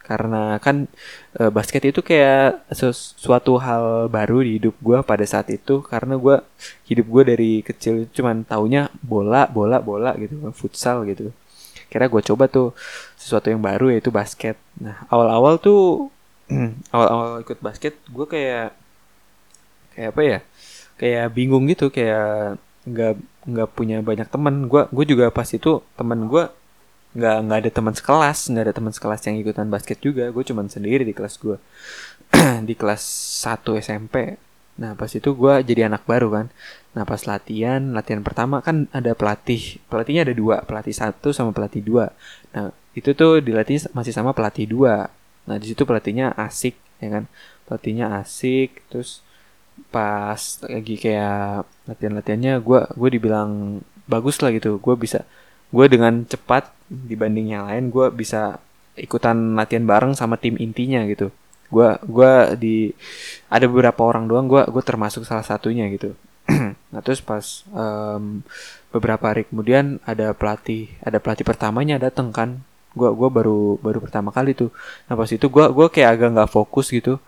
karena 0.07 0.63
kan 0.63 0.87
e, 1.35 1.43
basket 1.51 1.83
itu 1.91 2.01
kayak 2.01 2.63
sesuatu 2.71 3.59
hal 3.59 4.07
baru 4.07 4.47
di 4.47 4.63
hidup 4.63 4.79
gue 4.79 4.99
pada 5.03 5.27
saat 5.27 5.51
itu. 5.51 5.83
Karena 5.83 6.15
gue 6.15 6.37
hidup 6.87 7.07
gue 7.11 7.23
dari 7.27 7.51
kecil 7.67 8.07
cuman 8.15 8.47
taunya 8.47 8.87
bola 9.03 9.51
bola 9.51 9.83
bola 9.83 10.15
gitu 10.15 10.39
futsal 10.55 11.03
gitu. 11.11 11.35
Kira 11.91 12.07
gue 12.07 12.23
coba 12.23 12.47
tuh 12.47 12.71
sesuatu 13.19 13.51
yang 13.51 13.59
baru 13.59 13.91
yaitu 13.91 14.15
basket. 14.15 14.55
Nah 14.79 15.03
awal-awal 15.11 15.59
tuh 15.59 16.09
awal-awal 16.95 17.43
ikut 17.43 17.59
basket 17.59 17.99
gue 18.07 18.27
kayak 18.31 18.71
kayak 19.99 20.09
apa 20.15 20.23
ya? 20.23 20.39
Kayak 20.97 21.27
bingung 21.35 21.67
gitu 21.67 21.91
kayak 21.91 22.63
nggak 22.87 23.15
nggak 23.51 23.69
punya 23.75 23.99
banyak 24.03 24.31
teman 24.31 24.71
gue 24.71 24.83
gue 24.91 25.05
juga 25.11 25.27
pas 25.35 25.47
itu 25.51 25.83
teman 25.99 26.31
gue 26.31 26.47
nggak 27.17 27.37
nggak 27.49 27.59
ada 27.65 27.71
teman 27.73 27.95
sekelas 27.97 28.39
nggak 28.53 28.65
ada 28.69 28.75
teman 28.77 28.93
sekelas 28.93 29.21
yang 29.25 29.37
ikutan 29.41 29.67
basket 29.73 29.99
juga. 30.05 30.29
Gue 30.29 30.45
cuman 30.45 30.69
sendiri 30.69 31.03
di 31.03 31.15
kelas 31.17 31.41
gue 31.41 31.57
di 32.69 32.75
kelas 32.77 33.03
1 33.45 33.81
SMP 33.81 34.37
nah 34.77 34.93
pas 34.93 35.09
itu 35.09 35.33
gue 35.33 35.55
jadi 35.65 35.89
anak 35.89 36.05
baru 36.05 36.29
kan. 36.29 36.47
Nah 36.93 37.05
pas 37.09 37.21
latihan 37.25 37.81
latihan 37.97 38.21
pertama 38.21 38.61
kan 38.61 38.85
ada 38.93 39.17
pelatih. 39.17 39.81
Pelatihnya 39.89 40.29
ada 40.29 40.37
dua 40.37 40.61
pelatih 40.69 40.93
satu 40.93 41.33
sama 41.33 41.57
pelatih 41.57 41.81
dua. 41.81 42.13
Nah 42.53 42.77
itu 42.93 43.17
tuh 43.17 43.41
dilatih 43.41 43.89
masih 43.97 44.13
sama 44.13 44.37
pelatih 44.37 44.69
dua. 44.69 45.09
Nah 45.49 45.57
di 45.57 45.73
situ 45.73 45.89
pelatihnya 45.89 46.37
asik 46.37 46.77
ya 47.01 47.09
kan? 47.09 47.25
Pelatihnya 47.65 48.21
asik 48.21 48.85
terus 48.93 49.25
pas 49.93 50.41
lagi 50.65 50.97
kayak 50.97 51.69
latihan-latihannya 51.89 52.61
gue 52.61 52.81
gue 53.01 53.11
dibilang 53.17 53.81
bagus 54.05 54.45
lah 54.45 54.53
gitu. 54.53 54.77
Gue 54.77 54.97
bisa 55.01 55.25
gue 55.71 55.87
dengan 55.91 56.23
cepat 56.27 56.71
dibanding 56.87 57.57
yang 57.59 57.67
lain 57.67 57.91
gue 57.91 58.07
bisa 58.15 58.63
ikutan 58.97 59.59
latihan 59.59 59.85
bareng 59.85 60.13
sama 60.17 60.39
tim 60.41 60.57
intinya 60.57 61.05
gitu. 61.05 61.31
Gue 61.69 61.99
gue 62.07 62.33
di 62.57 62.77
ada 63.51 63.67
beberapa 63.67 64.07
orang 64.07 64.31
doang 64.31 64.47
gue 64.47 64.63
gue 64.67 64.83
termasuk 64.83 65.27
salah 65.27 65.45
satunya 65.45 65.87
gitu. 65.93 66.15
Nah 66.95 67.01
terus 67.03 67.21
pas 67.21 67.67
um, 67.75 68.41
beberapa 68.95 69.29
hari 69.29 69.45
kemudian 69.51 69.99
ada 70.07 70.33
pelatih 70.33 70.89
ada 71.03 71.19
pelatih 71.19 71.45
pertamanya 71.45 71.99
datang 72.01 72.31
kan. 72.31 72.63
Gue 72.97 73.13
gua 73.13 73.29
baru 73.29 73.77
baru 73.83 73.99
pertama 74.01 74.33
kali 74.33 74.57
tuh. 74.57 74.73
Nah 75.11 75.15
pas 75.19 75.29
itu 75.29 75.47
gue 75.51 75.67
gua 75.69 75.87
kayak 75.93 76.11
agak 76.17 76.29
nggak 76.33 76.51
fokus 76.53 76.89
gitu. 76.89 77.21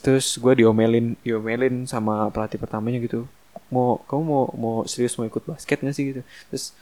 Terus 0.00 0.38
gue 0.40 0.64
diomelin 0.64 1.14
diomelin 1.22 1.84
sama 1.86 2.30
pelatih 2.32 2.58
pertamanya 2.58 2.98
gitu. 3.02 3.28
Mau 3.68 4.00
kamu 4.08 4.22
mau 4.24 4.44
mau 4.56 4.76
serius 4.88 5.14
mau 5.20 5.26
ikut 5.28 5.44
basket 5.44 5.78
gak 5.84 5.94
sih? 5.94 6.04
gitu. 6.16 6.22
Terus 6.50 6.72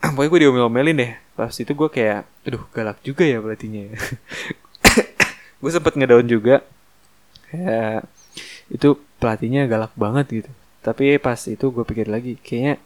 pokoknya 0.16 0.30
gue 0.32 0.40
diomel-omelin 0.46 0.96
deh. 0.96 1.12
Pas 1.36 1.52
itu 1.52 1.72
gue 1.72 1.88
kayak 1.88 2.24
aduh 2.48 2.64
galak 2.72 2.98
juga 3.04 3.24
ya 3.24 3.40
pelatihnya 3.40 3.92
gue 5.60 5.70
sempet 5.70 5.92
ngedaun 5.96 6.26
juga. 6.28 6.64
Kayak 7.48 8.08
itu 8.72 8.88
pelatihnya 9.20 9.68
galak 9.68 9.92
banget 9.94 10.26
gitu. 10.44 10.50
Tapi 10.80 11.20
pas 11.20 11.36
itu 11.44 11.64
gue 11.68 11.84
pikir 11.84 12.08
lagi 12.08 12.40
kayaknya 12.40 12.80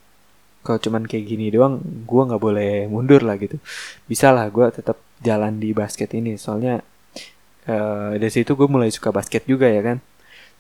kalau 0.65 0.81
cuman 0.81 1.05
kayak 1.05 1.25
gini 1.29 1.53
doang 1.53 1.79
gue 1.85 2.23
nggak 2.25 2.43
boleh 2.43 2.91
mundur 2.91 3.23
lah 3.23 3.39
gitu. 3.39 3.63
Bisa 4.11 4.35
lah 4.35 4.51
gue 4.51 4.67
tetap 4.75 4.99
jalan 5.23 5.63
di 5.63 5.71
basket 5.71 6.11
ini. 6.17 6.35
Soalnya 6.35 6.83
uh, 7.71 8.17
dari 8.19 8.33
situ 8.33 8.59
gue 8.59 8.67
mulai 8.67 8.91
suka 8.91 9.15
basket 9.15 9.47
juga 9.47 9.71
ya 9.71 9.85
kan. 9.85 9.99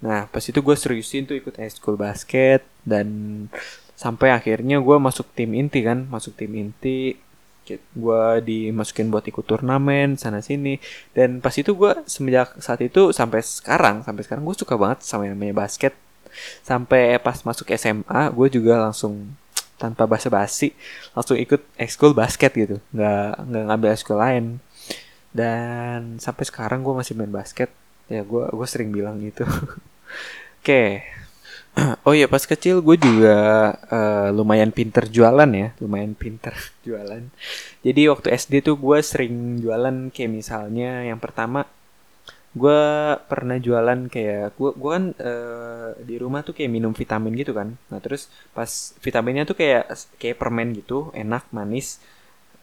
Nah 0.04 0.28
pas 0.28 0.44
itu 0.44 0.60
gue 0.60 0.76
seriusin 0.76 1.26
tuh 1.26 1.34
ikut 1.34 1.56
high 1.56 1.72
school 1.72 1.96
basket 1.98 2.62
dan 2.84 3.08
sampai 3.94 4.34
akhirnya 4.34 4.82
gue 4.82 4.96
masuk 4.98 5.30
tim 5.34 5.54
inti 5.54 5.80
kan 5.86 6.06
masuk 6.10 6.34
tim 6.34 6.50
inti 6.54 7.14
gue 7.72 8.24
dimasukin 8.44 9.08
buat 9.08 9.24
ikut 9.24 9.44
turnamen 9.48 10.20
sana 10.20 10.44
sini. 10.44 10.76
Dan 11.16 11.40
pas 11.40 11.54
itu 11.56 11.72
gue 11.72 11.92
semenjak 12.04 12.60
saat 12.60 12.80
itu 12.84 13.10
sampai 13.16 13.40
sekarang 13.40 14.04
sampai 14.04 14.22
sekarang 14.26 14.44
gue 14.44 14.56
suka 14.56 14.76
banget 14.76 15.00
sama 15.06 15.24
yang 15.24 15.34
namanya 15.38 15.64
basket. 15.64 15.96
Sampai 16.66 17.16
pas 17.22 17.40
masuk 17.46 17.70
SMA 17.74 18.22
gue 18.34 18.48
juga 18.52 18.84
langsung 18.84 19.32
tanpa 19.74 20.06
basa-basi 20.06 20.70
langsung 21.16 21.40
ikut 21.40 21.64
ekskul 21.80 22.12
basket 22.12 22.52
gitu. 22.52 22.76
Nggak 22.92 23.48
nggak 23.48 23.64
ngambil 23.70 23.90
ekskul 23.96 24.18
lain. 24.20 24.44
Dan 25.34 26.20
sampai 26.22 26.44
sekarang 26.46 26.84
gue 26.84 26.94
masih 26.94 27.16
main 27.16 27.32
basket. 27.32 27.72
Ya 28.12 28.20
gue 28.22 28.44
gue 28.44 28.66
sering 28.68 28.92
bilang 28.92 29.18
gitu. 29.24 29.48
Oke. 30.60 30.60
okay. 30.60 31.23
Oh 32.06 32.14
iya 32.14 32.30
pas 32.30 32.42
kecil 32.46 32.78
gue 32.78 32.96
juga 32.98 33.36
uh, 33.90 34.28
lumayan 34.30 34.70
pinter 34.70 35.10
jualan 35.10 35.50
ya 35.50 35.74
lumayan 35.82 36.14
pinter 36.14 36.54
jualan. 36.86 37.22
Jadi 37.82 38.00
waktu 38.06 38.28
SD 38.30 38.62
tuh 38.62 38.76
gue 38.78 38.98
sering 39.02 39.58
jualan 39.58 40.14
kayak 40.14 40.30
misalnya 40.30 41.02
yang 41.02 41.18
pertama 41.18 41.66
gue 42.54 42.82
pernah 43.26 43.58
jualan 43.58 44.06
kayak 44.06 44.54
gue 44.54 44.70
gue 44.78 44.90
kan 44.94 45.04
uh, 45.18 45.90
di 45.98 46.14
rumah 46.22 46.46
tuh 46.46 46.54
kayak 46.54 46.70
minum 46.70 46.94
vitamin 46.94 47.34
gitu 47.34 47.50
kan. 47.50 47.74
Nah 47.90 47.98
terus 47.98 48.30
pas 48.54 48.70
vitaminnya 49.02 49.42
tuh 49.42 49.58
kayak 49.58 49.90
kayak 50.22 50.38
permen 50.38 50.70
gitu 50.78 51.10
enak 51.10 51.50
manis. 51.50 51.98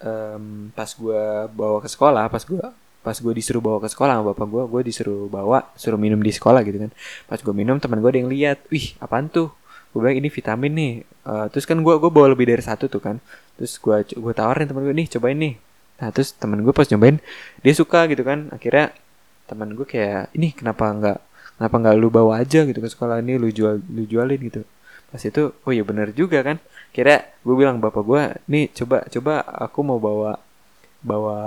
Um, 0.01 0.73
pas 0.73 0.89
gue 0.97 1.45
bawa 1.53 1.77
ke 1.77 1.89
sekolah 1.91 2.25
pas 2.25 2.41
gue 2.41 2.65
pas 3.01 3.17
gue 3.17 3.33
disuruh 3.33 3.61
bawa 3.61 3.81
ke 3.81 3.89
sekolah 3.89 4.21
sama 4.21 4.33
bapak 4.33 4.47
gue 4.47 4.63
gue 4.69 4.81
disuruh 4.93 5.25
bawa 5.25 5.73
suruh 5.73 5.97
minum 5.97 6.21
di 6.21 6.29
sekolah 6.29 6.61
gitu 6.61 6.77
kan. 6.87 6.91
Pas 7.25 7.41
gue 7.41 7.53
minum 7.53 7.81
teman 7.81 7.97
gue 7.97 8.09
ada 8.13 8.19
yang 8.21 8.29
lihat 8.29 8.61
wih 8.69 8.93
apaan 9.01 9.27
tuh? 9.27 9.49
Gue 9.91 9.99
bilang 10.05 10.17
ini 10.21 10.29
vitamin 10.29 10.71
nih. 10.71 10.93
Uh, 11.25 11.45
terus 11.49 11.65
kan 11.65 11.77
gue 11.81 11.93
gue 11.97 12.11
bawa 12.13 12.31
lebih 12.31 12.45
dari 12.45 12.61
satu 12.61 12.85
tuh 12.85 13.01
kan. 13.01 13.17
Terus 13.57 13.81
gue 13.81 13.97
gue 14.05 14.33
tawarin 14.37 14.69
teman 14.69 14.85
gue 14.85 14.95
nih 14.95 15.07
cobain 15.17 15.37
nih. 15.37 15.53
Nah 16.01 16.09
terus 16.13 16.33
teman 16.37 16.61
gue 16.61 16.73
pas 16.73 16.85
nyobain 16.87 17.17
dia 17.65 17.73
suka 17.73 18.05
gitu 18.05 18.21
kan. 18.21 18.53
Akhirnya 18.53 18.93
teman 19.49 19.73
gue 19.73 19.85
kayak 19.89 20.31
ini 20.37 20.53
kenapa 20.53 20.85
nggak 20.93 21.17
kenapa 21.57 21.75
nggak 21.81 21.95
lu 21.97 22.07
bawa 22.13 22.39
aja 22.45 22.63
gitu 22.69 22.79
ke 22.79 22.89
sekolah? 22.89 23.19
Ini 23.25 23.41
lu 23.41 23.49
jual 23.49 23.81
lu 23.81 24.05
jualin 24.05 24.39
gitu. 24.45 24.61
Pas 25.09 25.19
itu 25.19 25.51
oh 25.51 25.71
iya 25.73 25.81
bener 25.81 26.13
juga 26.13 26.45
kan. 26.45 26.61
Kira 26.93 27.25
gue 27.41 27.55
bilang 27.57 27.81
bapak 27.81 28.03
gue 28.05 28.21
nih 28.45 28.69
coba 28.77 29.09
coba 29.09 29.41
aku 29.41 29.79
mau 29.81 29.97
bawa 29.97 30.37
bawa 31.01 31.37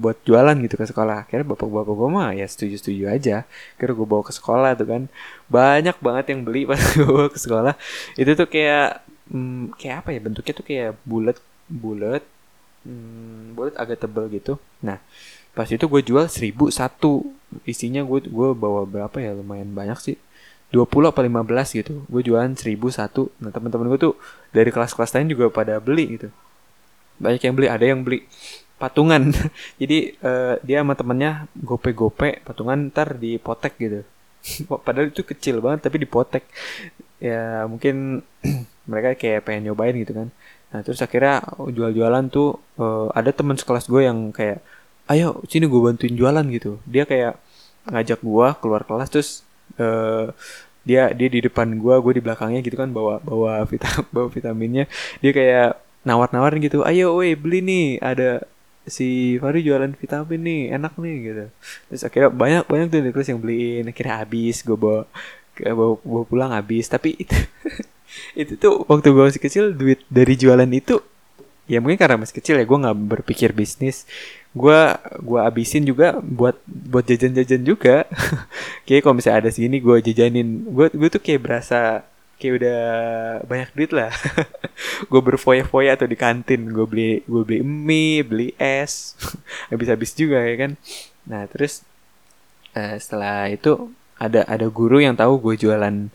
buat 0.00 0.16
jualan 0.24 0.56
gitu 0.64 0.80
ke 0.80 0.88
sekolah. 0.88 1.28
Kira 1.28 1.44
bapak 1.44 1.68
bapak 1.68 1.92
gue 1.92 2.08
mah 2.08 2.30
ya 2.32 2.48
setuju 2.48 2.80
setuju 2.80 3.04
aja. 3.12 3.36
Kira 3.76 3.92
gue 3.92 4.08
bawa 4.08 4.24
ke 4.24 4.32
sekolah 4.32 4.72
tuh 4.72 4.88
kan. 4.88 5.02
Banyak 5.52 6.00
banget 6.00 6.24
yang 6.32 6.40
beli 6.48 6.64
pas 6.70 6.80
gue 6.80 7.04
bawa 7.04 7.28
ke 7.28 7.38
sekolah. 7.38 7.74
Itu 8.16 8.32
tuh 8.32 8.48
kayak 8.48 9.04
hmm, 9.28 9.76
kayak 9.76 9.96
apa 10.04 10.08
ya? 10.16 10.20
Bentuknya 10.24 10.52
tuh 10.56 10.66
kayak 10.66 10.90
bulat 11.04 11.36
bulat 11.68 12.24
hmm, 12.88 13.52
bulat 13.52 13.74
agak 13.76 14.00
tebel 14.00 14.32
gitu. 14.32 14.56
Nah 14.80 14.98
pas 15.52 15.68
itu 15.68 15.84
gue 15.84 16.00
jual 16.00 16.24
seribu 16.32 16.72
satu. 16.72 17.28
Isinya 17.68 18.00
gue 18.00 18.24
gue 18.24 18.48
bawa 18.56 18.88
berapa 18.88 19.16
ya? 19.20 19.36
Lumayan 19.36 19.76
banyak 19.76 20.00
sih. 20.00 20.16
20 20.72 21.12
apa 21.12 21.20
15 21.20 21.78
gitu. 21.84 21.94
Gue 22.08 22.24
jualan 22.24 22.48
1000 22.48 22.80
satu. 22.88 23.28
Nah 23.44 23.52
teman-teman 23.52 23.92
gue 23.92 24.00
tuh 24.00 24.14
dari 24.56 24.72
kelas-kelas 24.72 25.12
lain 25.12 25.36
juga 25.36 25.52
pada 25.52 25.76
beli 25.84 26.16
gitu. 26.16 26.28
Banyak 27.20 27.44
yang 27.44 27.54
beli 27.56 27.68
ada 27.68 27.84
yang 27.84 28.00
beli 28.00 28.24
patungan. 28.76 29.32
Jadi 29.80 30.16
uh, 30.20 30.60
dia 30.60 30.84
sama 30.84 30.94
temennya 30.96 31.48
gope-gope 31.56 32.44
patungan 32.44 32.92
ntar 32.92 33.16
dipotek 33.16 33.74
gitu. 33.80 34.00
Padahal 34.86 35.10
itu 35.10 35.24
kecil 35.24 35.64
banget 35.64 35.88
tapi 35.88 35.96
dipotek. 36.00 36.44
Ya 37.18 37.64
mungkin 37.64 38.20
mereka 38.90 39.16
kayak 39.16 39.48
pengen 39.48 39.72
nyobain 39.72 39.96
gitu 39.96 40.12
kan. 40.12 40.28
Nah 40.70 40.80
terus 40.84 41.00
akhirnya 41.00 41.40
jual-jualan 41.56 42.28
tuh 42.28 42.60
uh, 42.76 43.08
ada 43.16 43.32
teman 43.32 43.56
sekelas 43.56 43.88
gue 43.88 44.02
yang 44.04 44.30
kayak 44.30 44.60
ayo 45.08 45.40
sini 45.48 45.64
gue 45.64 45.80
bantuin 45.80 46.14
jualan 46.14 46.44
gitu. 46.52 46.78
Dia 46.84 47.08
kayak 47.08 47.40
ngajak 47.88 48.20
gue 48.20 48.48
keluar 48.60 48.82
kelas 48.84 49.08
terus 49.08 49.30
uh, 49.80 50.30
dia 50.86 51.10
dia 51.10 51.28
di 51.32 51.42
depan 51.42 51.66
gue 51.80 51.94
gue 51.98 52.12
di 52.18 52.22
belakangnya 52.22 52.62
gitu 52.62 52.78
kan 52.78 52.92
bawa 52.94 53.18
bawa 53.24 53.64
vitamin 53.64 54.06
bawa 54.14 54.28
vitaminnya. 54.28 54.84
Dia 55.24 55.32
kayak 55.32 55.70
nawar-nawarin 56.06 56.62
gitu 56.62 56.86
ayo 56.86 57.18
woi 57.18 57.34
beli 57.34 57.58
nih 57.66 57.86
ada 57.98 58.46
si 58.86 59.36
Fari 59.42 59.66
jualan 59.66 59.90
vitamin 59.98 60.40
nih 60.46 60.60
enak 60.78 60.94
nih 60.96 61.14
gitu. 61.26 61.44
Terus 61.90 62.02
akhirnya 62.06 62.30
banyak 62.30 62.64
banyak 62.70 62.86
tuh 62.88 63.12
kelas 63.12 63.28
yang 63.34 63.40
beliin 63.42 63.84
akhirnya 63.90 64.22
habis 64.22 64.62
gue 64.62 64.78
bawa 64.78 65.10
bawa, 65.58 65.94
bawa 66.00 66.22
pulang 66.24 66.50
habis. 66.54 66.86
Tapi 66.86 67.18
itu 67.18 67.36
itu 68.40 68.52
tuh 68.56 68.86
waktu 68.86 69.10
gue 69.10 69.24
masih 69.26 69.42
kecil 69.42 69.64
duit 69.74 70.00
dari 70.06 70.38
jualan 70.38 70.70
itu 70.70 71.02
ya 71.66 71.82
mungkin 71.82 71.98
karena 71.98 72.22
masih 72.22 72.38
kecil 72.38 72.62
ya 72.62 72.64
gue 72.64 72.78
nggak 72.78 72.98
berpikir 73.10 73.50
bisnis. 73.50 74.06
Gue 74.54 74.94
gue 75.20 75.40
abisin 75.42 75.84
juga 75.84 76.22
buat 76.22 76.56
buat 76.64 77.04
jajan-jajan 77.04 77.62
juga. 77.66 78.06
Kayak 78.86 79.02
kalau 79.04 79.14
misalnya 79.18 79.38
ada 79.44 79.50
segini 79.50 79.82
gue 79.82 79.98
jajanin. 80.00 80.62
Gue 80.70 80.88
gue 80.94 81.08
tuh 81.10 81.20
kayak 81.20 81.42
berasa 81.42 82.06
kayak 82.36 82.54
udah 82.62 82.80
banyak 83.48 83.70
duit 83.72 83.90
lah. 83.96 84.12
Gue 85.10 85.20
berfoya-foya 85.24 85.96
atau 85.96 86.06
di 86.08 86.16
kantin. 86.16 86.68
Gue 86.72 86.86
beli 86.88 87.08
gue 87.24 87.42
beli 87.42 87.60
mie 87.64 88.20
beli 88.22 88.48
es. 88.60 89.16
Habis-habis 89.72 90.12
juga 90.12 90.44
ya 90.44 90.54
kan? 90.56 90.70
Nah 91.24 91.48
terus 91.48 91.82
uh, 92.76 92.96
setelah 93.00 93.48
itu 93.48 93.90
ada 94.20 94.44
ada 94.44 94.66
guru 94.68 95.00
yang 95.00 95.16
tahu 95.16 95.40
gue 95.40 95.66
jualan 95.66 96.12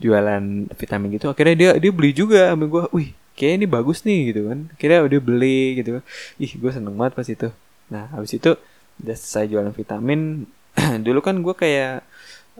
jualan 0.00 0.44
vitamin 0.72 1.08
gitu. 1.20 1.28
Akhirnya 1.28 1.56
dia 1.56 1.70
dia 1.76 1.92
beli 1.92 2.10
juga 2.16 2.52
sama 2.52 2.64
gue 2.64 2.84
wih 2.96 3.10
kayak 3.36 3.62
ini 3.62 3.66
bagus 3.68 4.02
nih 4.08 4.32
gitu 4.32 4.40
kan? 4.48 4.58
Akhirnya 4.72 5.00
udah 5.04 5.20
beli 5.20 5.84
gitu 5.84 6.00
kan? 6.00 6.04
Ih 6.40 6.52
gue 6.56 6.70
seneng 6.72 6.96
banget 6.96 7.12
pas 7.12 7.28
itu. 7.28 7.48
Nah 7.92 8.08
habis 8.16 8.32
itu 8.32 8.56
udah 9.04 9.16
selesai 9.16 9.52
jualan 9.52 9.72
vitamin. 9.76 10.48
Dulu 11.06 11.20
kan 11.20 11.36
gue 11.44 11.54
kayak 11.54 12.07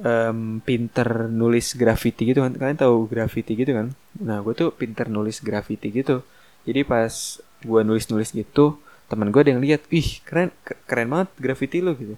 um, 0.03 0.63
pinter 0.63 1.27
nulis 1.31 1.75
graffiti 1.75 2.31
gitu 2.31 2.45
kan. 2.45 2.55
Kalian 2.55 2.79
tahu 2.79 3.07
graffiti 3.11 3.59
gitu 3.59 3.73
kan? 3.75 3.95
Nah 4.23 4.43
gue 4.43 4.55
tuh 4.55 4.71
pinter 4.75 5.11
nulis 5.11 5.43
graffiti 5.43 5.91
gitu. 5.91 6.23
Jadi 6.67 6.81
pas 6.87 7.13
gue 7.59 7.81
nulis 7.83 8.07
nulis 8.11 8.31
gitu 8.31 8.79
teman 9.09 9.33
gue 9.33 9.41
ada 9.41 9.51
yang 9.57 9.63
lihat 9.65 9.89
ih 9.89 10.21
keren 10.23 10.53
keren 10.85 11.09
banget 11.09 11.29
graffiti 11.41 11.81
lo 11.81 11.97
gitu. 11.97 12.15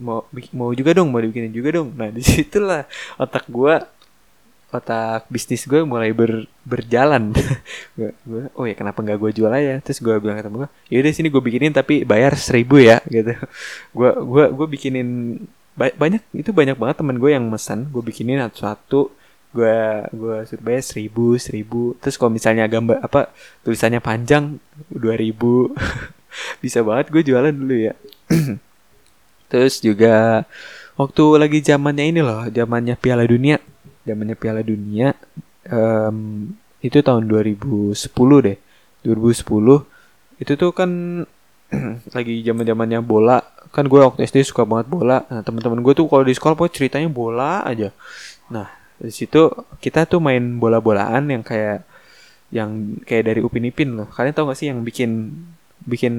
Mau 0.00 0.26
mau 0.56 0.72
juga 0.74 0.96
dong 0.96 1.12
mau 1.12 1.20
dibikinin 1.20 1.52
juga 1.52 1.80
dong. 1.80 1.92
Nah 1.94 2.08
di 2.16 2.24
situlah 2.24 2.88
otak 3.20 3.46
gue 3.46 3.74
otak 4.74 5.30
bisnis 5.30 5.70
gue 5.70 5.86
mulai 5.86 6.10
ber, 6.10 6.50
berjalan. 6.66 7.30
Gue, 7.94 8.10
gue 8.26 8.50
oh 8.58 8.66
ya 8.66 8.74
kenapa 8.74 9.06
nggak 9.06 9.22
gue 9.22 9.30
jual 9.38 9.52
aja? 9.54 9.78
Terus 9.78 10.02
gue 10.02 10.18
bilang 10.18 10.34
ke 10.34 10.42
temen 10.42 10.66
gue 10.66 10.70
yaudah 10.90 11.14
sini 11.14 11.30
gue 11.30 11.38
bikinin 11.38 11.70
tapi 11.70 12.02
bayar 12.02 12.34
seribu 12.34 12.82
ya 12.82 12.98
gitu. 13.14 13.38
Gue 13.94 14.10
gue 14.18 14.44
gue 14.50 14.66
bikinin 14.66 15.38
ba 15.74 15.90
banyak 15.90 16.22
itu 16.34 16.50
banyak 16.54 16.78
banget 16.78 17.02
temen 17.02 17.18
gue 17.18 17.30
yang 17.34 17.46
pesan 17.50 17.90
gue 17.90 18.02
bikinin 18.02 18.42
satu-satu. 18.46 19.10
Gue 19.54 19.78
gue 20.10 20.36
bayar 20.62 20.82
seribu 20.82 21.38
seribu. 21.38 21.94
Terus 22.02 22.18
kalau 22.18 22.30
misalnya 22.34 22.66
gambar 22.66 23.02
apa 23.02 23.30
tulisannya 23.66 24.02
panjang 24.02 24.58
dua 24.90 25.14
ribu. 25.18 25.74
Bisa 26.62 26.82
banget 26.82 27.10
gue 27.14 27.22
jualan 27.22 27.54
dulu 27.54 27.76
ya. 27.90 27.94
Terus 29.50 29.78
juga 29.78 30.42
waktu 30.98 31.24
lagi 31.38 31.58
zamannya 31.62 32.04
ini 32.10 32.20
loh 32.22 32.46
zamannya 32.50 32.98
Piala 32.98 33.22
Dunia. 33.26 33.58
Zamannya 34.02 34.36
Piala 34.36 34.62
Dunia 34.66 35.14
um, 35.70 36.50
itu 36.82 36.98
tahun 37.00 37.30
2010 37.30 37.94
deh. 38.46 38.58
2010 39.06 40.42
itu 40.42 40.52
tuh 40.58 40.70
kan 40.74 40.90
lagi 42.16 42.34
zaman 42.42 42.64
zamannya 42.66 43.00
bola 43.04 43.38
kan 43.74 43.90
gue 43.90 43.98
waktu 43.98 44.22
SD 44.22 44.46
suka 44.46 44.62
banget 44.62 44.86
bola. 44.86 45.26
Nah 45.26 45.42
teman-teman 45.42 45.82
gue 45.82 45.94
tuh 45.98 46.06
kalau 46.06 46.22
di 46.22 46.30
sekolah 46.30 46.54
pokoknya 46.54 46.74
ceritanya 46.78 47.08
bola 47.10 47.66
aja. 47.66 47.90
Nah 48.54 48.70
di 49.02 49.10
situ 49.10 49.50
kita 49.82 50.06
tuh 50.06 50.22
main 50.22 50.62
bola-bolaan 50.62 51.26
yang 51.26 51.42
kayak 51.42 51.82
yang 52.54 53.02
kayak 53.02 53.34
dari 53.34 53.40
Upin 53.42 53.66
Ipin 53.66 53.98
loh. 53.98 54.06
Kalian 54.14 54.30
tau 54.30 54.46
gak 54.46 54.58
sih 54.62 54.70
yang 54.70 54.86
bikin 54.86 55.34
bikin 55.82 56.14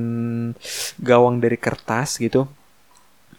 gawang 0.99 1.39
dari 1.39 1.55
kertas 1.55 2.19
gitu? 2.19 2.43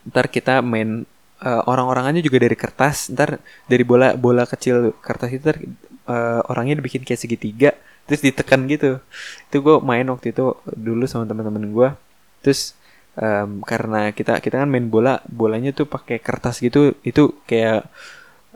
Ntar 0.09 0.33
kita 0.33 0.64
main 0.64 1.05
uh, 1.45 1.62
orang-orangannya 1.69 2.25
juga 2.25 2.41
dari 2.41 2.57
kertas. 2.57 3.12
Ntar 3.12 3.37
dari 3.69 3.85
bola 3.85 4.17
bola 4.17 4.49
kecil 4.49 4.97
kertas 5.05 5.29
itu 5.29 5.45
ntar 5.45 5.61
uh, 6.09 6.41
orangnya 6.49 6.81
dibikin 6.81 7.05
kayak 7.05 7.21
segitiga. 7.21 7.71
Terus 8.09 8.25
ditekan 8.25 8.64
gitu. 8.64 8.97
Itu 9.53 9.57
gue 9.61 9.77
main 9.85 10.09
waktu 10.09 10.33
itu 10.33 10.57
dulu 10.73 11.05
sama 11.05 11.29
teman-teman 11.29 11.69
gue. 11.69 11.89
Terus 12.41 12.73
um, 13.17 13.64
karena 13.64 14.12
kita 14.12 14.39
kita 14.45 14.62
kan 14.62 14.69
main 14.69 14.93
bola 14.93 15.25
bolanya 15.29 15.73
tuh 15.73 15.89
pakai 15.89 16.21
kertas 16.21 16.61
gitu 16.61 16.95
itu 17.03 17.37
kayak 17.49 17.89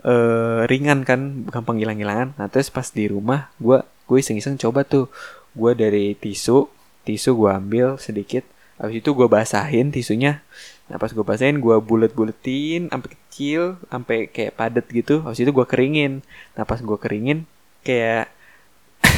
uh, 0.04 0.64
ringan 0.68 1.02
kan 1.02 1.48
gampang 1.48 1.80
hilang-hilangan 1.80 2.36
nah 2.36 2.46
terus 2.46 2.68
pas 2.68 2.86
di 2.88 3.08
rumah 3.10 3.52
gue 3.58 3.80
gue 4.10 4.18
iseng-iseng 4.18 4.58
coba 4.58 4.82
tuh. 4.82 5.06
Gue 5.54 5.78
dari 5.78 6.18
tisu 6.18 6.66
tisu 7.06 7.30
gue 7.38 7.50
ambil 7.54 7.96
sedikit 8.02 8.42
habis 8.76 9.04
itu 9.04 9.14
gue 9.14 9.28
basahin 9.30 9.94
tisunya. 9.94 10.42
Nah 10.90 10.98
pas 10.98 11.14
gue 11.14 11.22
basahin 11.22 11.62
gue 11.62 11.76
bulet-buletin 11.78 12.90
sampai 12.90 13.08
kecil 13.14 13.78
sampai 13.86 14.26
kayak 14.26 14.58
padet 14.58 14.86
gitu. 14.90 15.22
Habis 15.22 15.46
itu 15.46 15.54
gue 15.54 15.66
keringin. 15.70 16.26
Nah 16.58 16.66
pas 16.66 16.82
gue 16.82 16.98
keringin 16.98 17.46
kayak 17.86 18.34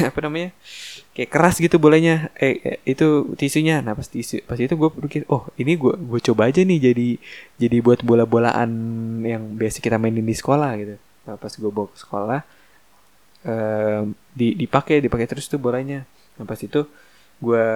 apa 0.10 0.18
namanya? 0.24 0.50
Kayak 1.14 1.30
keras 1.30 1.56
gitu 1.60 1.76
bolanya. 1.76 2.32
Eh, 2.38 2.58
eh 2.62 2.78
itu 2.88 3.32
tisunya. 3.38 3.80
Nah 3.84 3.92
pas 3.94 4.06
tisu 4.08 4.42
pas 4.48 4.58
itu 4.58 4.72
gue 4.72 4.90
pikir 5.08 5.22
oh 5.28 5.46
ini 5.60 5.76
gue 5.78 5.94
gue 5.94 6.20
coba 6.32 6.50
aja 6.50 6.60
nih 6.64 6.78
jadi 6.92 7.08
jadi 7.60 7.76
buat 7.84 8.00
bola-bolaan 8.02 8.70
yang 9.22 9.54
biasa 9.56 9.78
kita 9.84 9.96
mainin 10.00 10.24
di 10.24 10.34
sekolah 10.36 10.70
gitu. 10.80 10.94
Nah 11.28 11.34
pas 11.38 11.52
gue 11.52 11.70
bawa 11.70 11.88
ke 11.92 11.98
sekolah 12.00 12.40
eh, 13.46 14.02
di 14.34 14.48
dipakai 14.56 15.02
dipakai 15.04 15.26
terus 15.30 15.46
tuh 15.46 15.60
bolanya. 15.60 16.04
Nah 16.38 16.44
pas 16.48 16.58
itu 16.58 16.86
gue 17.42 17.66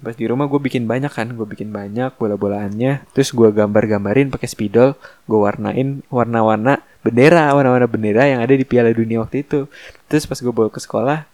pas 0.00 0.14
di 0.14 0.24
rumah 0.24 0.46
gue 0.46 0.60
bikin 0.62 0.86
banyak 0.86 1.10
kan 1.10 1.28
gue 1.34 1.46
bikin 1.46 1.74
banyak 1.74 2.14
bola-bolaannya. 2.16 3.10
Terus 3.12 3.34
gue 3.34 3.48
gambar-gambarin 3.50 4.30
pakai 4.30 4.48
spidol 4.48 4.94
gue 5.26 5.38
warnain 5.38 6.06
warna-warna 6.08 6.80
bendera 7.02 7.50
warna-warna 7.56 7.88
bendera 7.90 8.28
yang 8.28 8.40
ada 8.44 8.54
di 8.54 8.62
Piala 8.62 8.94
Dunia 8.94 9.20
waktu 9.24 9.42
itu. 9.42 9.66
Terus 10.06 10.24
pas 10.28 10.38
gue 10.38 10.52
bawa 10.54 10.70
ke 10.70 10.80
sekolah 10.80 11.26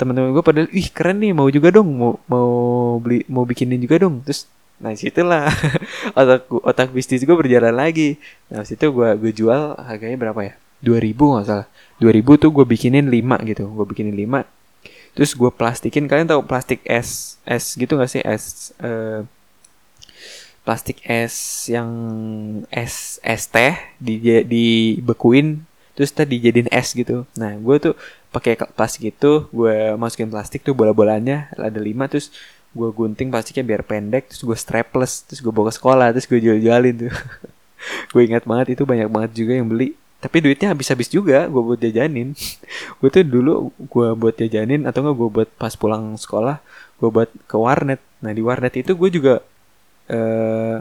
teman-teman 0.00 0.32
gue 0.32 0.44
pada 0.44 0.60
ih 0.72 0.88
keren 0.88 1.20
nih 1.20 1.36
mau 1.36 1.52
juga 1.52 1.68
dong 1.68 1.92
mau 1.92 2.16
mau 2.24 2.48
beli 2.96 3.28
mau 3.28 3.44
bikinin 3.44 3.76
juga 3.84 4.00
dong. 4.00 4.24
Terus 4.24 4.48
nah 4.80 4.96
situlah 4.96 5.52
otak 6.18 6.48
otak 6.48 6.88
bisnis 6.96 7.28
gue 7.28 7.36
berjalan 7.36 7.76
lagi. 7.76 8.16
Nah 8.48 8.64
situ 8.64 8.88
gue 8.88 9.08
gue 9.20 9.32
jual 9.36 9.76
harganya 9.76 10.16
berapa 10.16 10.40
ya? 10.40 10.54
dua 10.80 10.98
ribu 10.98 11.36
nggak 11.36 11.44
salah. 11.44 11.68
dua 12.00 12.16
ribu 12.16 12.40
tuh 12.40 12.48
gue 12.48 12.64
bikinin 12.64 13.12
lima 13.12 13.36
gitu 13.44 13.68
gue 13.68 13.84
bikinin 13.84 14.16
lima. 14.16 14.48
Terus 15.12 15.36
gue 15.36 15.50
plastikin 15.52 16.08
kalian 16.08 16.32
tahu 16.32 16.42
plastik 16.48 16.80
es 16.88 17.36
es 17.44 17.76
gitu 17.76 18.00
gak 18.00 18.08
sih? 18.08 18.22
Es 18.24 18.72
uh, 18.80 19.26
plastik 20.64 21.02
es 21.04 21.66
yang 21.68 21.90
es 22.72 23.18
es 23.20 23.42
teh 23.50 23.76
di 24.00 24.20
dibekuin 24.22 25.66
terus 25.98 26.14
tadi 26.14 26.40
dijadiin 26.40 26.70
es 26.72 26.96
gitu. 26.96 27.28
Nah 27.36 27.58
gue 27.60 27.76
tuh 27.76 27.94
pakai 28.30 28.54
plastik 28.56 29.10
itu 29.10 29.50
gue 29.50 29.98
masukin 29.98 30.30
plastik 30.30 30.62
tuh 30.62 30.74
bola-bolanya 30.74 31.50
ada 31.58 31.82
lima 31.82 32.06
terus 32.06 32.30
gue 32.70 32.88
gunting 32.94 33.34
plastiknya 33.34 33.66
biar 33.66 33.82
pendek 33.82 34.30
terus 34.30 34.46
gue 34.46 34.54
strapless 34.54 35.26
terus 35.26 35.42
gue 35.42 35.50
bawa 35.50 35.74
ke 35.74 35.74
sekolah 35.74 36.06
terus 36.14 36.26
gue 36.30 36.38
jual-jualin 36.38 37.06
tuh. 37.06 37.14
Gue 38.12 38.28
ingat 38.28 38.44
banget 38.44 38.76
itu 38.76 38.84
banyak 38.84 39.08
banget 39.08 39.32
juga 39.32 39.56
yang 39.56 39.64
beli. 39.64 39.96
Tapi 40.20 40.44
duitnya 40.44 40.76
habis-habis 40.76 41.08
juga 41.08 41.48
gue 41.48 41.62
buat 41.64 41.80
jajanin. 41.80 42.36
Gue 43.00 43.08
tuh 43.08 43.24
dulu 43.24 43.72
gue 43.80 44.08
buat 44.20 44.36
jajanin 44.36 44.84
atau 44.84 45.00
enggak 45.00 45.16
gue 45.16 45.28
buat 45.32 45.48
pas 45.56 45.72
pulang 45.80 46.12
sekolah 46.20 46.60
gue 47.00 47.08
buat 47.08 47.32
ke 47.48 47.56
warnet. 47.56 48.04
Nah 48.20 48.36
di 48.36 48.44
warnet 48.44 48.76
itu 48.76 48.92
gue 48.92 49.08
juga 49.08 49.40
uh, 50.12 50.76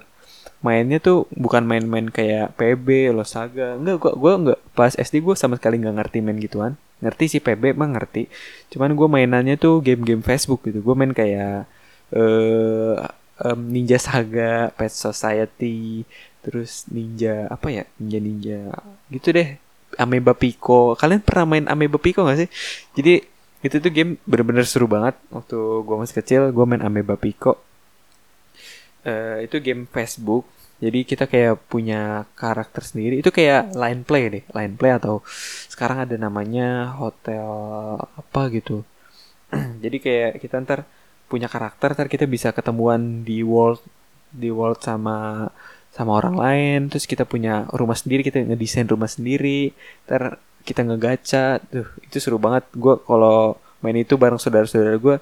mainnya 0.60 1.00
tuh 1.00 1.24
bukan 1.32 1.64
main-main 1.64 2.12
kayak 2.12 2.60
PB, 2.60 3.16
Losaga. 3.16 3.80
Enggak, 3.80 3.96
gua 4.04 4.12
gua 4.20 4.34
enggak 4.36 4.60
pas 4.76 4.92
SD 4.92 5.24
gue 5.24 5.40
sama 5.40 5.56
sekali 5.56 5.80
nggak 5.80 5.96
ngerti 6.04 6.20
main 6.20 6.36
gituan 6.36 6.76
ngerti 7.00 7.26
sih 7.38 7.42
PB 7.44 7.76
emang 7.76 7.96
ngerti. 7.96 8.28
Cuman 8.72 8.94
gue 8.96 9.08
mainannya 9.08 9.56
tuh 9.56 9.80
game-game 9.80 10.24
Facebook 10.24 10.68
gitu. 10.68 10.84
Gue 10.84 10.96
main 10.96 11.12
kayak 11.16 11.68
uh, 12.16 12.96
um, 13.44 13.60
Ninja 13.72 13.98
Saga 14.00 14.72
Pet 14.76 14.92
Society 14.92 16.04
terus 16.40 16.88
Ninja 16.88 17.52
apa 17.52 17.68
ya 17.68 17.84
Ninja 18.00 18.20
Ninja 18.20 18.62
gitu 19.12 19.32
deh. 19.32 19.56
Ameba 19.98 20.38
Pico. 20.38 20.94
Kalian 20.94 21.26
pernah 21.26 21.46
main 21.50 21.66
Ameba 21.66 21.98
Pico 21.98 22.22
gak 22.22 22.46
sih? 22.46 22.50
Jadi 22.94 23.26
itu 23.60 23.76
tuh 23.82 23.92
game 23.92 24.16
bener-bener 24.24 24.64
seru 24.64 24.86
banget. 24.86 25.18
Waktu 25.34 25.58
gue 25.58 25.96
masih 25.98 26.16
kecil 26.22 26.42
gue 26.54 26.66
main 26.68 26.84
Ameba 26.84 27.18
Pico. 27.18 27.58
Uh, 29.08 29.40
itu 29.42 29.58
game 29.64 29.88
Facebook 29.88 30.46
jadi 30.80 31.00
kita 31.04 31.28
kayak 31.28 31.68
punya 31.68 32.24
karakter 32.40 32.88
sendiri. 32.88 33.20
Itu 33.20 33.36
kayak 33.36 33.76
line 33.76 34.02
play 34.08 34.24
deh 34.32 34.44
line 34.56 34.74
play 34.80 34.96
atau 34.96 35.20
sekarang 35.68 36.08
ada 36.08 36.16
namanya 36.16 36.96
hotel 36.96 37.48
apa 38.00 38.42
gitu. 38.56 38.88
Jadi 39.84 39.98
kayak 40.00 40.32
kita 40.40 40.56
ntar 40.64 40.88
punya 41.28 41.52
karakter 41.52 41.94
ntar 41.94 42.08
kita 42.08 42.26
bisa 42.26 42.56
ketemuan 42.56 43.28
di 43.28 43.44
world 43.44 43.84
di 44.32 44.48
world 44.48 44.80
sama 44.80 45.50
sama 45.92 46.12
orang 46.16 46.36
lain. 46.40 46.80
Terus 46.88 47.04
kita 47.04 47.28
punya 47.28 47.68
rumah 47.76 48.00
sendiri 48.00 48.24
kita 48.24 48.40
ngedesain 48.40 48.88
rumah 48.88 49.12
sendiri. 49.12 49.76
Ntar 50.08 50.40
kita 50.64 50.88
ngegaca 50.88 51.60
tuh 51.60 51.88
itu 52.08 52.18
seru 52.24 52.40
banget. 52.40 52.64
Gue 52.72 52.96
kalau 53.04 53.60
main 53.84 54.00
itu 54.00 54.16
bareng 54.16 54.40
saudara-saudara 54.40 54.96
gue 55.00 55.18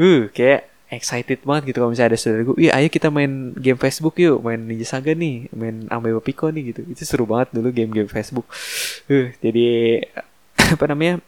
uh 0.00 0.22
kayak 0.32 0.71
excited 0.92 1.40
banget 1.48 1.72
gitu 1.72 1.80
kalau 1.80 1.90
misalnya 1.90 2.12
ada 2.12 2.18
saudara 2.20 2.44
gue, 2.44 2.56
iya 2.60 2.76
ayo 2.76 2.92
kita 2.92 3.08
main 3.08 3.56
game 3.56 3.80
Facebook 3.80 4.20
yuk, 4.20 4.44
main 4.44 4.60
Ninja 4.60 4.84
Saga 4.84 5.16
nih, 5.16 5.48
main 5.56 5.88
Amebo 5.88 6.20
Pico 6.20 6.52
nih 6.52 6.76
gitu. 6.76 6.84
Itu 6.84 7.02
seru 7.08 7.24
banget 7.24 7.56
dulu 7.56 7.72
game-game 7.72 8.12
Facebook. 8.12 8.44
Uh, 9.08 9.32
jadi 9.40 9.64
apa 10.76 10.84
namanya? 10.92 11.24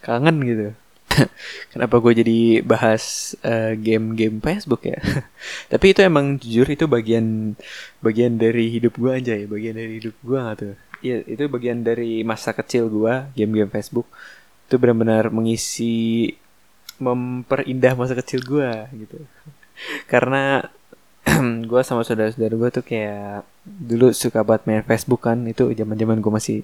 kangen 0.00 0.36
gitu. 0.48 0.66
Kenapa 1.76 2.00
gue 2.00 2.12
jadi 2.24 2.38
bahas 2.64 3.36
uh, 3.44 3.76
game-game 3.76 4.40
Facebook 4.40 4.88
ya? 4.88 4.96
Tapi 5.72 5.92
itu 5.92 6.00
emang 6.00 6.40
jujur 6.40 6.64
itu 6.64 6.88
bagian 6.88 7.52
bagian 8.00 8.40
dari 8.40 8.72
hidup 8.72 8.96
gue 8.96 9.12
aja 9.12 9.36
ya, 9.36 9.44
bagian 9.44 9.76
dari 9.76 9.92
hidup 10.00 10.16
gue 10.24 10.38
gak 10.40 10.56
tuh. 10.56 10.74
Iya, 11.00 11.24
itu 11.24 11.44
bagian 11.48 11.80
dari 11.84 12.24
masa 12.24 12.56
kecil 12.56 12.88
gue, 12.88 13.14
game-game 13.36 13.68
Facebook. 13.68 14.08
Itu 14.68 14.76
benar-benar 14.80 15.28
mengisi 15.32 16.32
memperindah 17.00 17.96
masa 17.96 18.14
kecil 18.14 18.44
gue 18.44 18.70
gitu. 18.94 19.18
Karena 20.06 20.68
gue 21.70 21.80
sama 21.82 22.04
saudara-saudara 22.04 22.54
gue 22.54 22.70
tuh 22.70 22.84
kayak 22.84 23.44
dulu 23.64 24.12
suka 24.12 24.44
banget 24.44 24.62
main 24.68 24.84
Facebook 24.84 25.24
kan 25.24 25.40
itu 25.48 25.68
zaman-zaman 25.72 26.20
gue 26.20 26.32
masih 26.32 26.58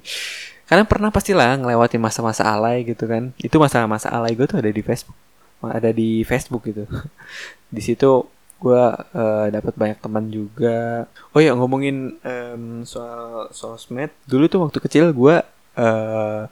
karena 0.67 0.83
pernah 0.89 1.13
pastilah 1.13 1.57
ngelewatin 1.61 2.03
masa-masa 2.03 2.45
alay 2.47 2.85
gitu 2.85 3.09
kan. 3.09 3.33
Itu 3.41 3.57
masa-masa 3.59 4.13
alay 4.13 4.37
gue 4.37 4.47
tuh 4.47 4.61
ada 4.61 4.71
di 4.71 4.83
Facebook 4.85 5.17
ada 5.65 5.91
di 5.91 6.23
Facebook 6.23 6.69
gitu. 6.69 6.85
Di 7.75 7.83
situ 7.83 8.29
gue 8.57 8.85
uh, 8.97 9.47
dapat 9.53 9.75
banyak 9.77 9.99
teman 10.01 10.29
juga. 10.33 11.09
Oh 11.37 11.41
ya 11.41 11.53
ngomongin 11.53 12.17
um, 12.21 12.87
soal 12.89 13.53
sosmed 13.53 14.13
dulu 14.25 14.49
tuh 14.49 14.61
waktu 14.65 14.79
kecil 14.81 15.05
gue 15.13 15.37
uh, 15.77 16.43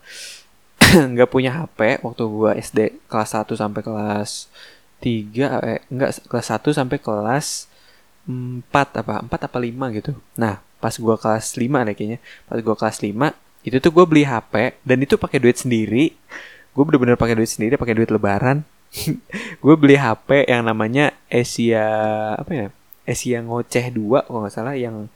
nggak 1.14 1.30
punya 1.30 1.50
HP 1.50 2.04
waktu 2.06 2.22
gua 2.30 2.54
SD 2.54 3.08
kelas 3.10 3.34
1 3.34 3.50
sampai 3.58 3.80
kelas 3.82 4.30
3 5.02 5.66
eh 5.66 5.80
enggak 5.90 6.10
kelas 6.30 6.48
1 6.54 6.70
sampai 6.70 6.98
kelas 7.02 7.66
4 8.24 8.70
apa 8.72 9.14
4 9.26 9.28
apa 9.28 9.58
5 9.60 9.96
gitu. 10.00 10.12
Nah, 10.38 10.64
pas 10.80 10.94
gua 10.96 11.18
kelas 11.20 11.58
5 11.58 11.86
deh 11.86 11.94
kayaknya. 11.94 12.18
Pas 12.48 12.58
gua 12.62 12.76
kelas 12.78 13.02
5 13.02 13.34
itu 13.64 13.80
tuh 13.80 13.90
gue 13.96 14.04
beli 14.04 14.22
HP 14.28 14.76
dan 14.84 14.98
itu 15.00 15.16
pakai 15.16 15.40
duit 15.40 15.56
sendiri. 15.56 16.12
Gue 16.76 16.84
bener-bener 16.84 17.16
pakai 17.16 17.32
duit 17.32 17.48
sendiri, 17.48 17.80
pakai 17.80 17.96
duit 17.96 18.12
lebaran. 18.12 18.60
gue 19.64 19.74
beli 19.80 19.96
HP 19.96 20.46
yang 20.46 20.68
namanya 20.68 21.16
Asia 21.32 21.88
apa 22.36 22.52
ya? 22.52 22.66
Asia 23.08 23.40
ngoceh 23.40 23.88
2 23.88 24.28
kalau 24.28 24.44
nggak 24.44 24.52
salah 24.54 24.76
yang 24.76 25.08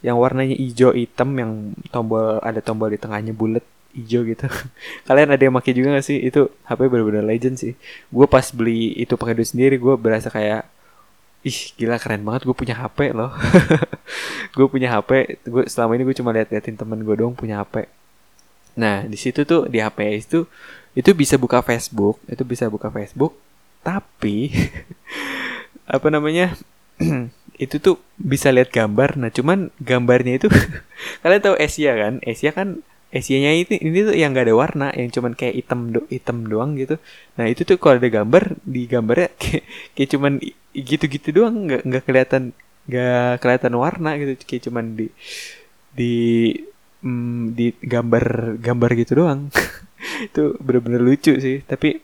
yang 0.00 0.16
warnanya 0.16 0.56
hijau 0.56 0.94
hitam 0.96 1.36
yang 1.36 1.76
tombol 1.92 2.40
ada 2.40 2.62
tombol 2.64 2.88
di 2.88 2.96
tengahnya 2.96 3.34
bulat 3.36 3.62
hijau 3.96 4.22
gitu. 4.26 4.46
Kalian 5.06 5.34
ada 5.34 5.42
yang 5.42 5.54
pakai 5.56 5.72
juga 5.74 5.94
gak 5.96 6.06
sih? 6.06 6.18
Itu 6.20 6.50
HP 6.66 6.80
bener-bener 6.86 7.24
legend 7.24 7.56
sih. 7.58 7.72
Gue 8.10 8.26
pas 8.30 8.44
beli 8.54 8.94
itu 8.98 9.14
pakai 9.14 9.34
duit 9.36 9.50
sendiri, 9.50 9.76
gue 9.76 9.94
berasa 9.98 10.30
kayak 10.30 10.66
ih 11.40 11.72
gila 11.80 11.96
keren 11.96 12.20
banget 12.20 12.44
gue 12.44 12.56
punya 12.56 12.76
HP 12.76 13.16
loh. 13.16 13.32
gue 14.56 14.66
punya 14.66 14.88
HP. 14.92 15.40
Gue 15.46 15.64
selama 15.66 15.96
ini 15.98 16.04
gue 16.06 16.16
cuma 16.16 16.30
liat-liatin 16.34 16.76
temen 16.76 17.00
gue 17.02 17.16
dong 17.16 17.32
punya 17.34 17.62
HP. 17.64 17.88
Nah 18.78 19.04
di 19.08 19.18
situ 19.18 19.42
tuh 19.42 19.66
di 19.66 19.82
HP 19.82 19.98
itu 20.20 20.46
itu 20.94 21.10
bisa 21.14 21.38
buka 21.38 21.62
Facebook, 21.62 22.18
itu 22.26 22.42
bisa 22.42 22.66
buka 22.66 22.90
Facebook, 22.90 23.38
tapi 23.86 24.50
apa 25.96 26.06
namanya? 26.10 26.54
itu 27.60 27.76
tuh 27.76 28.00
bisa 28.16 28.48
lihat 28.48 28.72
gambar. 28.72 29.20
Nah, 29.20 29.28
cuman 29.28 29.68
gambarnya 29.76 30.40
itu 30.40 30.48
kalian 31.22 31.42
tahu 31.44 31.56
Asia 31.60 31.92
kan? 31.92 32.14
Asia 32.24 32.50
kan 32.56 32.80
Asianya 33.10 33.50
itu 33.58 33.74
ini 33.74 34.06
tuh 34.06 34.14
yang 34.14 34.30
gak 34.30 34.46
ada 34.46 34.54
warna, 34.54 34.86
yang 34.94 35.10
cuman 35.10 35.34
kayak 35.34 35.54
hitam 35.58 35.90
do, 35.90 36.06
hitam 36.06 36.46
doang 36.46 36.78
gitu. 36.78 36.94
Nah 37.34 37.50
itu 37.50 37.66
tuh 37.66 37.74
kalau 37.82 37.98
ada 37.98 38.06
gambar 38.06 38.54
di 38.62 38.86
gambarnya 38.86 39.34
kayak, 39.40 39.64
kayak 39.98 40.08
cuman 40.14 40.32
gitu-gitu 40.70 41.28
doang, 41.34 41.66
nggak 41.66 41.82
nggak 41.82 42.02
kelihatan 42.06 42.42
nggak 42.86 43.32
kelihatan 43.42 43.74
warna 43.74 44.10
gitu, 44.14 44.32
kayak 44.46 44.62
cuman 44.70 44.84
di 44.94 45.06
di 45.90 46.14
mm, 47.02 47.42
di 47.58 47.66
gambar 47.82 48.24
gambar 48.62 48.90
gitu 48.94 49.12
doang. 49.26 49.50
itu 50.30 50.54
bener-bener 50.62 51.02
lucu 51.02 51.34
sih, 51.42 51.66
tapi 51.66 51.98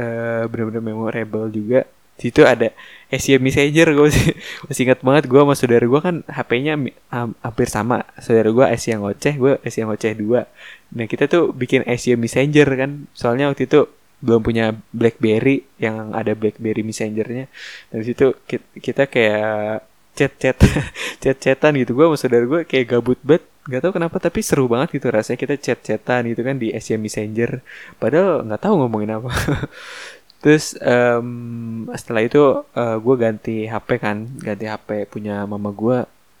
uh, 0.00 0.48
bener-bener 0.48 0.82
memorable 0.82 1.52
juga 1.52 1.84
situ 2.20 2.44
ada 2.44 2.76
Asia 3.10 3.40
Messenger 3.42 3.86
gue 3.96 4.04
masih, 4.06 4.28
masih 4.68 4.82
ingat 4.86 5.00
banget 5.02 5.24
gue 5.26 5.40
sama 5.40 5.54
saudara 5.58 5.84
gue 5.84 6.00
kan 6.00 6.16
HP-nya 6.30 6.74
um, 7.10 7.34
hampir 7.42 7.66
sama. 7.66 8.06
Saudara 8.22 8.48
gue 8.52 8.66
Asia 8.68 8.94
ngoceh 9.00 9.34
gue 9.34 9.52
Asia 9.64 9.82
ngoceh 9.88 10.12
dua. 10.14 10.46
Nah 10.94 11.06
kita 11.10 11.26
tuh 11.26 11.50
bikin 11.50 11.82
Asia 11.88 12.14
Messenger 12.14 12.68
kan. 12.78 12.90
Soalnya 13.16 13.50
waktu 13.50 13.66
itu 13.66 13.90
belum 14.20 14.44
punya 14.44 14.76
BlackBerry 14.92 15.64
yang 15.80 16.12
ada 16.12 16.36
BlackBerry 16.36 16.84
Messengernya. 16.84 17.48
Dari 17.88 18.04
situ 18.04 18.36
kita 18.78 19.08
kayak 19.08 19.84
chat 20.14 20.32
chat 20.36 20.56
chat 21.22 21.36
chatan 21.40 21.72
gitu. 21.80 21.96
Gue 21.96 22.06
sama 22.12 22.16
saudara 22.20 22.44
gue 22.46 22.60
kayak 22.68 22.86
gabut 22.94 23.18
banget. 23.24 23.44
Nggak 23.60 23.80
tahu 23.86 23.92
kenapa 23.96 24.16
tapi 24.20 24.40
seru 24.40 24.64
banget 24.68 24.88
gitu 24.96 25.12
rasanya 25.12 25.38
kita 25.40 25.54
chat 25.60 25.78
chatan 25.84 26.30
gitu 26.30 26.44
kan 26.44 26.60
di 26.60 26.70
Asia 26.70 27.00
Messenger. 27.00 27.64
Padahal 27.96 28.44
nggak 28.46 28.60
tahu 28.60 28.74
ngomongin 28.84 29.18
apa 29.18 29.30
Terus 30.40 30.72
um, 30.80 31.84
setelah 31.92 32.22
itu 32.24 32.40
uh, 32.40 32.64
eh, 32.64 32.96
gue 32.96 33.14
ganti 33.20 33.56
HP 33.68 33.88
kan, 34.00 34.24
ganti 34.40 34.64
HP 34.64 35.04
punya 35.12 35.44
mama 35.44 35.68
gue, 35.68 35.98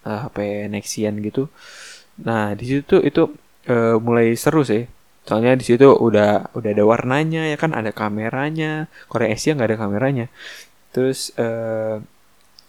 uh, 0.08 0.18
HP 0.24 0.68
Nexian 0.72 1.20
gitu. 1.20 1.52
Nah 2.24 2.56
di 2.56 2.64
situ 2.64 2.96
itu 3.04 3.28
uh, 3.68 3.96
mulai 4.00 4.32
seru 4.40 4.64
sih. 4.64 4.88
Soalnya 5.28 5.52
di 5.52 5.64
situ 5.68 5.84
udah 5.84 6.48
udah 6.56 6.70
ada 6.72 6.84
warnanya 6.88 7.44
ya 7.52 7.56
kan, 7.60 7.76
ada 7.76 7.92
kameranya. 7.92 8.88
Korea 9.12 9.36
Asia 9.36 9.52
nggak 9.52 9.76
ada 9.76 9.78
kameranya. 9.78 10.26
Terus 10.96 11.36
uh, 11.36 12.00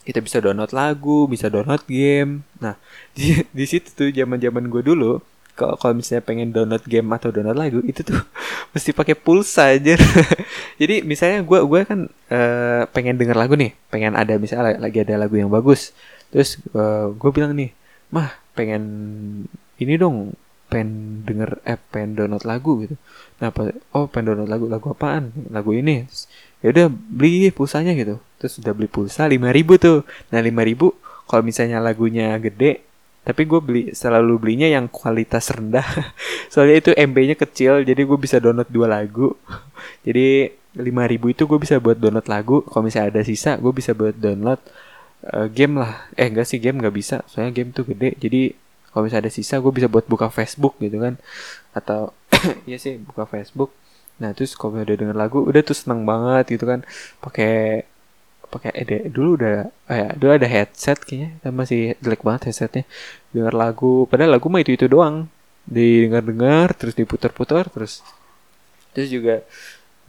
kita 0.04 0.20
bisa 0.20 0.44
download 0.44 0.76
lagu, 0.76 1.32
bisa 1.32 1.48
download 1.48 1.88
game. 1.88 2.44
Nah 2.60 2.76
di 3.16 3.40
di 3.56 3.66
situ 3.66 3.88
tuh 3.96 4.10
zaman 4.12 4.36
zaman 4.44 4.68
gue 4.68 4.84
dulu 4.84 5.24
kalau 5.56 5.94
misalnya 5.94 6.24
pengen 6.24 6.50
download 6.56 6.84
game 6.88 7.08
atau 7.14 7.30
download 7.30 7.60
lagu 7.60 7.80
itu 7.84 8.02
tuh 8.02 8.18
mesti 8.74 8.96
pakai 8.96 9.14
pulsa 9.14 9.76
aja 9.76 10.00
jadi 10.82 11.06
misalnya 11.06 11.46
gue 11.46 11.60
gue 11.62 11.82
kan 11.86 12.00
uh, 12.32 12.82
pengen 12.90 13.20
denger 13.20 13.38
lagu 13.38 13.54
nih. 13.54 13.76
Pengen 13.92 14.18
ada 14.18 14.34
misalnya 14.42 14.80
lagi 14.80 15.04
ada 15.04 15.16
lagu 15.20 15.36
yang 15.38 15.52
bagus. 15.52 15.94
Terus 16.32 16.58
uh, 16.72 16.80
eh, 16.80 17.06
gue 17.14 17.30
bilang 17.30 17.54
nih 17.54 17.70
mah 18.12 18.32
pengen 18.56 18.84
ini 19.80 19.96
dong 19.96 20.36
pengen 20.72 21.22
denger 21.28 21.60
eh 21.68 21.80
pengen 21.92 22.16
download 22.16 22.44
lagu 22.48 22.82
gitu. 22.88 22.96
Nah 23.44 23.52
apa 23.52 23.76
oh 23.94 24.08
pengen 24.08 24.34
download 24.34 24.50
lagu 24.50 24.66
lagu 24.72 24.88
apaan? 24.90 25.30
Lagu 25.52 25.76
ini. 25.76 26.08
Ya 26.64 26.72
udah 26.72 26.88
beli 26.90 27.52
pulsanya 27.52 27.92
gitu. 27.94 28.18
Terus 28.40 28.58
udah 28.64 28.74
beli 28.74 28.88
pulsa 28.88 29.28
lima 29.28 29.52
ribu 29.52 29.76
tuh. 29.78 30.08
Nah 30.32 30.40
lima 30.40 30.64
ribu 30.64 30.96
kalau 31.28 31.44
misalnya 31.44 31.80
lagunya 31.80 32.36
gede 32.40 32.84
tapi 33.22 33.46
gue 33.46 33.62
beli 33.62 33.84
selalu 33.94 34.34
belinya 34.42 34.66
yang 34.66 34.90
kualitas 34.90 35.54
rendah. 35.54 35.86
Soalnya 36.54 36.78
itu 36.82 36.92
MB-nya 36.98 37.38
kecil 37.38 37.86
jadi 37.86 38.02
gue 38.02 38.18
bisa 38.18 38.42
download 38.42 38.70
dua 38.70 38.90
lagu. 38.90 39.38
Jadi 40.06 40.50
lima 40.72 41.06
ribu 41.06 41.30
itu 41.30 41.46
gue 41.46 41.60
bisa 41.62 41.78
buat 41.78 42.02
download 42.02 42.26
lagu. 42.26 42.66
Kalau 42.66 42.82
misalnya 42.82 43.14
ada 43.14 43.22
sisa 43.22 43.62
gue 43.62 43.70
bisa 43.70 43.94
buat 43.94 44.18
download 44.18 44.58
uh, 45.30 45.46
game 45.54 45.78
lah. 45.78 46.10
Eh 46.18 46.26
enggak 46.34 46.50
sih 46.50 46.58
game 46.58 46.82
nggak 46.82 46.96
bisa. 46.98 47.22
Soalnya 47.30 47.54
game 47.54 47.70
tuh 47.70 47.86
gede. 47.86 48.18
Jadi 48.18 48.58
kalau 48.90 49.06
misalnya 49.06 49.30
ada 49.30 49.34
sisa 49.34 49.62
gue 49.62 49.70
bisa 49.70 49.86
buat 49.86 50.10
buka 50.10 50.34
Facebook 50.34 50.82
gitu 50.82 50.98
kan. 50.98 51.22
Atau 51.78 52.18
iya 52.70 52.82
sih 52.82 52.98
buka 52.98 53.30
Facebook. 53.30 53.70
Nah 54.18 54.34
terus 54.34 54.58
kalau 54.58 54.82
udah 54.82 54.98
denger 54.98 55.18
lagu 55.18 55.46
udah 55.46 55.62
tuh 55.62 55.78
seneng 55.78 56.10
banget 56.10 56.58
gitu 56.58 56.66
kan. 56.66 56.82
Pakai 57.22 57.86
pakai 58.52 58.72
ede 58.76 58.98
dulu 59.08 59.40
udah 59.40 59.72
oh 59.72 59.96
ya 59.96 60.08
dulu 60.20 60.32
ada 60.36 60.48
headset 60.48 61.00
kayaknya 61.02 61.40
masih 61.50 61.96
jelek 62.04 62.22
banget 62.28 62.52
headsetnya. 62.52 62.84
Dengar 63.32 63.56
lagu 63.56 64.06
padahal 64.12 64.36
lagu 64.36 64.48
mah 64.52 64.60
itu 64.60 64.76
itu 64.76 64.86
doang. 64.92 65.32
Didengar 65.66 66.24
dengar 66.28 66.68
terus 66.76 66.94
diputar-putar 67.00 67.72
terus 67.72 68.04
terus 68.92 69.08
juga 69.08 69.42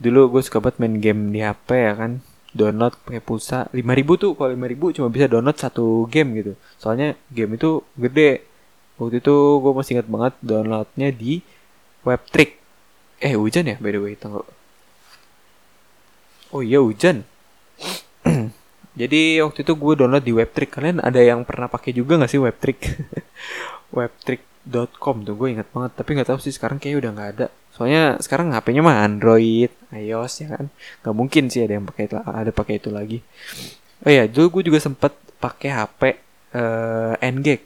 dulu 0.03 0.35
gue 0.37 0.41
suka 0.43 0.59
banget 0.59 0.77
main 0.83 0.95
game 0.99 1.21
di 1.31 1.39
HP 1.39 1.69
ya 1.71 1.93
kan. 1.95 2.11
Download 2.53 2.93
pakai 2.93 3.23
pulsa 3.23 3.65
5000 3.73 4.21
tuh 4.21 4.31
kalau 4.37 4.53
5000 4.53 4.95
cuma 4.99 5.07
bisa 5.09 5.25
download 5.31 5.57
satu 5.57 6.05
game 6.11 6.29
gitu. 6.37 6.53
Soalnya 6.77 7.17
game 7.31 7.55
itu 7.57 7.81
gede. 7.97 8.45
Waktu 8.99 9.23
itu 9.23 9.35
gue 9.63 9.71
masih 9.73 9.91
ingat 9.97 10.07
banget 10.11 10.33
downloadnya 10.43 11.09
di 11.09 11.41
Webtrick. 12.03 12.59
Eh 13.23 13.33
hujan 13.39 13.71
ya 13.71 13.75
by 13.79 13.89
the 13.95 14.01
way 14.03 14.13
tunggu 14.19 14.43
oh 16.53 16.61
iya 16.61 16.79
hujan 16.79 17.25
jadi 18.93 19.41
waktu 19.41 19.65
itu 19.65 19.73
gue 19.73 19.93
download 19.97 20.21
di 20.21 20.33
Webtrick. 20.33 20.69
Kalian 20.69 21.01
ada 21.01 21.17
yang 21.17 21.41
pernah 21.41 21.65
pakai 21.65 21.91
juga 21.93 22.17
nggak 22.21 22.31
sih 22.31 22.41
Webtrick? 22.41 22.79
Webtrick.com 23.97 25.15
tuh 25.25 25.33
gue 25.33 25.47
ingat 25.49 25.67
banget. 25.73 25.91
Tapi 25.97 26.09
nggak 26.13 26.29
tahu 26.29 26.39
sih 26.41 26.53
sekarang 26.53 26.77
kayaknya 26.77 27.09
udah 27.09 27.11
nggak 27.17 27.29
ada. 27.37 27.45
Soalnya 27.73 28.21
sekarang 28.21 28.53
HP-nya 28.53 28.85
mah 28.85 29.01
Android 29.01 29.73
iOS 29.89 30.33
ya 30.45 30.47
kan? 30.57 30.65
Nggak 31.01 31.15
mungkin 31.17 31.43
sih 31.49 31.65
ada 31.65 31.73
yang 31.81 31.85
pakai 31.89 32.03
itu 32.05 32.15
ada 32.21 32.51
pakai 32.53 32.73
itu 32.77 32.89
lagi. 32.93 33.19
Oh 34.05 34.11
iya 34.13 34.29
dulu 34.29 34.61
gue 34.61 34.69
juga 34.69 34.79
sempet 34.83 35.15
pakai 35.41 35.69
HP 35.73 36.01
uh, 36.53 37.15
NGEG 37.17 37.61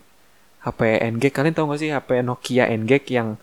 HP 0.68 0.80
NGEG 1.00 1.34
kalian 1.34 1.56
tahu 1.56 1.66
gak 1.72 1.80
sih 1.80 1.90
HP 1.96 2.10
Nokia 2.28 2.68
NGEG 2.68 3.04
yang 3.16 3.40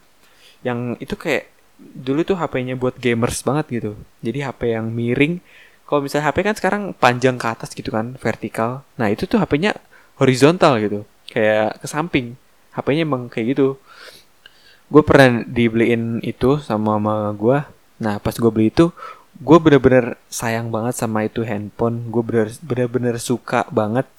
yang 0.60 0.96
itu 1.00 1.16
kayak 1.16 1.48
dulu 1.78 2.22
tuh 2.22 2.36
HP-nya 2.38 2.78
buat 2.78 2.96
gamers 2.96 3.42
banget 3.44 3.66
gitu. 3.80 3.92
Jadi 4.22 4.38
HP 4.40 4.76
yang 4.78 4.88
miring 4.92 5.42
kalau 5.94 6.02
misalnya 6.02 6.26
HP 6.26 6.38
kan 6.42 6.54
sekarang 6.58 6.82
panjang 6.98 7.38
ke 7.38 7.46
atas 7.46 7.70
gitu 7.70 7.94
kan 7.94 8.18
vertikal. 8.18 8.82
Nah 8.98 9.14
itu 9.14 9.30
tuh 9.30 9.38
HP-nya 9.38 9.78
horizontal 10.18 10.82
gitu 10.82 11.06
kayak 11.30 11.78
ke 11.78 11.86
samping. 11.86 12.34
HP-nya 12.74 13.06
emang 13.06 13.30
kayak 13.30 13.54
gitu. 13.54 13.78
Gue 14.90 15.06
pernah 15.06 15.46
dibeliin 15.46 16.18
itu 16.26 16.58
sama 16.58 16.98
mama 16.98 17.30
gue 17.30 17.62
nah 17.94 18.18
pas 18.18 18.34
gue 18.34 18.50
beli 18.50 18.74
itu 18.74 18.90
gue 19.38 19.58
bener-bener 19.62 20.18
sayang 20.26 20.74
banget 20.74 20.98
sama 20.98 21.30
itu 21.30 21.46
handphone. 21.46 22.10
Gue 22.10 22.26
bener 22.26 22.50
bener-bener 22.58 23.14
suka 23.22 23.62
banget 23.70 24.10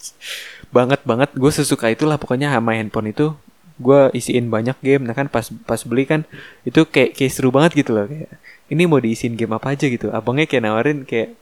banget 0.71 1.03
banget. 1.03 1.35
Gue 1.35 1.51
sesuka 1.51 1.91
itulah 1.91 2.15
pokoknya 2.15 2.55
sama 2.55 2.79
handphone 2.79 3.11
itu. 3.11 3.35
Gue 3.75 4.15
isiin 4.15 4.47
banyak 4.47 4.79
game. 4.79 5.03
Nah 5.03 5.11
kan 5.11 5.27
pas 5.27 5.51
pas 5.67 5.83
beli 5.83 6.07
kan 6.07 6.23
itu 6.63 6.87
kayak 6.87 7.19
kayak 7.19 7.31
seru 7.35 7.51
banget 7.51 7.83
gitu 7.83 7.91
loh 7.91 8.07
kayak 8.07 8.31
ini 8.71 8.83
mau 8.89 8.97
diisiin 8.97 9.37
game 9.37 9.53
apa 9.55 9.77
aja 9.77 9.85
gitu. 9.85 10.09
Abangnya 10.09 10.49
kayak 10.49 10.63
nawarin 10.65 10.99
kayak 11.05 11.37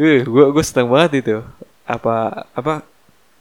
uh 0.00 0.20
gue 0.24 0.44
gue 0.54 0.64
seneng 0.64 0.88
banget 0.88 1.12
itu. 1.24 1.36
Apa 1.84 2.48
apa 2.56 2.84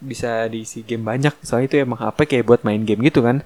bisa 0.03 0.47
diisi 0.51 0.83
game 0.83 1.03
banyak. 1.07 1.31
Soalnya 1.43 1.67
itu 1.71 1.77
emang 1.79 2.01
apa 2.03 2.27
kayak 2.27 2.43
buat 2.47 2.61
main 2.67 2.83
game 2.83 3.03
gitu 3.07 3.23
kan. 3.23 3.41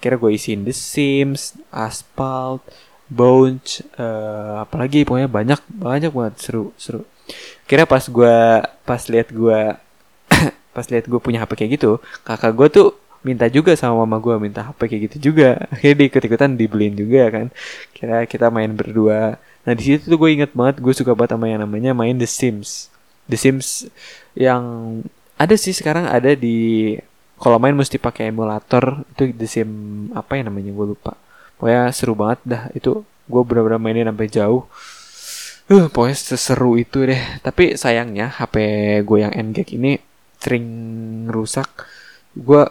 Kira 0.00 0.16
gue 0.16 0.30
isiin 0.32 0.64
The 0.64 0.72
Sims, 0.72 1.58
Asphalt, 1.68 2.64
Bones, 3.10 3.84
uh, 3.98 4.64
apalagi 4.64 5.04
pokoknya 5.04 5.28
banyak 5.28 5.60
banyak 5.68 6.12
banget. 6.14 6.34
Seru 6.40 6.72
seru. 6.80 7.04
Kira 7.68 7.84
pas 7.84 8.00
gue 8.08 8.36
pas 8.64 9.02
lihat 9.12 9.28
gue 9.28 9.60
pas 10.76 10.86
lihat 10.88 11.04
gue 11.04 11.20
punya 11.20 11.44
HP 11.44 11.52
kayak 11.58 11.70
gitu, 11.76 12.00
kakak 12.24 12.52
gue 12.56 12.68
tuh 12.72 12.88
minta 13.26 13.46
juga 13.50 13.74
sama 13.74 14.04
mama 14.06 14.22
gue 14.22 14.34
minta 14.38 14.66
HP 14.66 14.80
kayak 14.88 15.02
gitu 15.10 15.16
juga. 15.32 15.58
Akhirnya 15.74 15.96
diikut 16.06 16.22
ikutan 16.24 16.50
dibeliin 16.54 16.94
juga 16.94 17.22
kan. 17.30 17.46
Kira 17.96 18.24
kita 18.24 18.48
main 18.48 18.72
berdua. 18.72 19.38
Nah 19.66 19.72
di 19.76 19.82
situ 19.84 20.08
tuh 20.08 20.18
gue 20.18 20.30
inget 20.32 20.50
banget 20.54 20.80
gue 20.80 20.94
suka 20.94 21.12
banget 21.12 21.36
sama 21.36 21.46
yang 21.50 21.60
namanya 21.62 21.92
main 21.92 22.16
The 22.16 22.28
Sims. 22.28 22.88
The 23.28 23.36
Sims 23.36 23.88
yang 24.38 24.62
ada 25.38 25.54
sih 25.54 25.72
sekarang 25.76 26.10
ada 26.10 26.34
di 26.34 26.98
kalau 27.38 27.56
main 27.62 27.74
mesti 27.78 27.96
pakai 28.02 28.34
emulator 28.34 29.06
itu 29.14 29.30
The 29.30 29.46
Sim 29.46 29.70
apa 30.12 30.34
ya 30.38 30.42
namanya 30.50 30.74
gue 30.74 30.86
lupa 30.94 31.14
pokoknya 31.56 31.94
seru 31.94 32.18
banget 32.18 32.40
dah 32.42 32.62
itu 32.74 33.06
gue 33.06 33.42
benar-benar 33.46 33.78
mainin 33.78 34.10
sampai 34.10 34.28
jauh 34.28 34.66
uh 35.70 35.86
pokoknya 35.90 36.16
seseru 36.18 36.74
itu 36.74 37.06
deh 37.06 37.22
tapi 37.40 37.78
sayangnya 37.78 38.34
HP 38.34 38.56
gue 39.06 39.18
yang 39.22 39.32
NGEG 39.32 39.78
ini 39.78 40.02
sering 40.42 40.66
rusak 41.30 41.86
gue 42.34 42.62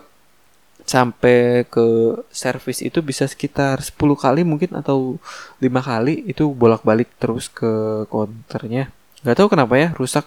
sampai 0.87 1.67
ke 1.67 2.15
servis 2.31 2.79
itu 2.79 3.03
bisa 3.03 3.27
sekitar 3.27 3.83
10 3.83 3.93
kali 4.15 4.41
mungkin 4.47 4.71
atau 4.79 5.19
lima 5.59 5.83
kali 5.83 6.23
itu 6.31 6.47
bolak-balik 6.47 7.11
terus 7.19 7.51
ke 7.51 7.67
counternya 8.07 8.89
nggak 9.27 9.37
tahu 9.37 9.47
kenapa 9.51 9.73
ya 9.75 9.89
rusak. 9.97 10.25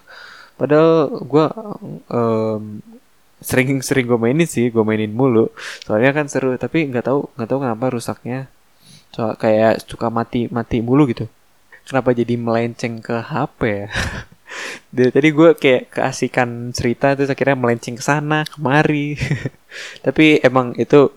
Padahal 0.60 1.24
gue 1.24 1.46
um, 2.12 2.84
sering 3.40 3.80
sering 3.80 4.04
gue 4.04 4.18
mainin 4.20 4.44
sih 4.44 4.68
gue 4.68 4.84
mainin 4.84 5.08
mulu. 5.08 5.48
Soalnya 5.86 6.12
kan 6.12 6.26
seru 6.28 6.52
tapi 6.60 6.84
nggak 6.90 7.08
tahu 7.08 7.32
nggak 7.36 7.48
tahu 7.48 7.58
kenapa 7.64 7.84
rusaknya. 7.88 8.40
Soal 9.14 9.34
kayak 9.40 9.82
suka 9.88 10.12
mati 10.12 10.52
mati 10.52 10.84
mulu 10.84 11.08
gitu. 11.08 11.26
Kenapa 11.88 12.12
jadi 12.12 12.36
melenceng 12.36 13.00
ke 13.02 13.16
HP 13.18 13.60
ya 13.66 13.88
dari 14.90 15.10
tadi 15.14 15.28
gue 15.30 15.50
kayak 15.54 15.94
keasikan 15.94 16.74
cerita 16.74 17.14
terus 17.14 17.30
akhirnya 17.30 17.56
melenceng 17.56 17.96
ke 17.98 18.04
sana 18.04 18.42
kemari 18.46 19.14
tapi 20.06 20.42
emang 20.42 20.74
itu 20.76 21.10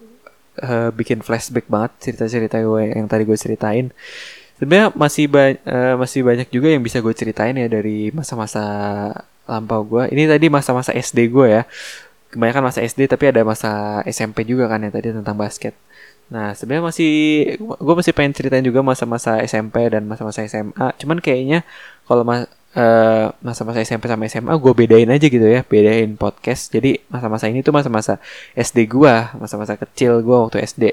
uh, 0.62 0.90
bikin 0.94 1.26
flashback 1.26 1.66
banget 1.70 1.92
cerita-cerita 2.10 2.62
gue 2.62 2.94
yang 2.94 3.08
tadi 3.10 3.24
gue 3.26 3.38
ceritain 3.38 3.90
sebenarnya 4.62 4.94
masih 4.94 5.26
ba 5.28 5.54
uh, 5.54 5.96
masih 5.98 6.22
banyak 6.22 6.48
juga 6.54 6.70
yang 6.70 6.86
bisa 6.86 7.02
gue 7.02 7.14
ceritain 7.14 7.58
ya 7.58 7.68
dari 7.68 8.14
masa-masa 8.14 8.64
lampau 9.44 9.84
gue 9.84 10.04
ini 10.14 10.30
tadi 10.30 10.48
masa-masa 10.48 10.96
SD 10.96 11.34
gue 11.34 11.48
ya 11.50 11.64
kebanyakan 12.34 12.74
masa 12.74 12.82
SD 12.82 13.06
tapi 13.06 13.30
ada 13.30 13.46
masa 13.46 14.02
SMP 14.10 14.42
juga 14.42 14.66
kan 14.66 14.82
ya 14.82 14.90
tadi 14.90 15.14
tentang 15.14 15.38
basket. 15.38 15.78
Nah 16.34 16.58
sebenarnya 16.58 16.90
masih 16.90 17.12
gue 17.62 17.94
masih 17.94 18.14
pengen 18.18 18.34
ceritain 18.34 18.66
juga 18.66 18.82
masa-masa 18.82 19.38
SMP 19.46 19.86
dan 19.94 20.10
masa-masa 20.10 20.42
SMA. 20.50 20.98
Cuman 20.98 21.22
kayaknya 21.22 21.62
kalau 22.10 22.26
uh, 22.78 23.34
masa-masa 23.42 23.82
SMP 23.82 24.10
sama 24.10 24.26
SMA 24.30 24.54
gue 24.58 24.74
bedain 24.74 25.10
aja 25.10 25.28
gitu 25.30 25.46
ya, 25.46 25.62
bedain 25.66 26.18
podcast. 26.18 26.74
Jadi 26.74 27.02
masa-masa 27.10 27.50
ini 27.50 27.62
tuh 27.62 27.74
masa-masa 27.74 28.18
SD 28.58 28.90
gue, 28.90 29.16
masa-masa 29.38 29.78
kecil 29.78 30.22
gue 30.22 30.38
waktu 30.38 30.62
SD. 30.66 30.84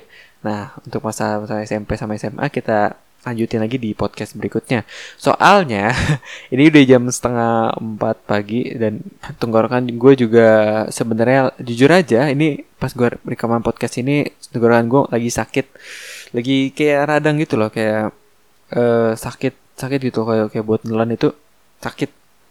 Nah 0.45 0.76
untuk 0.85 1.05
masa-masa 1.05 1.61
SMP 1.64 1.97
sama 1.97 2.16
SMA 2.16 2.49
kita 2.53 2.97
lanjutin 3.20 3.61
lagi 3.61 3.76
di 3.76 3.93
podcast 3.93 4.33
berikutnya. 4.33 4.89
Soalnya 5.20 5.93
ini 6.55 6.72
udah 6.72 6.83
jam 6.89 7.03
setengah 7.12 7.76
empat 7.76 8.16
pagi 8.24 8.72
dan 8.76 9.05
tenggorokan 9.37 9.85
gue 9.93 10.12
juga 10.16 10.49
sebenarnya 10.89 11.53
jujur 11.61 11.91
aja 11.93 12.33
ini 12.33 12.64
pas 12.81 12.93
gue 12.97 13.09
rekaman 13.28 13.61
podcast 13.61 14.01
ini 14.01 14.24
tenggorokan 14.49 14.89
gue 14.89 15.03
lagi 15.12 15.31
sakit, 15.31 15.66
lagi 16.33 16.72
kayak 16.72 17.01
radang 17.12 17.37
gitu 17.37 17.61
loh 17.61 17.68
kayak 17.68 18.16
uh, 18.72 19.12
sakit 19.12 19.76
sakit 19.76 20.01
gitu 20.12 20.24
kayak 20.24 20.53
kayak 20.53 20.64
buat 20.64 20.85
nelan 20.89 21.12
itu 21.16 21.33
sakit. 21.81 22.11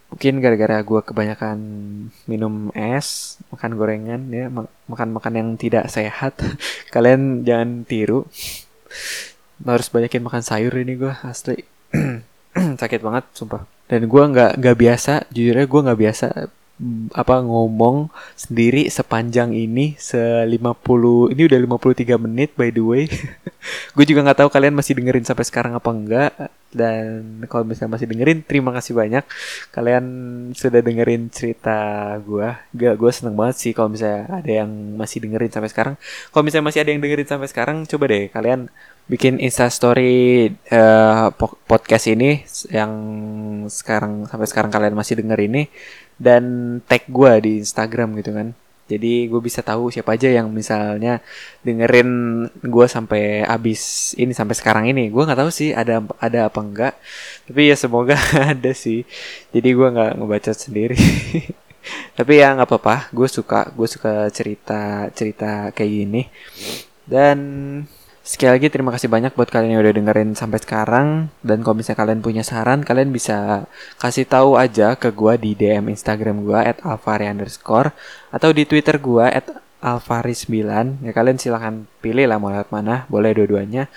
Mungkin 0.10 0.42
gara-gara 0.42 0.82
gue 0.82 1.02
kebanyakan 1.06 1.58
minum 2.26 2.74
es 2.74 3.38
makan 3.54 3.78
gorengan 3.78 4.22
ya 4.34 4.50
makan 4.90 5.14
makan 5.14 5.34
yang 5.38 5.50
tidak 5.54 5.86
sehat 5.86 6.34
kalian 6.94 7.46
jangan 7.46 7.86
tiru. 7.86 8.26
Harus 9.62 9.88
banyakin 9.94 10.26
makan 10.26 10.42
sayur 10.42 10.74
ini 10.82 10.98
gue 10.98 11.14
asli. 11.22 11.62
Sakit 12.82 13.06
banget 13.06 13.30
sumpah. 13.38 13.70
Dan 13.86 14.10
gue 14.10 14.24
nggak 14.34 14.58
nggak 14.58 14.78
biasa 14.78 15.14
jujurnya 15.30 15.66
gue 15.70 15.82
nggak 15.86 16.00
biasa 16.02 16.28
apa 17.12 17.44
ngomong 17.44 18.08
sendiri 18.40 18.88
sepanjang 18.88 19.52
ini 19.52 20.00
se 20.00 20.16
50 20.16 21.36
ini 21.36 21.42
udah 21.44 21.60
53 21.60 22.16
menit 22.24 22.56
by 22.56 22.72
the 22.72 22.84
way. 22.84 23.04
Gue 23.96 24.08
juga 24.08 24.24
nggak 24.24 24.40
tahu 24.46 24.50
kalian 24.50 24.72
masih 24.72 24.96
dengerin 24.96 25.28
sampai 25.28 25.44
sekarang 25.44 25.76
apa 25.76 25.90
enggak. 25.92 26.32
Dan 26.70 27.44
kalau 27.50 27.66
misalnya 27.68 28.00
masih 28.00 28.08
dengerin 28.08 28.40
terima 28.48 28.72
kasih 28.72 28.96
banyak. 28.96 29.28
Kalian 29.76 30.06
sudah 30.56 30.80
dengerin 30.80 31.28
cerita 31.28 32.16
gue 32.24 32.48
gak 32.80 32.96
gue 32.96 33.12
seneng 33.12 33.36
banget 33.36 33.56
sih 33.60 33.72
kalau 33.76 33.92
misalnya 33.92 34.30
ada 34.32 34.52
yang 34.64 34.72
masih 34.96 35.20
dengerin 35.20 35.52
sampai 35.52 35.70
sekarang. 35.70 35.96
Kalau 36.32 36.44
misalnya 36.48 36.66
masih 36.72 36.80
ada 36.88 36.92
yang 36.96 37.02
dengerin 37.04 37.28
sampai 37.28 37.48
sekarang 37.52 37.78
coba 37.84 38.04
deh 38.08 38.32
kalian 38.32 38.72
bikin 39.10 39.42
instastory 39.42 40.54
uh, 40.70 41.34
podcast 41.66 42.06
ini 42.14 42.46
yang 42.70 42.94
sekarang 43.66 44.30
sampai 44.30 44.46
sekarang 44.46 44.70
kalian 44.70 44.94
masih 44.94 45.18
denger 45.18 45.50
ini 45.50 45.66
dan 46.20 46.44
tag 46.86 47.08
gue 47.08 47.32
di 47.42 47.52
Instagram 47.64 48.20
gitu 48.20 48.36
kan. 48.36 48.52
Jadi 48.90 49.30
gue 49.30 49.38
bisa 49.38 49.62
tahu 49.62 49.94
siapa 49.94 50.18
aja 50.18 50.34
yang 50.34 50.50
misalnya 50.50 51.22
dengerin 51.62 52.10
gue 52.66 52.86
sampai 52.90 53.46
abis 53.46 54.14
ini 54.18 54.34
sampai 54.34 54.58
sekarang 54.58 54.90
ini. 54.90 55.14
Gue 55.14 55.24
nggak 55.30 55.40
tahu 55.46 55.52
sih 55.54 55.72
ada 55.72 56.02
ada 56.18 56.50
apa 56.50 56.60
enggak. 56.60 56.94
Tapi 57.46 57.70
ya 57.70 57.78
semoga 57.78 58.18
ada 58.54 58.72
sih. 58.74 59.06
Jadi 59.54 59.70
gue 59.78 59.88
nggak 59.94 60.12
ngebaca 60.18 60.52
sendiri. 60.58 60.98
Tapi 62.18 62.34
ya 62.42 62.58
nggak 62.58 62.66
apa-apa. 62.66 62.96
Gue 63.14 63.30
suka 63.30 63.70
gue 63.70 63.88
suka 63.88 64.28
cerita 64.34 65.08
cerita 65.14 65.70
kayak 65.70 65.92
gini. 65.94 66.22
Dan 67.06 67.38
Sekali 68.30 68.62
lagi 68.62 68.70
terima 68.70 68.94
kasih 68.94 69.10
banyak 69.10 69.34
buat 69.34 69.50
kalian 69.50 69.74
yang 69.74 69.82
udah 69.82 69.96
dengerin 69.98 70.38
sampai 70.38 70.62
sekarang. 70.62 71.34
Dan 71.42 71.66
kalau 71.66 71.82
misalnya 71.82 72.06
kalian 72.06 72.22
punya 72.22 72.46
saran 72.46 72.86
kalian 72.86 73.10
bisa 73.10 73.66
kasih 73.98 74.30
tahu 74.30 74.54
aja 74.54 74.94
ke 74.94 75.10
gua 75.10 75.34
di 75.34 75.58
DM 75.58 75.90
Instagram 75.90 76.46
gua 76.46 76.62
@alvari 76.86 77.26
underscore 77.26 77.90
atau 78.30 78.54
di 78.54 78.70
Twitter 78.70 79.02
gua 79.02 79.34
@alvari9 79.82 80.62
ya 81.02 81.10
kalian 81.10 81.42
silahkan 81.42 81.90
pilih 82.06 82.30
lah 82.30 82.38
mau 82.38 82.54
lewat 82.54 82.70
mana 82.70 83.10
boleh 83.10 83.34
dua-duanya. 83.34 83.90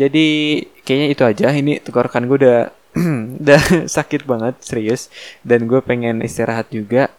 Jadi 0.00 0.56
kayaknya 0.88 1.08
itu 1.12 1.22
aja. 1.28 1.52
Ini 1.52 1.84
tenggorokan 1.84 2.24
gue 2.24 2.36
udah 2.48 2.60
udah 3.44 3.62
sakit 4.00 4.24
banget 4.24 4.64
serius. 4.64 5.12
Dan 5.44 5.68
gue 5.68 5.84
pengen 5.84 6.24
istirahat 6.24 6.72
juga. 6.72 7.12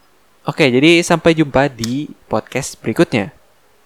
Oke 0.50 0.66
jadi 0.74 1.06
sampai 1.06 1.38
jumpa 1.38 1.70
di 1.70 2.10
podcast 2.26 2.82
berikutnya 2.82 3.43